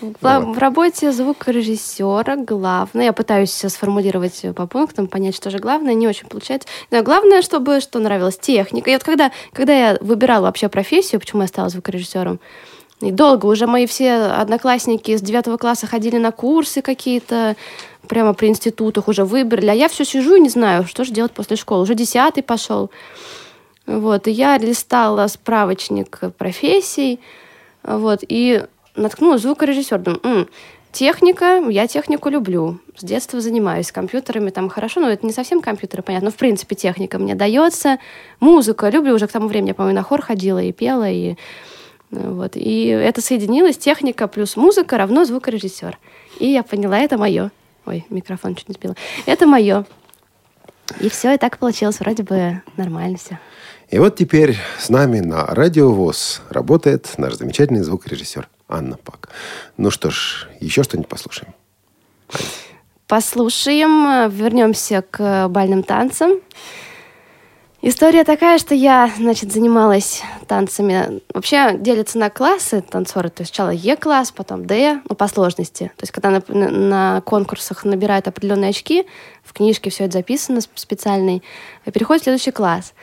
В, 0.00 0.58
работе 0.58 1.12
звукорежиссера 1.12 2.36
главное, 2.36 3.06
я 3.06 3.12
пытаюсь 3.12 3.52
сформулировать 3.52 4.44
по 4.54 4.66
пунктам, 4.66 5.08
понять, 5.08 5.34
что 5.34 5.50
же 5.50 5.58
главное, 5.58 5.94
не 5.94 6.06
очень 6.06 6.28
получается. 6.28 6.68
Но 6.90 7.02
главное, 7.02 7.42
чтобы 7.42 7.80
что 7.80 7.98
нравилось, 7.98 8.38
техника. 8.38 8.90
И 8.90 8.92
вот 8.92 9.02
когда, 9.02 9.32
когда 9.52 9.72
я 9.72 9.98
выбирала 10.00 10.42
вообще 10.42 10.68
профессию, 10.68 11.20
почему 11.20 11.42
я 11.42 11.48
стала 11.48 11.68
звукорежиссером, 11.70 12.38
и 13.00 13.12
долго 13.12 13.46
уже 13.46 13.66
мои 13.66 13.86
все 13.86 14.14
одноклассники 14.14 15.16
с 15.16 15.20
девятого 15.20 15.56
класса 15.56 15.86
ходили 15.86 16.16
на 16.16 16.32
курсы 16.32 16.82
какие-то, 16.82 17.56
прямо 18.08 18.34
при 18.34 18.48
институтах 18.48 19.08
уже 19.08 19.24
выбрали, 19.24 19.68
а 19.68 19.74
я 19.74 19.88
все 19.88 20.04
сижу 20.04 20.34
и 20.34 20.40
не 20.40 20.48
знаю, 20.48 20.84
что 20.86 21.04
же 21.04 21.12
делать 21.12 21.32
после 21.32 21.56
школы. 21.56 21.82
Уже 21.82 21.94
десятый 21.94 22.42
пошел. 22.42 22.90
Вот, 23.86 24.26
и 24.26 24.30
я 24.30 24.58
листала 24.58 25.26
справочник 25.28 26.20
профессий, 26.36 27.20
вот, 27.82 28.20
и 28.28 28.64
наткнулась 28.96 29.42
звукорежиссер. 29.42 29.98
Думаю, 29.98 30.20
«М, 30.24 30.48
техника, 30.92 31.62
я 31.68 31.86
технику 31.86 32.28
люблю. 32.28 32.80
С 32.96 33.04
детства 33.04 33.40
занимаюсь 33.40 33.92
компьютерами, 33.92 34.50
там 34.50 34.68
хорошо, 34.68 35.00
но 35.00 35.08
это 35.08 35.24
не 35.24 35.32
совсем 35.32 35.62
компьютеры, 35.62 36.02
понятно, 36.02 36.26
но 36.26 36.32
в 36.32 36.36
принципе 36.36 36.74
техника 36.74 37.18
мне 37.18 37.34
дается. 37.34 37.98
Музыка, 38.40 38.88
люблю, 38.90 39.14
уже 39.14 39.26
к 39.26 39.32
тому 39.32 39.46
времени, 39.48 39.72
по-моему, 39.72 39.96
на 39.96 40.02
хор 40.02 40.20
ходила 40.20 40.58
и 40.58 40.72
пела, 40.72 41.08
и 41.08 41.36
вот. 42.10 42.52
И 42.54 42.86
это 42.86 43.20
соединилось, 43.20 43.76
техника 43.76 44.28
плюс 44.28 44.56
музыка 44.56 44.96
равно 44.96 45.24
звукорежиссер. 45.24 45.98
И 46.38 46.46
я 46.46 46.62
поняла, 46.62 46.98
это 46.98 47.18
мое. 47.18 47.50
Ой, 47.86 48.06
микрофон 48.10 48.54
чуть 48.54 48.68
не 48.68 48.74
сбила. 48.74 48.94
Это 49.26 49.46
мое. 49.46 49.84
И 51.00 51.08
все, 51.08 51.34
и 51.34 51.38
так 51.38 51.58
получилось, 51.58 52.00
вроде 52.00 52.22
бы 52.22 52.62
нормально 52.76 53.18
все. 53.18 53.38
И 53.90 53.98
вот 53.98 54.16
теперь 54.16 54.56
с 54.78 54.88
нами 54.88 55.20
на 55.20 55.46
Радио 55.46 55.92
ВОЗ 55.92 56.42
работает 56.50 57.10
наш 57.18 57.34
замечательный 57.34 57.82
звукорежиссер 57.82 58.48
Анна 58.68 58.96
Пак. 58.96 59.30
Ну 59.76 59.90
что 59.90 60.10
ж, 60.10 60.48
еще 60.60 60.82
что-нибудь 60.82 61.08
послушаем. 61.08 61.54
Послушаем, 63.06 64.30
вернемся 64.30 65.02
к 65.10 65.48
бальным 65.48 65.82
танцам. 65.82 66.40
История 67.80 68.24
такая, 68.24 68.58
что 68.58 68.74
я, 68.74 69.08
значит, 69.18 69.52
занималась 69.52 70.22
танцами. 70.48 71.20
Вообще 71.32 71.76
делятся 71.78 72.18
на 72.18 72.28
классы 72.28 72.80
танцоры. 72.82 73.28
То 73.30 73.42
есть 73.42 73.54
сначала 73.54 73.70
Е-класс, 73.70 74.32
потом 74.32 74.66
Д, 74.66 75.00
ну, 75.08 75.14
по 75.14 75.28
сложности. 75.28 75.84
То 75.96 76.02
есть 76.02 76.10
когда 76.10 76.30
на, 76.30 76.42
на- 76.48 77.20
конкурсах 77.20 77.84
набирают 77.84 78.26
определенные 78.26 78.70
очки, 78.70 79.06
в 79.44 79.52
книжке 79.52 79.90
все 79.90 80.04
это 80.04 80.14
записано 80.14 80.58
сп- 80.58 80.70
специальный, 80.74 81.44
переходит 81.84 82.22
в 82.22 82.24
следующий 82.24 82.50
класс. 82.50 82.94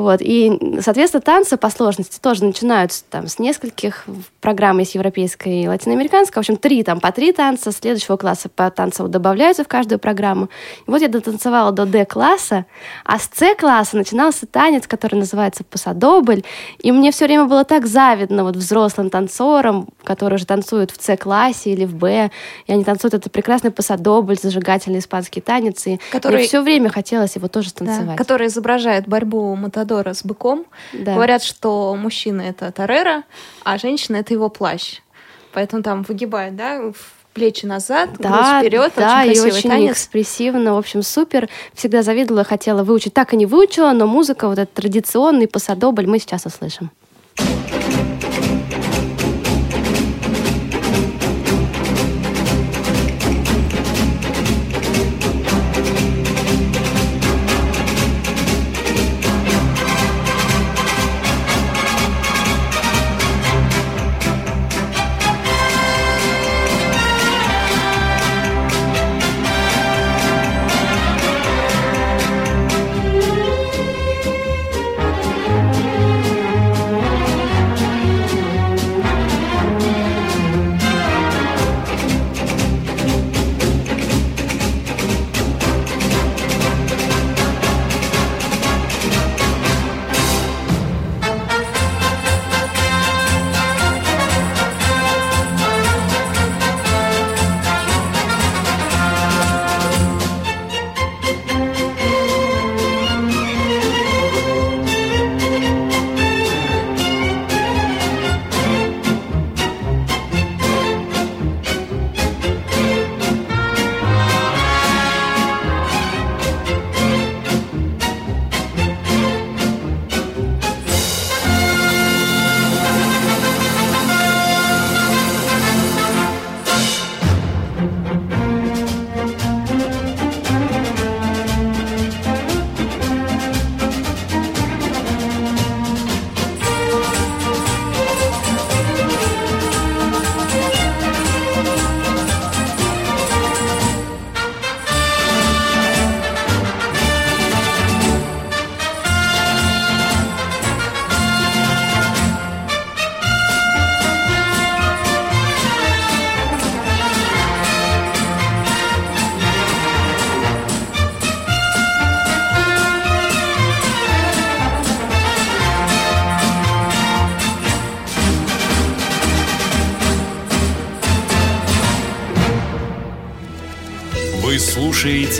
Вот. 0.00 0.22
И, 0.22 0.78
соответственно, 0.80 1.20
танцы 1.20 1.58
по 1.58 1.68
сложности 1.68 2.18
тоже 2.20 2.42
начинаются 2.42 3.04
там 3.10 3.28
с 3.28 3.38
нескольких 3.38 4.06
программ 4.40 4.78
есть 4.78 4.94
европейская 4.94 5.62
и 5.62 5.68
латиноамериканская. 5.68 6.42
В 6.42 6.48
общем, 6.48 6.56
три 6.56 6.82
там 6.82 7.00
по 7.00 7.12
три 7.12 7.32
танца 7.32 7.70
следующего 7.70 8.16
класса 8.16 8.48
по 8.48 8.70
танцам 8.70 9.10
добавляются 9.10 9.62
в 9.62 9.68
каждую 9.68 9.98
программу. 9.98 10.48
И 10.86 10.90
вот 10.90 11.02
я 11.02 11.08
дотанцевала 11.08 11.70
до 11.70 11.84
Д-класса, 11.84 12.64
а 13.04 13.18
с 13.18 13.28
С-класса 13.34 13.98
начинался 13.98 14.46
танец, 14.46 14.86
который 14.86 15.16
называется 15.16 15.64
пасадобль. 15.64 16.44
И 16.78 16.92
мне 16.92 17.12
все 17.12 17.26
время 17.26 17.44
было 17.44 17.64
так 17.64 17.86
завидно 17.86 18.44
вот 18.44 18.56
взрослым 18.56 19.10
танцорам, 19.10 19.88
которые 20.04 20.36
уже 20.36 20.46
танцуют 20.46 20.90
в 20.90 21.02
С-классе 21.02 21.70
или 21.70 21.84
в 21.84 21.94
Б, 21.94 22.30
и 22.66 22.72
они 22.72 22.84
танцуют 22.84 23.14
это 23.14 23.30
прекрасный 23.30 23.70
пасадобль, 23.70 24.36
зажигательный 24.36 24.98
испанский 25.00 25.40
танец, 25.40 25.86
и 25.86 26.00
Который- 26.12 26.46
все 26.46 26.62
время 26.62 26.88
хотелось 26.90 27.36
его 27.36 27.48
тоже 27.48 27.70
Да, 27.78 27.84
танцевать. 27.86 28.16
который 28.16 28.46
изображает 28.48 29.06
борьбу 29.08 29.54
Матадора 29.56 30.14
с 30.14 30.24
быком. 30.24 30.64
Да. 30.92 31.14
Говорят, 31.14 31.42
что 31.42 31.94
мужчина 31.96 32.42
это 32.42 32.70
Тореро, 32.72 33.24
а 33.64 33.78
женщина 33.78 34.16
это 34.16 34.34
его 34.34 34.48
плащ. 34.48 35.00
Поэтому 35.52 35.82
там 35.82 36.02
выгибает, 36.02 36.56
да, 36.56 36.80
плечи 37.32 37.64
назад, 37.64 38.10
грудь 38.18 38.26
вперед. 38.58 38.92
да, 38.96 39.20
очень 39.22 39.36
и 39.36 39.40
очень 39.40 39.70
танец. 39.70 39.92
экспрессивно, 39.92 40.74
в 40.74 40.78
общем, 40.78 41.02
супер. 41.02 41.48
Всегда 41.74 42.02
завидовала, 42.02 42.42
хотела 42.44 42.82
выучить. 42.82 43.14
Так 43.14 43.34
и 43.34 43.36
не 43.36 43.46
выучила, 43.46 43.92
но 43.92 44.06
музыка, 44.06 44.48
вот 44.48 44.58
этот 44.58 44.74
традиционный 44.74 45.46
пасадобль 45.46 46.06
мы 46.06 46.18
сейчас 46.18 46.46
услышим. 46.46 46.90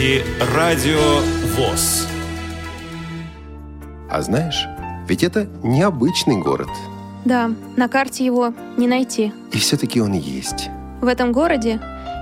Слушаете 0.01 0.25
Радио 0.55 1.21
ВОЗ. 1.57 2.09
А 4.09 4.23
знаешь, 4.23 4.67
ведь 5.07 5.23
это 5.23 5.47
необычный 5.63 6.39
город. 6.39 6.69
Да, 7.27 7.51
на 7.77 7.87
карте 7.89 8.25
его 8.25 8.55
не 8.79 8.89
найти. 8.89 9.33
И 9.53 9.59
все-таки 9.59 10.01
он 10.01 10.13
есть. 10.15 10.71
В 11.03 11.07
этом 11.07 11.33
городе 11.33 11.81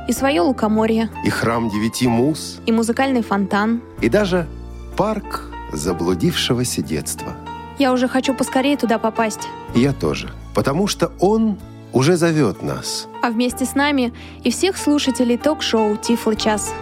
и 0.08 0.12
свое 0.12 0.40
лукоморье, 0.40 1.08
И 1.24 1.30
храм 1.30 1.70
девяти 1.70 2.08
мус, 2.08 2.60
и 2.66 2.72
музыкальный 2.72 3.22
фонтан. 3.22 3.80
и 4.00 4.08
даже 4.08 4.48
парк 4.96 5.44
заблудившегося 5.72 6.82
детства. 6.82 7.32
Я 7.78 7.92
уже 7.92 8.08
хочу 8.08 8.34
поскорее 8.34 8.76
туда 8.76 8.98
попасть. 8.98 9.48
Я 9.74 9.92
тоже. 9.92 10.30
Потому 10.52 10.88
что 10.88 11.12
он 11.20 11.58
уже 11.92 12.16
зовет 12.16 12.62
нас. 12.62 13.06
А 13.22 13.30
вместе 13.30 13.64
с 13.64 13.76
нами 13.76 14.12
и 14.42 14.50
всех 14.50 14.76
слушателей 14.76 15.38
ток-шоу 15.38 15.96
«Тифло 15.96 16.34
час». 16.34 16.72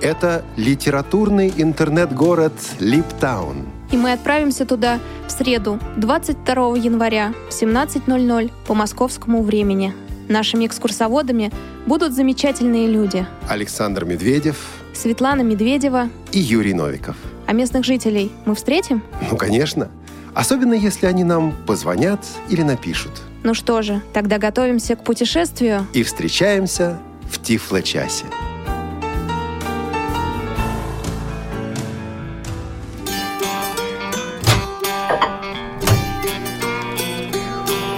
Это 0.00 0.44
литературный 0.56 1.52
интернет-город 1.56 2.52
Липтаун. 2.80 3.66
И 3.90 3.96
мы 3.96 4.12
отправимся 4.12 4.66
туда 4.66 4.98
в 5.26 5.30
среду, 5.30 5.78
22 5.96 6.76
января 6.76 7.32
в 7.48 7.52
17.00 7.52 8.50
по 8.66 8.74
московскому 8.74 9.42
времени. 9.42 9.94
Нашими 10.28 10.66
экскурсоводами 10.66 11.52
будут 11.86 12.12
замечательные 12.12 12.88
люди. 12.88 13.26
Александр 13.48 14.04
Медведев 14.04 14.58
Светлана 14.92 15.42
Медведева. 15.42 16.08
и 16.32 16.38
Юрий 16.40 16.74
Новиков. 16.74 17.16
А 17.46 17.52
местных 17.52 17.84
жителей 17.84 18.32
мы 18.44 18.54
встретим? 18.54 19.02
Ну, 19.30 19.36
конечно. 19.36 19.88
Особенно, 20.34 20.74
если 20.74 21.06
они 21.06 21.22
нам 21.24 21.54
позвонят 21.66 22.20
или 22.50 22.62
напишут. 22.62 23.12
Ну 23.44 23.54
что 23.54 23.82
же, 23.82 24.02
тогда 24.12 24.38
готовимся 24.38 24.96
к 24.96 25.04
путешествию. 25.04 25.86
И 25.92 26.02
встречаемся 26.02 26.98
в 27.30 27.40
Тифло-часе. 27.40 28.24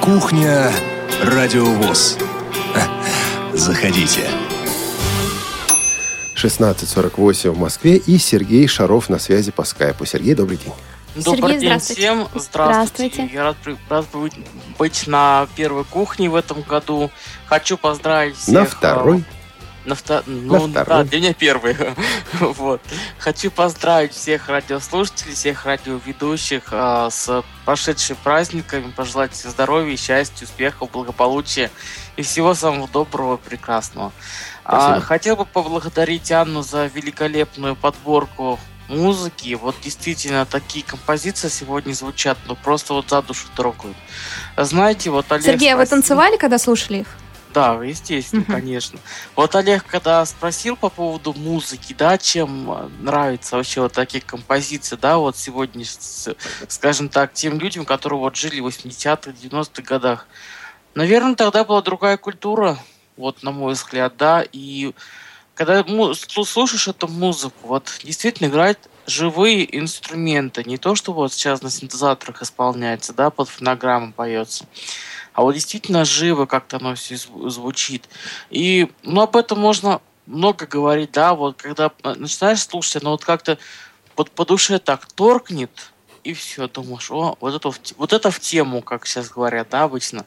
Кухня 0.09 0.73
Радиовоз. 1.23 2.17
Заходите. 3.53 4.27
16.48 6.35 7.51
в 7.51 7.59
Москве 7.59 7.97
и 7.97 8.17
Сергей 8.17 8.67
Шаров 8.69 9.11
на 9.11 9.19
связи 9.19 9.51
по 9.51 9.65
скайпу. 9.65 10.07
Сергей, 10.07 10.35
добрый 10.35 10.57
день. 10.57 10.73
Добрый 11.15 11.41
Сергей, 11.41 11.59
день 11.59 11.69
здравствуйте. 11.69 12.01
всем. 12.01 12.29
Здравствуйте. 12.35 13.15
Здравствуйте. 13.17 13.35
Я 13.35 13.43
рад, 13.45 13.57
рад 13.91 14.07
быть, 14.79 15.07
на 15.07 15.47
первой 15.55 15.85
кухне 15.85 16.31
в 16.31 16.37
этом 16.37 16.63
году. 16.63 17.11
Хочу 17.45 17.77
поздравить 17.77 18.39
всех. 18.39 18.55
на 18.55 18.63
а, 18.63 18.65
второй. 18.65 19.25
На, 19.89 19.95
вто- 19.95 20.23
ну, 20.27 20.69
второй. 20.69 20.85
Да, 20.85 21.05
для 21.05 21.19
меня 21.19 21.33
первый. 21.33 21.75
вот. 22.41 22.83
Хочу 23.19 23.51
поздравить 23.51 24.13
всех 24.13 24.51
радиослушателей, 24.51 25.35
всех 25.35 25.65
радиоведущих 25.65 26.65
а, 26.73 27.09
с 27.09 27.43
прошедшими 27.65 28.19
праздниками, 28.23 28.91
пожелать 28.91 29.33
всем 29.33 29.51
здоровья, 29.51 29.97
счастья, 29.97 30.45
успехов, 30.45 30.91
благополучия 30.91 31.71
и 32.17 32.23
всего 32.23 32.53
самого 32.53 32.87
доброго 32.87 33.37
и 33.37 33.39
прекрасного. 33.39 34.13
А, 34.63 35.01
хотел 35.01 35.37
бы 35.37 35.47
поблагодарить 35.47 36.31
Анну 36.33 36.61
за 36.61 36.85
великолепную 36.87 37.75
подборку 37.75 38.61
музыки. 38.89 39.55
Вот 39.55 39.75
действительно 39.83 40.45
такие 40.45 40.85
композиции 40.85 41.49
сегодня 41.49 41.95
звучат, 41.95 42.37
ну 42.47 42.57
просто 42.57 42.93
вот 42.93 43.09
за 43.09 43.23
душу 43.23 43.47
трогают. 43.57 43.97
Знаете, 44.59 45.09
вот 45.09 45.33
Олег 45.33 45.47
Сергей, 45.47 45.73
а 45.73 45.79
вы 45.79 45.87
танцевали, 45.87 46.37
когда 46.37 46.59
слушали 46.59 46.99
их? 46.99 47.07
Да, 47.59 47.83
естественно, 47.83 48.43
Мгм. 48.43 48.53
конечно. 48.53 49.01
Вот 49.35 49.57
Олег, 49.57 49.85
когда 49.85 50.25
спросил 50.27 50.77
по 50.77 50.91
поводу 50.91 51.33
музыки, 51.35 51.93
да, 51.93 52.17
чем 52.17 52.71
э, 52.71 52.89
нравится 53.01 53.57
вообще 53.57 53.81
вот 53.81 53.93
такие 53.93 54.21
композиции, 54.21 54.95
да, 54.95 55.19
вот 55.19 55.37
сегодня, 55.37 55.85
скажем 56.69 57.09
так, 57.09 57.33
тем 57.33 57.59
людям, 57.59 57.85
которые 57.85 58.21
вот 58.21 58.37
жили 58.37 58.61
в 58.61 58.69
80-х, 58.69 59.33
90-х 59.33 59.83
годах. 59.83 60.29
Наверное, 60.95 61.35
тогда 61.35 61.65
была 61.65 61.83
другая 61.83 62.17
культура, 62.17 62.79
вот, 63.17 63.43
на 63.43 63.51
мой 63.51 63.73
взгляд, 63.73 64.17
да, 64.17 64.45
и 64.53 64.93
когда 65.55 65.85
слушаешь 66.45 66.87
эту 66.87 67.09
музыку, 67.09 67.67
вот 67.67 67.93
действительно 68.05 68.47
играют 68.47 68.79
живые 69.09 69.77
инструменты, 69.77 70.63
не 70.63 70.79
то, 70.79 70.95
что 70.95 71.13
вот 71.13 71.33
сейчас 71.33 71.63
на 71.63 71.71
синтезаторах 71.71 72.41
исполняется, 72.43 73.13
да, 73.13 73.31
под 73.31 73.49
фонограмму 73.49 74.13
поется, 74.13 74.67
а 75.39 75.43
вот 75.43 75.55
действительно 75.55 76.05
живо 76.05 76.47
как-то 76.47 76.79
оно 76.79 76.97
все 76.97 77.17
звучит. 77.17 78.09
И, 78.51 78.91
ну, 79.05 79.21
об 79.21 79.37
этом 79.37 79.61
можно 79.61 80.01
много 80.27 80.67
говорить, 80.67 81.13
да, 81.13 81.33
вот 81.33 81.63
когда 81.63 81.93
начинаешь 82.03 82.61
слушать, 82.61 83.01
оно 83.01 83.13
вот 83.13 83.25
как-то 83.25 83.57
под, 84.17 84.33
по 84.33 84.45
душе 84.45 84.81
так 84.81 85.07
торкнет, 85.07 85.93
и 86.25 86.33
все, 86.33 86.67
думаешь, 86.67 87.09
о, 87.13 87.37
вот 87.41 87.55
это, 87.55 87.71
в, 87.71 87.79
вот 87.99 88.13
это 88.13 88.33
в 88.33 88.41
тему, 88.41 88.83
как 88.83 89.07
сейчас 89.07 89.29
говорят, 89.29 89.69
да, 89.71 89.85
обычно. 89.85 90.27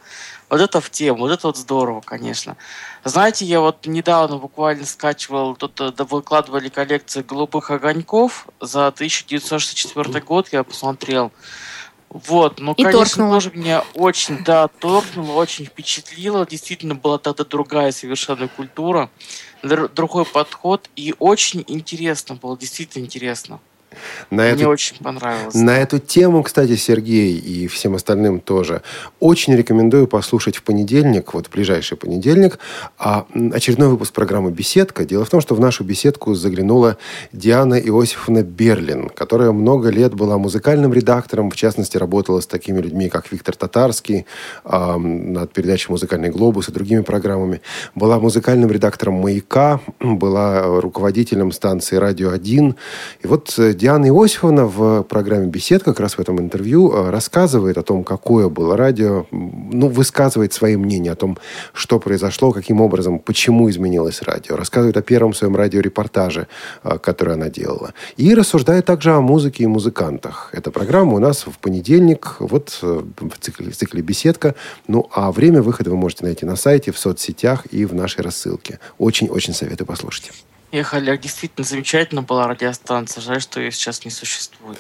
Вот 0.50 0.62
это 0.62 0.80
в 0.80 0.90
тему, 0.90 1.20
вот 1.20 1.32
это 1.32 1.48
вот 1.48 1.58
здорово, 1.58 2.00
конечно. 2.00 2.56
Знаете, 3.04 3.44
я 3.44 3.60
вот 3.60 3.86
недавно 3.86 4.38
буквально 4.38 4.86
скачивал, 4.86 5.58
тут 5.58 5.74
да, 5.76 6.06
выкладывали 6.06 6.70
коллекцию 6.70 7.26
голубых 7.26 7.70
огоньков 7.70 8.48
за 8.62 8.88
1964 8.88 10.22
год, 10.22 10.48
я 10.54 10.64
посмотрел. 10.64 11.34
Вот, 12.14 12.60
ну, 12.60 12.74
И 12.74 12.84
конечно, 12.84 13.06
торкнуло. 13.06 13.36
тоже 13.36 13.52
меня 13.56 13.86
очень, 13.94 14.44
да, 14.44 14.68
торкнуло, 14.68 15.32
очень 15.34 15.66
впечатлило. 15.66 16.46
Действительно, 16.46 16.94
была 16.94 17.18
тогда 17.18 17.46
другая 17.46 17.94
совершенно 17.94 18.50
культура, 18.50 19.10
др- 19.64 19.88
другой 19.88 20.26
подход, 20.26 20.90
и 20.98 21.16
очень 21.20 21.64
интересно 21.68 22.36
было, 22.36 22.58
действительно 22.58 23.06
интересно. 23.06 23.62
На 24.30 24.44
Мне 24.44 24.62
эту 24.62 24.70
очень 24.70 24.98
понравилось. 24.98 25.54
На 25.54 25.78
эту 25.78 26.00
тему, 26.00 26.44
кстати, 26.44 26.76
Сергей 26.76 27.38
и 27.38 27.68
всем 27.68 27.96
остальным 27.96 28.40
тоже 28.40 28.82
очень 29.20 29.56
рекомендую 29.56 30.08
послушать 30.08 30.58
в 30.58 30.64
понедельник, 30.64 31.34
вот 31.34 31.48
в 31.48 31.52
ближайший 31.52 31.98
понедельник, 31.98 32.60
а, 32.98 33.26
очередной 33.54 33.90
выпуск 33.90 34.14
программы 34.14 34.52
«Беседка». 34.52 35.06
Дело 35.06 35.26
в 35.26 35.30
том, 35.30 35.42
что 35.42 35.56
в 35.56 35.60
нашу 35.60 35.84
беседку 35.84 36.34
заглянула 36.34 36.98
Диана 37.34 37.76
Иосифовна 37.76 38.44
Берлин, 38.44 39.10
которая 39.10 39.52
много 39.52 39.90
лет 39.90 40.14
была 40.14 40.38
музыкальным 40.38 40.94
редактором, 40.94 41.52
в 41.52 41.56
частности, 41.56 41.98
работала 41.98 42.40
с 42.40 42.48
такими 42.48 42.80
людьми, 42.80 43.10
как 43.10 43.32
Виктор 43.32 43.56
Татарский, 43.56 44.26
а, 44.64 44.98
над 44.98 45.52
передачей 45.52 45.92
«Музыкальный 45.92 46.30
глобус» 46.30 46.70
и 46.70 46.72
другими 46.72 47.02
программами. 47.02 47.62
Была 47.96 48.20
музыкальным 48.20 48.72
редактором 48.72 49.16
«Маяка», 49.16 49.82
была 50.00 50.80
руководителем 50.80 51.52
станции 51.52 51.98
«Радио-1». 51.98 52.76
И 53.24 53.28
вот 53.28 53.54
э, 53.58 53.74
Диана 53.82 54.10
Иосифовна 54.10 54.68
в 54.68 55.02
программе 55.02 55.48
«Бесед» 55.48 55.82
как 55.82 56.00
раз 56.00 56.14
в 56.14 56.20
этом 56.20 56.40
интервью 56.40 56.92
э, 56.92 57.10
рассказывает 57.10 57.80
о 57.80 57.82
том, 57.82 58.04
какое 58.04 58.48
было 58.48 58.78
радио, 58.78 59.26
ну, 59.32 59.88
высказывает 59.88 60.54
свои 60.54 60.76
мнения 60.76 61.14
о 61.14 61.16
том, 61.16 61.40
что 61.74 62.00
произошло, 62.00 62.52
каким 62.52 62.80
образом, 62.80 63.18
почему 63.18 63.72
изменилось 63.72 64.22
радио. 64.22 64.56
Рассказывает 64.56 64.98
о 64.98 65.02
первом 65.02 65.34
своем 65.34 65.56
радиорепортаже, 65.56 66.48
э, 66.84 67.00
который 67.00 67.34
она 67.34 67.50
делала. 67.50 67.96
И 68.18 68.36
рассуждает 68.36 68.86
также 68.86 69.14
о 69.14 69.22
музыке 69.22 69.64
и 69.64 69.68
музыкантах. 69.68 70.52
Эта 70.54 70.70
программа 70.70 71.14
у 71.14 71.20
нас 71.20 71.48
в 71.48 71.58
понедельник, 71.58 72.36
вот 72.38 72.78
э, 72.84 73.02
в 73.20 73.40
цикле, 73.40 73.72
в 73.72 73.76
цикле 73.76 74.04
«Беседка». 74.04 74.54
Ну, 74.88 75.10
а 75.12 75.32
время 75.32 75.64
выхода 75.64 75.90
вы 75.90 75.98
можете 75.98 76.24
найти 76.24 76.46
на 76.46 76.56
сайте, 76.56 76.92
в 76.92 77.00
соцсетях 77.00 77.66
и 77.72 77.86
в 77.86 77.96
нашей 77.96 78.22
рассылке. 78.22 78.78
Очень-очень 79.00 79.56
советую 79.56 79.88
послушать. 79.88 80.32
Олег, 80.72 81.22
действительно 81.22 81.66
замечательно 81.66 82.22
была 82.22 82.48
радиостанция. 82.48 83.22
Жаль, 83.22 83.42
что 83.42 83.60
ее 83.60 83.72
сейчас 83.72 84.06
не 84.06 84.12
существует. 84.12 84.80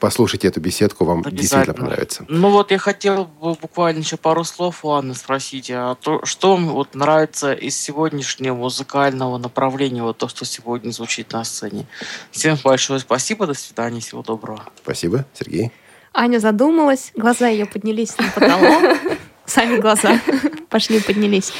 Послушайте 0.00 0.48
эту 0.48 0.60
беседку, 0.60 1.04
вам 1.06 1.22
действительно 1.22 1.62
Обязательно. 1.62 1.86
понравится. 1.86 2.24
Ну 2.28 2.50
вот 2.50 2.70
я 2.70 2.78
хотел 2.78 3.24
бы 3.24 3.54
буквально 3.54 4.00
еще 4.00 4.18
пару 4.18 4.44
слов 4.44 4.84
у 4.84 4.90
Анны 4.90 5.14
спросить. 5.14 5.70
А 5.70 5.94
то, 5.94 6.24
что 6.26 6.56
вам 6.56 6.68
вот 6.68 6.94
нравится 6.94 7.54
из 7.54 7.76
сегодняшнего 7.76 8.54
музыкального 8.54 9.38
направления, 9.38 10.02
вот 10.02 10.18
то, 10.18 10.28
что 10.28 10.44
сегодня 10.44 10.90
звучит 10.90 11.32
на 11.32 11.42
сцене? 11.44 11.86
Всем 12.32 12.58
большое 12.62 13.00
спасибо, 13.00 13.46
до 13.46 13.54
свидания, 13.54 14.00
всего 14.00 14.22
доброго. 14.22 14.64
Спасибо, 14.82 15.24
Сергей. 15.32 15.72
Аня 16.12 16.38
задумалась, 16.38 17.12
глаза 17.16 17.48
ее 17.48 17.64
поднялись 17.64 18.16
на 18.18 18.30
потолок. 18.30 18.98
Сами 19.46 19.78
глаза 19.78 20.20
пошли 20.68 21.00
поднялись. 21.00 21.52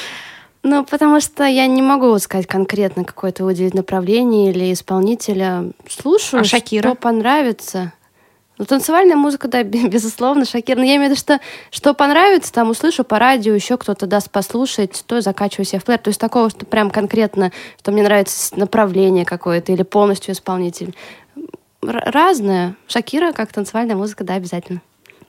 Ну, 0.67 0.83
потому 0.85 1.21
что 1.21 1.45
я 1.45 1.67
не 1.67 1.83
могу 1.83 2.19
сказать 2.19 2.47
конкретно 2.47 3.05
какое-то 3.05 3.45
выделить 3.45 3.75
направление 3.75 4.51
или 4.51 4.73
исполнителя. 4.73 5.71
Слушаю, 5.89 6.41
А 6.41 6.45
Шакира? 6.45 6.89
что 6.89 6.95
понравится. 6.97 7.93
Ну, 8.57 8.65
танцевальная 8.65 9.17
музыка, 9.17 9.47
да, 9.47 9.63
бе- 9.63 9.89
безусловно, 9.89 10.47
Шакир. 10.47 10.79
Но 10.79 10.85
я 10.85 10.97
имею 10.97 11.09
в 11.09 11.13
виду, 11.13 11.21
что 11.21 11.39
что 11.71 11.93
понравится, 11.93 12.51
там 12.51 12.71
услышу 12.71 13.05
по 13.05 13.19
радио, 13.19 13.53
еще 13.55 13.77
кто-то 13.77 14.07
даст 14.07 14.31
послушать, 14.31 15.05
то 15.07 15.21
закачиваю 15.21 15.67
себе 15.67 15.81
в 15.81 15.85
плеер. 15.85 16.01
То 16.01 16.09
есть 16.09 16.19
такого, 16.21 16.49
что 16.49 16.65
прям 16.65 16.91
конкретно, 16.91 17.53
что 17.79 17.93
мне 17.93 18.03
нравится 18.03 18.59
направление 18.59 19.27
какое-то 19.27 19.71
или 19.71 19.83
полностью 19.83 20.33
исполнитель. 20.33 20.95
Р- 21.83 22.03
разное. 22.07 22.75
Шакира, 22.87 23.33
как 23.33 23.53
танцевальная 23.53 23.97
музыка, 23.97 24.25
да, 24.25 24.35
обязательно. 24.35 24.81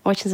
Очень 0.06 0.30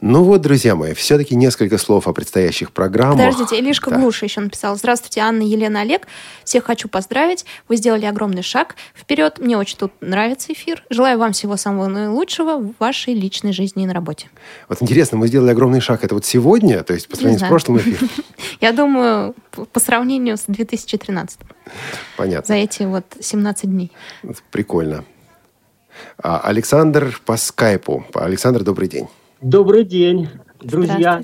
Ну 0.00 0.22
вот, 0.22 0.42
друзья 0.42 0.74
мои, 0.74 0.92
все-таки 0.92 1.34
несколько 1.34 1.78
слов 1.78 2.06
о 2.08 2.12
предстоящих 2.12 2.72
программах. 2.72 3.18
Подождите, 3.18 3.58
Илишка 3.58 3.90
Да. 3.90 3.98
Глуша 3.98 4.26
еще 4.26 4.40
написала. 4.40 4.76
Здравствуйте, 4.76 5.20
Анна, 5.20 5.42
Елена, 5.42 5.80
Олег. 5.80 6.06
Всех 6.44 6.64
хочу 6.64 6.88
поздравить. 6.88 7.46
Вы 7.68 7.76
сделали 7.76 8.04
огромный 8.04 8.42
шаг 8.42 8.76
вперед. 8.94 9.38
Мне 9.38 9.56
очень 9.56 9.78
тут 9.78 9.92
нравится 10.00 10.52
эфир. 10.52 10.84
Желаю 10.90 11.18
вам 11.18 11.32
всего 11.32 11.56
самого 11.56 11.86
наилучшего 11.86 12.58
в 12.58 12.74
вашей 12.78 13.14
личной 13.14 13.52
жизни 13.52 13.84
и 13.84 13.86
на 13.86 13.94
работе. 13.94 14.28
Вот 14.68 14.82
интересно, 14.82 15.16
мы 15.16 15.28
сделали 15.28 15.50
огромный 15.50 15.80
шаг. 15.80 16.04
Это 16.04 16.14
вот 16.14 16.26
сегодня, 16.26 16.82
то 16.82 16.92
есть 16.92 17.08
по 17.08 17.16
сравнению 17.16 17.46
с 17.46 17.48
прошлым 17.48 17.78
эфиром. 17.78 18.10
Я 18.60 18.72
думаю, 18.72 19.34
по 19.72 19.80
сравнению 19.80 20.36
с 20.36 20.44
2013 20.48 21.38
Понятно. 22.16 22.46
за 22.46 22.54
эти 22.54 22.82
вот 22.82 23.04
17 23.20 23.70
дней. 23.70 23.92
Прикольно. 24.50 25.04
А, 26.18 26.40
Александр 26.40 27.20
по 27.24 27.36
скайпу. 27.36 28.04
Александр, 28.14 28.62
добрый 28.64 28.88
день. 28.88 29.08
Добрый 29.40 29.84
день, 29.84 30.28
друзья, 30.60 31.22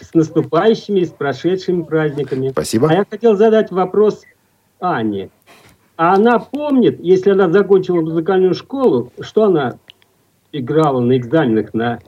с 0.00 0.14
наступающими, 0.14 1.04
с 1.04 1.10
прошедшими 1.10 1.82
праздниками. 1.82 2.48
Спасибо. 2.50 2.88
А 2.90 2.94
я 2.94 3.06
хотел 3.08 3.36
задать 3.36 3.70
вопрос 3.70 4.22
Ане. 4.80 5.30
А 5.96 6.14
она 6.14 6.38
помнит, 6.38 7.00
если 7.00 7.30
она 7.30 7.50
закончила 7.50 8.00
музыкальную 8.00 8.54
школу, 8.54 9.12
что 9.20 9.44
она 9.44 9.78
играла 10.52 11.00
на 11.00 11.16
экзаменах 11.16 11.74
на... 11.74 11.98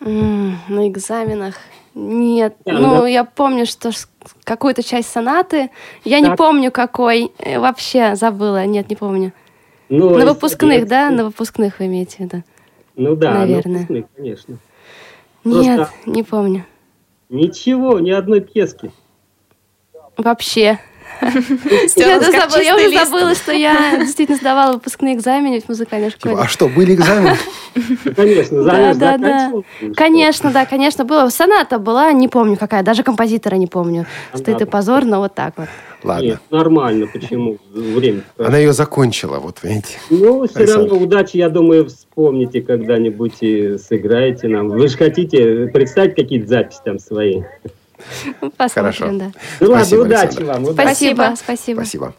На 0.00 0.88
экзаменах. 0.88 1.54
Нет. 1.94 2.54
Да, 2.64 2.72
ну, 2.72 3.00
да. 3.00 3.08
я 3.08 3.24
помню, 3.24 3.66
что 3.66 3.90
какую-то 4.44 4.84
часть 4.84 5.10
сонаты. 5.10 5.70
Я 6.04 6.20
не 6.20 6.26
Так. 6.26 6.38
помню, 6.38 6.70
какой. 6.70 7.32
Э, 7.38 7.58
Вообще 7.58 8.14
забыла. 8.14 8.64
Нет, 8.66 8.88
не 8.88 8.94
помню. 8.94 9.32
Ну, 9.88 10.16
на 10.16 10.26
выпускных, 10.26 10.86
да? 10.86 11.10
На 11.10 11.24
выпускных 11.24 11.80
вы 11.80 11.86
имеете 11.86 12.16
в 12.18 12.20
виду? 12.20 12.42
Ну 12.98 13.14
да, 13.14 13.30
на 13.30 13.38
наверное. 13.40 13.72
выпускных, 13.82 14.04
конечно. 14.16 14.56
Просто- 15.44 15.62
Нет, 15.62 15.88
не 16.06 16.22
помню. 16.24 16.66
Ничего, 17.28 18.00
ни 18.00 18.10
одной 18.10 18.40
пьески. 18.40 18.90
Вообще. 20.16 20.78
Я, 21.20 22.20
забыла, 22.20 22.76
уже 22.76 23.04
забыла, 23.04 23.34
что 23.34 23.50
я 23.52 23.96
действительно 23.98 24.36
сдавала 24.36 24.74
выпускные 24.74 25.14
экзамены 25.14 25.60
в 25.60 25.68
музыкальной 25.68 26.10
Типа, 26.10 26.28
школе. 26.28 26.36
а 26.42 26.46
что, 26.46 26.68
были 26.68 26.94
экзамены? 26.94 27.36
Ну, 27.74 27.82
Конечно, 28.16 28.62
Да, 28.62 28.94
да, 28.94 29.18
да. 29.18 29.52
Конечно, 29.96 30.52
да, 30.52 30.64
конечно, 30.66 31.04
было. 31.04 31.28
Соната 31.30 31.78
была, 31.78 32.12
не 32.12 32.28
помню 32.28 32.56
какая, 32.56 32.82
даже 32.82 33.02
композитора 33.02 33.56
не 33.56 33.66
помню. 33.66 34.06
Стыд 34.34 34.60
и 34.60 34.64
позор, 34.64 35.04
но 35.06 35.18
вот 35.20 35.34
так 35.34 35.54
вот. 35.56 35.68
Ладно. 36.04 36.26
Нет, 36.26 36.38
нормально, 36.50 37.06
почему? 37.12 37.58
Время. 37.72 38.22
Она 38.38 38.58
ее 38.58 38.72
закончила, 38.72 39.38
вот 39.38 39.58
видите. 39.62 39.98
Ну, 40.10 40.46
все 40.46 40.58
Александр. 40.60 40.90
равно 40.90 41.04
удачи, 41.04 41.36
я 41.36 41.48
думаю, 41.48 41.86
вспомните 41.86 42.62
когда-нибудь 42.62 43.34
и 43.40 43.76
сыграете 43.78 44.48
нам. 44.48 44.68
Вы 44.68 44.88
же 44.88 44.96
хотите 44.96 45.66
представить 45.68 46.14
какие-то 46.14 46.46
записи 46.46 46.78
там 46.84 46.98
свои? 46.98 47.42
Посмотрим, 48.56 48.70
Хорошо. 48.74 49.06
да. 49.12 49.32
Ну 49.60 49.66
Спасибо, 49.68 50.00
ладно, 50.00 50.14
удачи 50.14 50.42
вам. 50.42 50.62
удачи. 50.64 50.74
Спасибо, 50.86 51.34
спасибо. 51.36 51.76
Спасибо. 51.80 52.14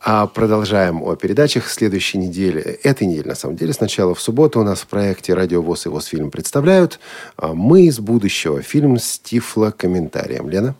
А 0.00 0.26
продолжаем 0.28 1.02
о 1.02 1.16
передачах 1.16 1.68
следующей 1.68 2.18
недели. 2.18 2.62
Этой 2.84 3.06
недели, 3.06 3.28
на 3.28 3.34
самом 3.34 3.56
деле. 3.56 3.72
Сначала 3.72 4.14
в 4.14 4.20
субботу 4.20 4.60
у 4.60 4.62
нас 4.62 4.80
в 4.80 4.86
проекте 4.86 5.34
«Радио 5.34 5.60
ВОЗ» 5.60 5.86
и 5.86 5.88
«ВОЗ-фильм» 5.88 6.30
представляют 6.30 7.00
а, 7.36 7.52
«Мы 7.52 7.82
из 7.86 7.98
будущего». 7.98 8.62
Фильм 8.62 8.96
с 8.96 9.18
тифлокомментарием. 9.18 10.48
Лена? 10.48 10.74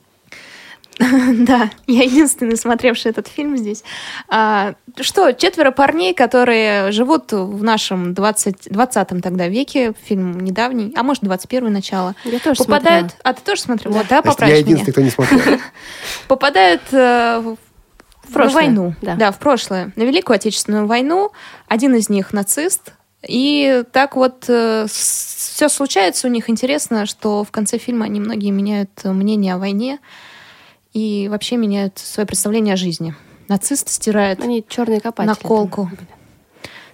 Да, 1.33 1.71
я 1.87 2.03
единственный, 2.03 2.57
смотревший 2.57 3.11
этот 3.11 3.29
фильм 3.29 3.57
здесь. 3.57 3.85
А, 4.29 4.75
что, 5.01 5.33
четверо 5.33 5.71
парней, 5.71 6.15
которые 6.15 6.93
живут 6.93 7.33
в 7.33 7.63
нашем 7.63 8.15
20, 8.15 8.69
20 8.71 9.09
тогда 9.23 9.49
веке, 9.49 9.93
фильм 10.05 10.41
недавний, 10.41 10.93
а 10.97 11.03
может, 11.03 11.23
21 11.23 11.73
начало. 11.73 12.15
Я 12.25 12.39
тоже 12.39 12.59
попадают... 12.59 13.13
смотрела. 13.13 13.23
А, 13.23 13.33
ты 13.33 13.43
тоже 13.43 13.63
смотрел? 13.63 13.93
Да. 13.93 13.99
Вот, 13.99 14.09
да, 14.09 14.23
поправь 14.23 14.51
я 14.51 14.57
меня. 14.57 14.67
единственный, 14.67 14.93
кто 14.93 15.01
не 15.03 15.11
смотрел. 15.11 15.61
Попадают 16.29 16.83
э, 16.93 17.57
в 18.25 18.33
прошлое, 18.33 18.55
войну. 18.55 18.95
да. 19.01 19.33
в 19.33 19.39
прошлое. 19.39 19.93
На 19.97 20.03
Великую 20.03 20.37
Отечественную 20.37 20.87
войну. 20.87 21.31
Один 21.69 21.95
из 21.95 22.09
них 22.09 22.33
нацист. 22.33 22.93
И 23.27 23.83
так 23.93 24.15
вот 24.17 24.45
все 24.45 25.69
случается 25.69 26.29
у 26.29 26.31
них. 26.31 26.49
Интересно, 26.49 27.07
что 27.07 27.43
в 27.43 27.51
конце 27.51 27.79
фильма 27.79 28.05
они 28.07 28.21
многие 28.21 28.51
меняют 28.51 28.91
э, 29.05 29.13
мнение 29.13 29.55
о 29.55 29.59
войне 29.59 29.99
и 30.93 31.29
вообще 31.29 31.57
меняют 31.57 31.99
свое 31.99 32.27
представление 32.27 32.75
о 32.75 32.77
жизни. 32.77 33.15
Нацист 33.49 33.89
стирает 33.89 34.41
Они 34.43 34.65
черные 34.69 35.01
копатели. 35.01 35.29
наколку 35.29 35.91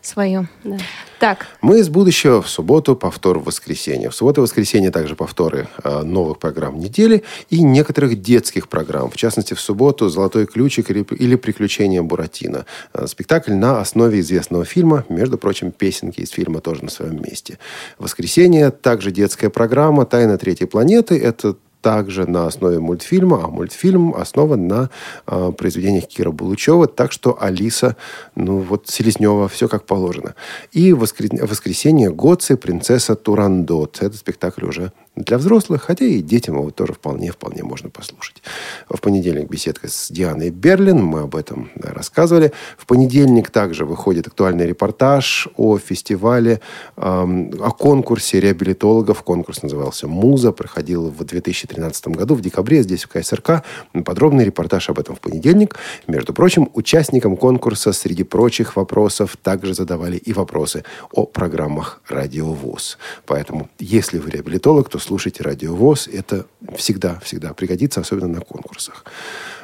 свою. 0.03 0.47
Да. 0.65 0.77
Так, 1.19 1.47
Мы 1.63 1.81
из 1.81 1.89
будущего 1.89 2.43
в 2.43 2.49
субботу, 2.51 2.95
повтор 2.95 3.39
в 3.39 3.45
воскресенье. 3.45 4.11
В 4.11 4.15
субботу 4.15 4.41
и 4.41 4.43
воскресенье 4.43 4.91
также 4.91 5.17
повторы 5.17 5.69
э, 5.83 6.03
новых 6.03 6.39
программ 6.39 6.79
недели 6.79 7.25
и 7.49 7.63
некоторых 7.63 8.21
детских 8.21 8.69
программ. 8.69 9.11
В 9.11 9.17
частности, 9.17 9.55
в 9.55 9.61
субботу 9.61 10.11
«Золотой 10.11 10.47
ключик» 10.47 10.91
или 10.91 11.07
или 11.19 11.37
«Приключения 11.37 12.03
Буратино». 12.03 12.67
Э, 12.93 13.07
Спектакль 13.07 13.55
на 13.55 13.81
основе 13.81 14.21
известного 14.21 14.67
фильма. 14.67 15.07
Между 15.09 15.39
прочим, 15.39 15.73
песенки 15.73 16.21
из 16.21 16.31
фильма 16.31 16.61
тоже 16.61 16.85
на 16.85 16.91
своем 16.91 17.23
месте. 17.23 17.59
В 17.99 18.03
воскресенье 18.03 18.71
также 18.71 19.11
детская 19.11 19.49
программа 19.49 20.05
«Тайна 20.05 20.37
третьей 20.37 20.67
планеты». 20.67 21.19
Это 21.19 21.57
также 21.85 22.27
на 22.27 22.47
основе 22.47 22.81
мультфильма, 22.81 23.45
а 23.45 23.49
мультфильм 23.49 24.15
основан 24.15 24.67
на 24.67 24.89
э, 25.27 25.53
произведениях 25.53 26.07
Кира 26.07 26.31
Булычева, 26.31 26.87
так 26.87 27.13
что 27.13 27.37
Алиса, 27.39 27.97
ну 28.35 28.61
вот 28.61 28.89
Селезнева, 28.89 29.49
все 29.49 29.69
как 29.69 29.85
положено. 29.85 30.35
И 30.73 30.95
в 30.95 31.03
воскре- 31.03 31.47
в 31.47 31.51
воскресенье 31.51 32.11
Гоцы, 32.11 32.57
принцесса 32.57 33.17
Турандот. 33.17 33.99
Это 34.01 34.17
спектакль 34.17 34.65
уже 34.65 34.93
для 35.17 35.39
взрослых, 35.39 35.83
хотя 35.83 36.05
и 36.05 36.21
детям 36.21 36.57
его 36.57 36.71
тоже 36.71 36.93
вполне-вполне 36.95 37.63
можно 37.63 37.89
послушать. 37.89 38.43
В 38.89 39.01
понедельник 39.01 39.49
беседка 39.49 39.89
с 39.89 40.11
Дианой 40.11 40.51
Берлин, 40.51 41.05
мы 41.05 41.21
об 41.21 41.37
этом 41.37 41.71
рассказывали. 41.77 42.53
В 42.77 42.87
понедельник 42.87 43.51
также 43.51 43.85
выходит 43.85 44.27
актуальный 44.27 44.67
репортаж 44.67 45.49
о 45.57 45.79
фестивале, 45.79 46.61
эм, 46.97 47.53
о 47.61 47.71
конкурсе 47.71 48.41
реабилитологов. 48.41 49.23
Конкурс 49.23 49.63
назывался 49.63 50.09
«Муза», 50.09 50.51
проходил 50.51 51.11
в 51.11 51.25
2013 51.25 52.09
году, 52.09 52.35
в 52.35 52.41
декабре, 52.41 52.83
здесь 52.83 53.05
в 53.05 53.09
КСРК. 53.09 53.63
Подробный 54.05 54.45
репортаж 54.45 54.91
об 54.91 54.99
этом 54.99 55.15
в 55.15 55.21
понедельник. 55.21 55.77
Между 56.09 56.33
прочим, 56.33 56.71
участникам 56.75 57.37
конкурса 57.37 57.93
среди 57.93 58.25
прочих 58.25 58.75
вопросов 58.75 59.37
также 59.41 59.75
задавали 59.75 60.17
и 60.17 60.33
вопросы 60.33 60.85
о 61.13 61.27
программах 61.27 62.01
«Радио 62.09 62.53
ВОЗ». 62.53 62.99
Поэтому, 63.27 63.69
если 63.79 64.19
вы 64.19 64.31
реабилитолог, 64.31 64.89
то 64.89 64.99
слушайте 65.05 65.43
«Радио 65.43 65.75
ВОЗ». 65.75 66.09
Это 66.09 66.47
всегда-всегда 66.77 67.53
пригодится, 67.53 68.01
особенно 68.01 68.29
на 68.29 68.41
конкурсах. 68.41 69.05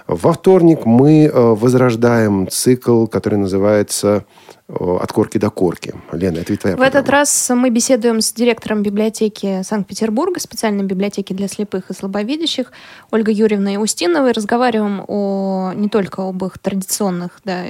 Во 0.07 0.33
вторник 0.33 0.85
мы 0.85 1.27
э, 1.27 1.31
возрождаем 1.33 2.49
цикл, 2.49 3.07
который 3.07 3.39
называется 3.39 4.25
э, 4.69 4.75
«От 4.75 5.13
корки 5.13 5.39
до 5.39 5.51
корки». 5.51 5.95
Лена, 6.13 6.39
это 6.39 6.53
ведь 6.53 6.61
твоя 6.61 6.77
в 6.77 6.81
этот 6.81 6.93
программа. 6.93 7.19
раз 7.19 7.51
мы 7.55 7.71
беседуем 7.71 8.21
с 8.21 8.33
директором 8.33 8.83
библиотеки 8.83 9.63
Санкт-Петербурга, 9.63 10.41
специальной 10.41 10.85
библиотеки 10.85 11.33
для 11.33 11.49
слепых 11.49 11.91
и 11.91 11.95
слабовидящих, 11.95 12.73
Ольгой 13.11 13.35
Юрьевной 13.35 13.83
Устиновой. 13.83 14.33
Разговариваем 14.33 15.05
о, 15.07 15.73
не 15.75 15.89
только 15.89 16.29
об 16.29 16.45
их 16.45 16.59
традиционных, 16.59 17.41
да, 17.45 17.63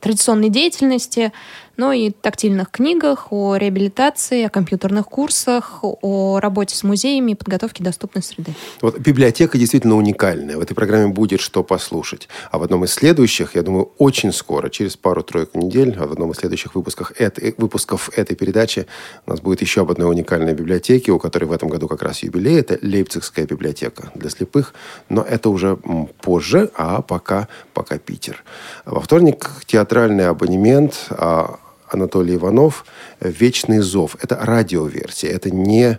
традиционной 0.00 0.50
деятельности, 0.50 1.32
но 1.78 1.92
и 1.92 2.10
тактильных 2.10 2.70
книгах, 2.70 3.28
о 3.30 3.56
реабилитации, 3.56 4.42
о 4.42 4.50
компьютерных 4.50 5.06
курсах, 5.06 5.78
о 5.82 6.40
работе 6.40 6.74
с 6.74 6.82
музеями 6.82 7.32
и 7.32 7.34
подготовке 7.34 7.84
доступной 7.84 8.22
среды. 8.22 8.52
Вот 8.82 8.98
библиотека 8.98 9.56
действительно 9.56 9.96
уникальная. 9.96 10.56
В 10.56 10.60
этой 10.60 10.74
программе 10.74 11.06
будет 11.06 11.40
что 11.40 11.62
послушать. 11.62 12.28
А 12.50 12.58
в 12.58 12.64
одном 12.64 12.84
из 12.84 12.92
следующих, 12.92 13.54
я 13.54 13.62
думаю, 13.62 13.92
очень 13.98 14.32
скоро, 14.32 14.68
через 14.68 14.96
пару-тройку 14.96 15.58
недель, 15.58 15.96
а 15.98 16.08
в 16.08 16.12
одном 16.12 16.32
из 16.32 16.38
следующих 16.38 16.74
выпусков 16.74 17.12
этой, 17.16 17.54
выпусков 17.56 18.10
этой 18.18 18.34
передачи 18.34 18.86
у 19.26 19.30
нас 19.30 19.40
будет 19.40 19.62
еще 19.62 19.82
об 19.82 19.92
одной 19.92 20.10
уникальной 20.10 20.54
библиотеке, 20.54 21.12
у 21.12 21.20
которой 21.20 21.44
в 21.44 21.52
этом 21.52 21.68
году 21.68 21.86
как 21.86 22.02
раз 22.02 22.24
юбилей. 22.24 22.58
Это 22.58 22.76
Лейпцигская 22.82 23.46
библиотека 23.46 24.10
для 24.16 24.30
слепых. 24.30 24.74
Но 25.08 25.22
это 25.22 25.48
уже 25.48 25.76
позже, 26.22 26.72
а 26.74 27.02
пока, 27.02 27.46
пока 27.72 27.98
Питер. 27.98 28.42
Во 28.84 29.00
вторник 29.00 29.48
театральный 29.66 30.26
абонемент 30.26 31.06
а, 31.10 31.60
Анатолий 31.90 32.36
Иванов 32.36 32.84
«Вечный 33.20 33.80
зов». 33.80 34.16
Это 34.20 34.36
радиоверсия, 34.40 35.30
это 35.30 35.50
не 35.50 35.98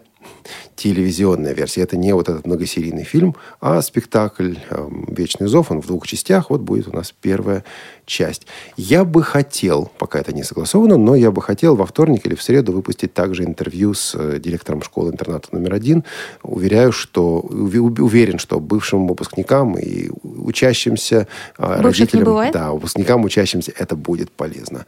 телевизионная 0.75 1.53
версия. 1.53 1.81
Это 1.81 1.97
не 1.97 2.13
вот 2.13 2.29
этот 2.29 2.45
многосерийный 2.45 3.03
фильм, 3.03 3.35
а 3.59 3.81
спектакль 3.81 4.55
эм, 4.69 5.05
«Вечный 5.09 5.47
зов». 5.47 5.71
Он 5.71 5.81
в 5.81 5.87
двух 5.87 6.07
частях. 6.07 6.49
Вот 6.49 6.61
будет 6.61 6.87
у 6.87 6.95
нас 6.95 7.13
первая 7.21 7.65
часть. 8.05 8.47
Я 8.77 9.03
бы 9.03 9.21
хотел, 9.21 9.91
пока 9.97 10.19
это 10.19 10.33
не 10.33 10.43
согласовано, 10.43 10.97
но 10.97 11.15
я 11.15 11.31
бы 11.31 11.41
хотел 11.41 11.75
во 11.75 11.85
вторник 11.85 12.25
или 12.25 12.33
в 12.35 12.41
среду 12.41 12.71
выпустить 12.71 13.13
также 13.13 13.43
интервью 13.43 13.93
с 13.93 14.15
э, 14.15 14.39
директором 14.39 14.81
школы-интерната 14.81 15.49
номер 15.51 15.73
один. 15.73 16.03
Уверяю, 16.43 16.91
что, 16.91 17.45
уве- 17.47 18.01
уверен, 18.01 18.39
что 18.39 18.59
бывшим 18.59 19.07
выпускникам 19.07 19.77
и 19.77 20.09
учащимся 20.23 21.27
э, 21.57 21.81
Бывших 21.81 22.13
родителям, 22.13 22.51
да, 22.51 22.71
выпускникам, 22.71 23.23
учащимся 23.25 23.73
это 23.77 23.95
будет 23.95 24.31
полезно. 24.31 24.85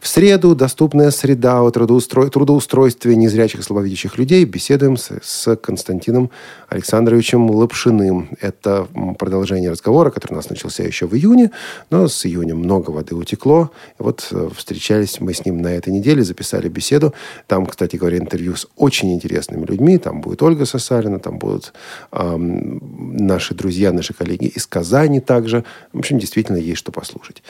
В 0.00 0.08
среду 0.08 0.54
доступная 0.54 1.10
среда 1.10 1.60
о 1.60 1.68
трудоустро- 1.68 2.28
трудоустройстве 2.28 3.14
незрячих 3.14 3.60
и 3.60 3.62
слабовидящих 3.62 4.18
людей. 4.18 4.44
Беседуем 4.84 4.96
с, 4.98 5.12
с 5.22 5.56
Константином 5.56 6.30
Александровичем 6.68 7.50
Лапшиным. 7.50 8.36
Это 8.42 8.86
продолжение 9.18 9.70
разговора, 9.70 10.10
который 10.10 10.34
у 10.34 10.36
нас 10.36 10.50
начался 10.50 10.82
еще 10.82 11.06
в 11.06 11.14
июне, 11.14 11.52
но 11.88 12.06
с 12.06 12.26
июня 12.26 12.54
много 12.54 12.90
воды 12.90 13.14
утекло. 13.14 13.70
И 13.98 14.02
вот 14.02 14.28
э, 14.30 14.50
встречались 14.54 15.20
мы 15.20 15.32
с 15.32 15.46
ним 15.46 15.62
на 15.62 15.68
этой 15.68 15.90
неделе, 15.90 16.22
записали 16.22 16.68
беседу. 16.68 17.14
Там, 17.46 17.64
кстати 17.64 17.96
говоря, 17.96 18.18
интервью 18.18 18.56
с 18.56 18.66
очень 18.76 19.14
интересными 19.14 19.64
людьми. 19.64 19.96
Там 19.96 20.20
будет 20.20 20.42
Ольга 20.42 20.66
Сосарина, 20.66 21.18
там 21.18 21.38
будут 21.38 21.72
ам, 22.10 22.80
наши 23.26 23.54
друзья, 23.54 23.90
наши 23.90 24.12
коллеги 24.12 24.48
из 24.48 24.66
Казани 24.66 25.20
также. 25.20 25.64
В 25.94 26.00
общем, 26.00 26.18
действительно 26.18 26.58
есть 26.58 26.78
что 26.80 26.92
послушать. 26.92 27.42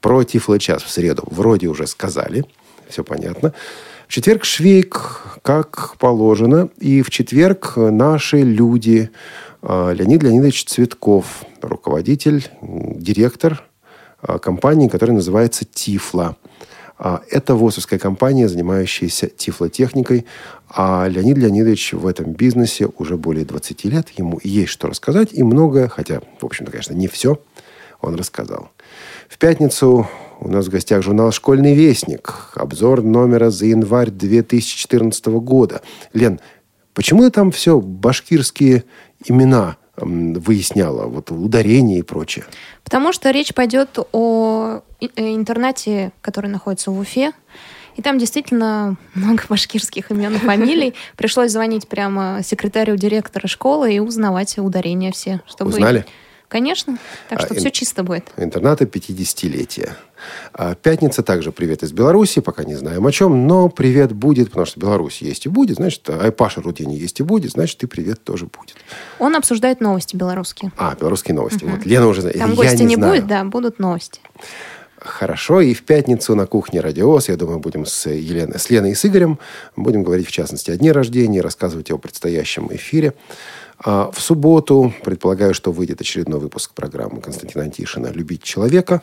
Про 0.00 0.22
Тифло-час 0.22 0.82
в 0.82 0.90
среду 0.90 1.24
вроде 1.30 1.66
уже 1.66 1.86
сказали. 1.86 2.46
Все 2.88 3.04
понятно. 3.04 3.52
В 4.08 4.10
четверг 4.10 4.46
швейк, 4.46 5.20
как 5.42 5.98
положено. 5.98 6.70
И 6.78 7.02
в 7.02 7.10
четверг 7.10 7.74
наши 7.76 8.38
люди, 8.38 9.10
э, 9.60 9.94
Леонид 9.94 10.22
Леонидович 10.22 10.64
Цветков, 10.64 11.44
руководитель, 11.60 12.48
директор 12.62 13.62
а, 14.22 14.38
компании, 14.38 14.88
которая 14.88 15.14
называется 15.14 15.66
«Тифла». 15.66 16.36
А, 16.96 17.20
Это 17.30 17.54
ВОСовская 17.54 17.98
компания, 17.98 18.48
занимающаяся 18.48 19.26
тифлотехникой. 19.28 20.24
А 20.70 21.06
Леонид 21.06 21.36
Леонидович 21.36 21.92
в 21.92 22.06
этом 22.06 22.32
бизнесе 22.32 22.88
уже 22.96 23.18
более 23.18 23.44
20 23.44 23.84
лет. 23.84 24.08
Ему 24.16 24.40
есть 24.42 24.70
что 24.72 24.88
рассказать 24.88 25.34
и 25.34 25.42
многое, 25.42 25.86
хотя, 25.86 26.22
в 26.40 26.46
общем-то, 26.46 26.72
конечно, 26.72 26.94
не 26.94 27.08
все, 27.08 27.42
он 28.00 28.14
рассказал. 28.14 28.70
В 29.28 29.36
пятницу 29.36 30.08
у 30.40 30.48
нас 30.48 30.66
в 30.66 30.70
гостях 30.70 31.02
журнал 31.02 31.32
«Школьный 31.32 31.74
вестник». 31.74 32.52
Обзор 32.54 33.02
номера 33.02 33.50
за 33.50 33.66
январь 33.66 34.10
2014 34.10 35.26
года. 35.26 35.82
Лен, 36.12 36.40
почему 36.94 37.24
я 37.24 37.30
там 37.30 37.50
все 37.50 37.80
башкирские 37.80 38.84
имена 39.26 39.76
выясняла? 39.96 41.06
Вот 41.06 41.30
ударение 41.30 41.98
и 41.98 42.02
прочее. 42.02 42.44
Потому 42.84 43.12
что 43.12 43.30
речь 43.30 43.52
пойдет 43.52 43.98
о 44.12 44.80
э, 45.00 45.06
интернате, 45.16 46.12
который 46.20 46.50
находится 46.50 46.90
в 46.90 46.98
Уфе. 46.98 47.32
И 47.96 48.02
там 48.02 48.18
действительно 48.18 48.96
много 49.14 49.42
башкирских 49.48 50.12
имен 50.12 50.36
и 50.36 50.38
фамилий. 50.38 50.94
Пришлось 51.16 51.50
звонить 51.50 51.88
прямо 51.88 52.40
секретарю 52.44 52.96
директора 52.96 53.48
школы 53.48 53.92
и 53.92 53.98
узнавать 53.98 54.56
ударения 54.56 55.10
все. 55.10 55.40
Чтобы... 55.46 55.70
Узнали? 55.70 56.06
Конечно. 56.48 56.98
Так 57.28 57.40
А, 57.40 57.42
что 57.44 57.54
ин- 57.54 57.60
все 57.60 57.70
чисто 57.70 58.02
будет. 58.02 58.24
Интерната 58.38 58.84
50-летия. 58.86 59.90
А 60.54 60.74
Пятница 60.74 61.22
также 61.22 61.52
привет 61.52 61.82
из 61.82 61.92
Беларуси. 61.92 62.40
Пока 62.40 62.64
не 62.64 62.74
знаем 62.74 63.06
о 63.06 63.12
чем, 63.12 63.46
но 63.46 63.68
привет 63.68 64.12
будет, 64.12 64.48
потому 64.48 64.64
что 64.66 64.80
Беларусь 64.80 65.18
есть 65.20 65.44
и 65.46 65.48
будет. 65.50 65.76
Значит, 65.76 66.08
Айпаша 66.08 66.62
Рудени 66.62 66.94
есть 66.94 67.20
и 67.20 67.22
будет. 67.22 67.52
Значит, 67.52 67.82
и 67.82 67.86
привет 67.86 68.24
тоже 68.24 68.46
будет. 68.46 68.76
Он 69.18 69.36
обсуждает 69.36 69.80
новости 69.82 70.16
белорусские. 70.16 70.72
А, 70.78 70.94
белорусские 70.98 71.34
новости. 71.34 71.64
Вот 71.64 71.84
Лена 71.84 72.06
уже 72.06 72.22
знает. 72.22 72.38
Там 72.38 72.50
Я 72.50 72.56
гостя 72.56 72.82
не, 72.84 72.94
знаю. 72.96 73.12
будет, 73.12 73.26
да, 73.26 73.44
будут 73.44 73.78
новости. 73.78 74.20
Хорошо. 75.00 75.60
И 75.60 75.74
в 75.74 75.82
пятницу 75.84 76.34
на 76.34 76.46
кухне 76.46 76.80
Радиос, 76.80 77.28
я 77.28 77.36
думаю, 77.36 77.60
будем 77.60 77.86
с, 77.86 78.08
Еленой, 78.10 78.58
с 78.58 78.68
Леной 78.70 78.92
и 78.92 78.94
с 78.94 79.04
Игорем. 79.04 79.38
Будем 79.76 80.02
говорить, 80.02 80.26
в 80.26 80.32
частности, 80.32 80.70
о 80.72 80.76
дне 80.76 80.90
рождения, 80.92 81.40
рассказывать 81.40 81.90
о 81.92 81.98
предстоящем 81.98 82.68
эфире. 82.74 83.12
А 83.80 84.10
в 84.10 84.20
субботу, 84.20 84.92
предполагаю, 85.04 85.54
что 85.54 85.70
выйдет 85.72 86.00
очередной 86.00 86.40
выпуск 86.40 86.72
программы 86.74 87.20
Константина 87.20 87.64
Антишина 87.64 88.08
«Любить 88.08 88.42
человека». 88.42 89.02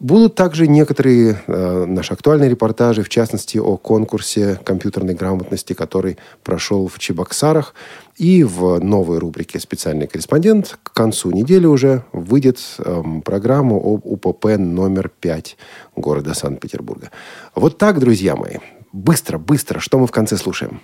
Будут 0.00 0.34
также 0.34 0.66
некоторые 0.66 1.40
э, 1.46 1.84
наши 1.86 2.12
актуальные 2.12 2.50
репортажи, 2.50 3.04
в 3.04 3.08
частности, 3.08 3.58
о 3.58 3.76
конкурсе 3.76 4.58
компьютерной 4.64 5.14
грамотности, 5.14 5.72
который 5.72 6.18
прошел 6.42 6.88
в 6.88 6.98
Чебоксарах. 6.98 7.74
И 8.16 8.42
в 8.42 8.80
новой 8.80 9.18
рубрике 9.18 9.60
«Специальный 9.60 10.08
корреспондент» 10.08 10.78
к 10.82 10.92
концу 10.92 11.30
недели 11.30 11.66
уже 11.66 12.02
выйдет 12.12 12.58
эм, 12.78 13.22
программа 13.22 13.76
об 13.76 14.04
УПП 14.04 14.58
номер 14.58 15.10
5 15.20 15.56
города 15.94 16.34
Санкт-Петербурга. 16.34 17.10
Вот 17.54 17.78
так, 17.78 18.00
друзья 18.00 18.34
мои. 18.34 18.56
Быстро, 18.92 19.38
быстро. 19.38 19.78
Что 19.78 19.98
мы 19.98 20.08
в 20.08 20.12
конце 20.12 20.36
слушаем? 20.36 20.80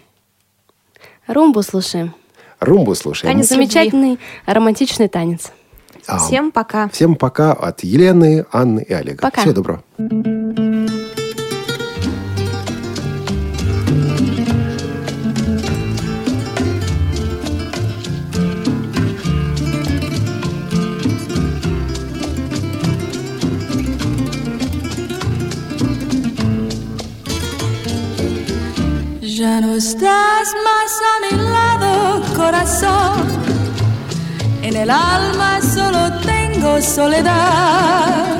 Румбу 1.27 1.63
слушаем. 1.63 2.15
Румбу 2.61 2.95
слушаем. 2.95 3.33
Танец 3.33 3.49
Замечательный 3.49 4.19
романтичный 4.47 5.09
танец. 5.09 5.51
А, 6.07 6.19
Всем 6.19 6.51
пока. 6.51 6.89
Всем 6.91 7.17
пока 7.17 7.53
от 7.53 7.81
Елены, 7.81 8.47
Анны 8.53 8.85
и 8.87 8.93
Олега. 8.93 9.23
Пока. 9.23 9.43
Всего 9.43 9.55
доброго. 9.55 9.83
Ya 29.41 29.59
no 29.63 29.75
estás 29.75 30.49
más 30.65 31.01
a 31.01 31.21
mi 31.23 31.43
lado, 31.43 31.50
En 34.62 34.76
el 34.76 34.91
alma 34.91 35.61
solo 35.61 36.12
tengo 36.24 36.80
soledad. 36.80 38.38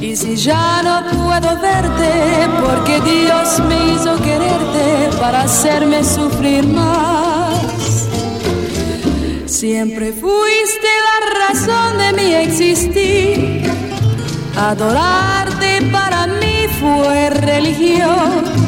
Y 0.00 0.16
si 0.16 0.36
ya 0.36 0.82
no 0.82 1.02
puedo 1.10 1.60
verte, 1.60 2.48
porque 2.64 3.00
Dios 3.00 3.60
me 3.68 3.94
hizo 3.94 4.16
quererte 4.22 5.16
para 5.20 5.42
hacerme 5.42 6.02
sufrir 6.02 6.66
más. 6.66 8.08
Siempre 9.46 10.12
fuiste 10.12 10.88
la 11.08 11.48
razón 11.48 11.98
de 11.98 12.12
mi 12.14 12.34
existir. 12.34 13.70
Adorarte 14.56 15.82
para 15.92 16.26
mí 16.26 16.66
fue 16.80 17.30
religión. 17.30 18.67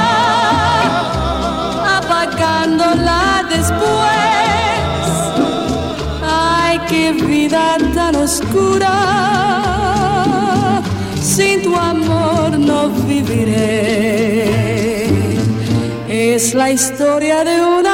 vida 7.13 7.77
tan 7.93 8.15
oscura. 8.15 8.91
Sin 11.21 11.61
tu 11.61 11.75
amor 11.75 12.57
no 12.57 12.89
viviré. 13.07 14.61
Es 16.07 16.53
la 16.53 16.71
historia 16.71 17.43
de 17.43 17.61
un 17.61 17.85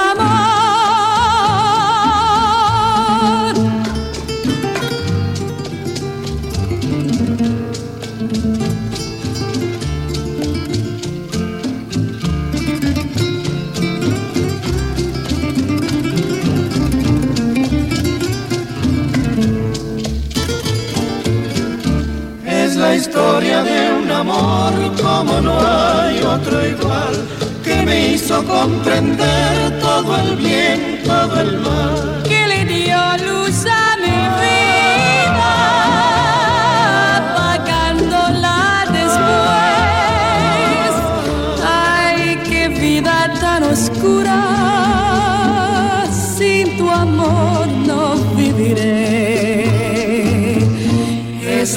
de 23.63 23.93
un 23.93 24.11
amor 24.11 24.73
como 25.01 25.41
no 25.41 25.57
hay 25.59 26.19
otro 26.21 26.65
igual, 26.65 27.27
que 27.63 27.83
me 27.83 28.09
hizo 28.13 28.43
comprender 28.43 29.79
todo 29.79 30.17
el 30.17 30.35
bien, 30.35 31.01
todo 31.05 31.39
el 31.41 31.59
mal. 31.59 32.16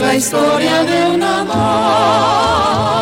La 0.01 0.15
historia 0.15 0.85
de 0.85 1.07
un 1.15 1.23
amor 1.23 3.00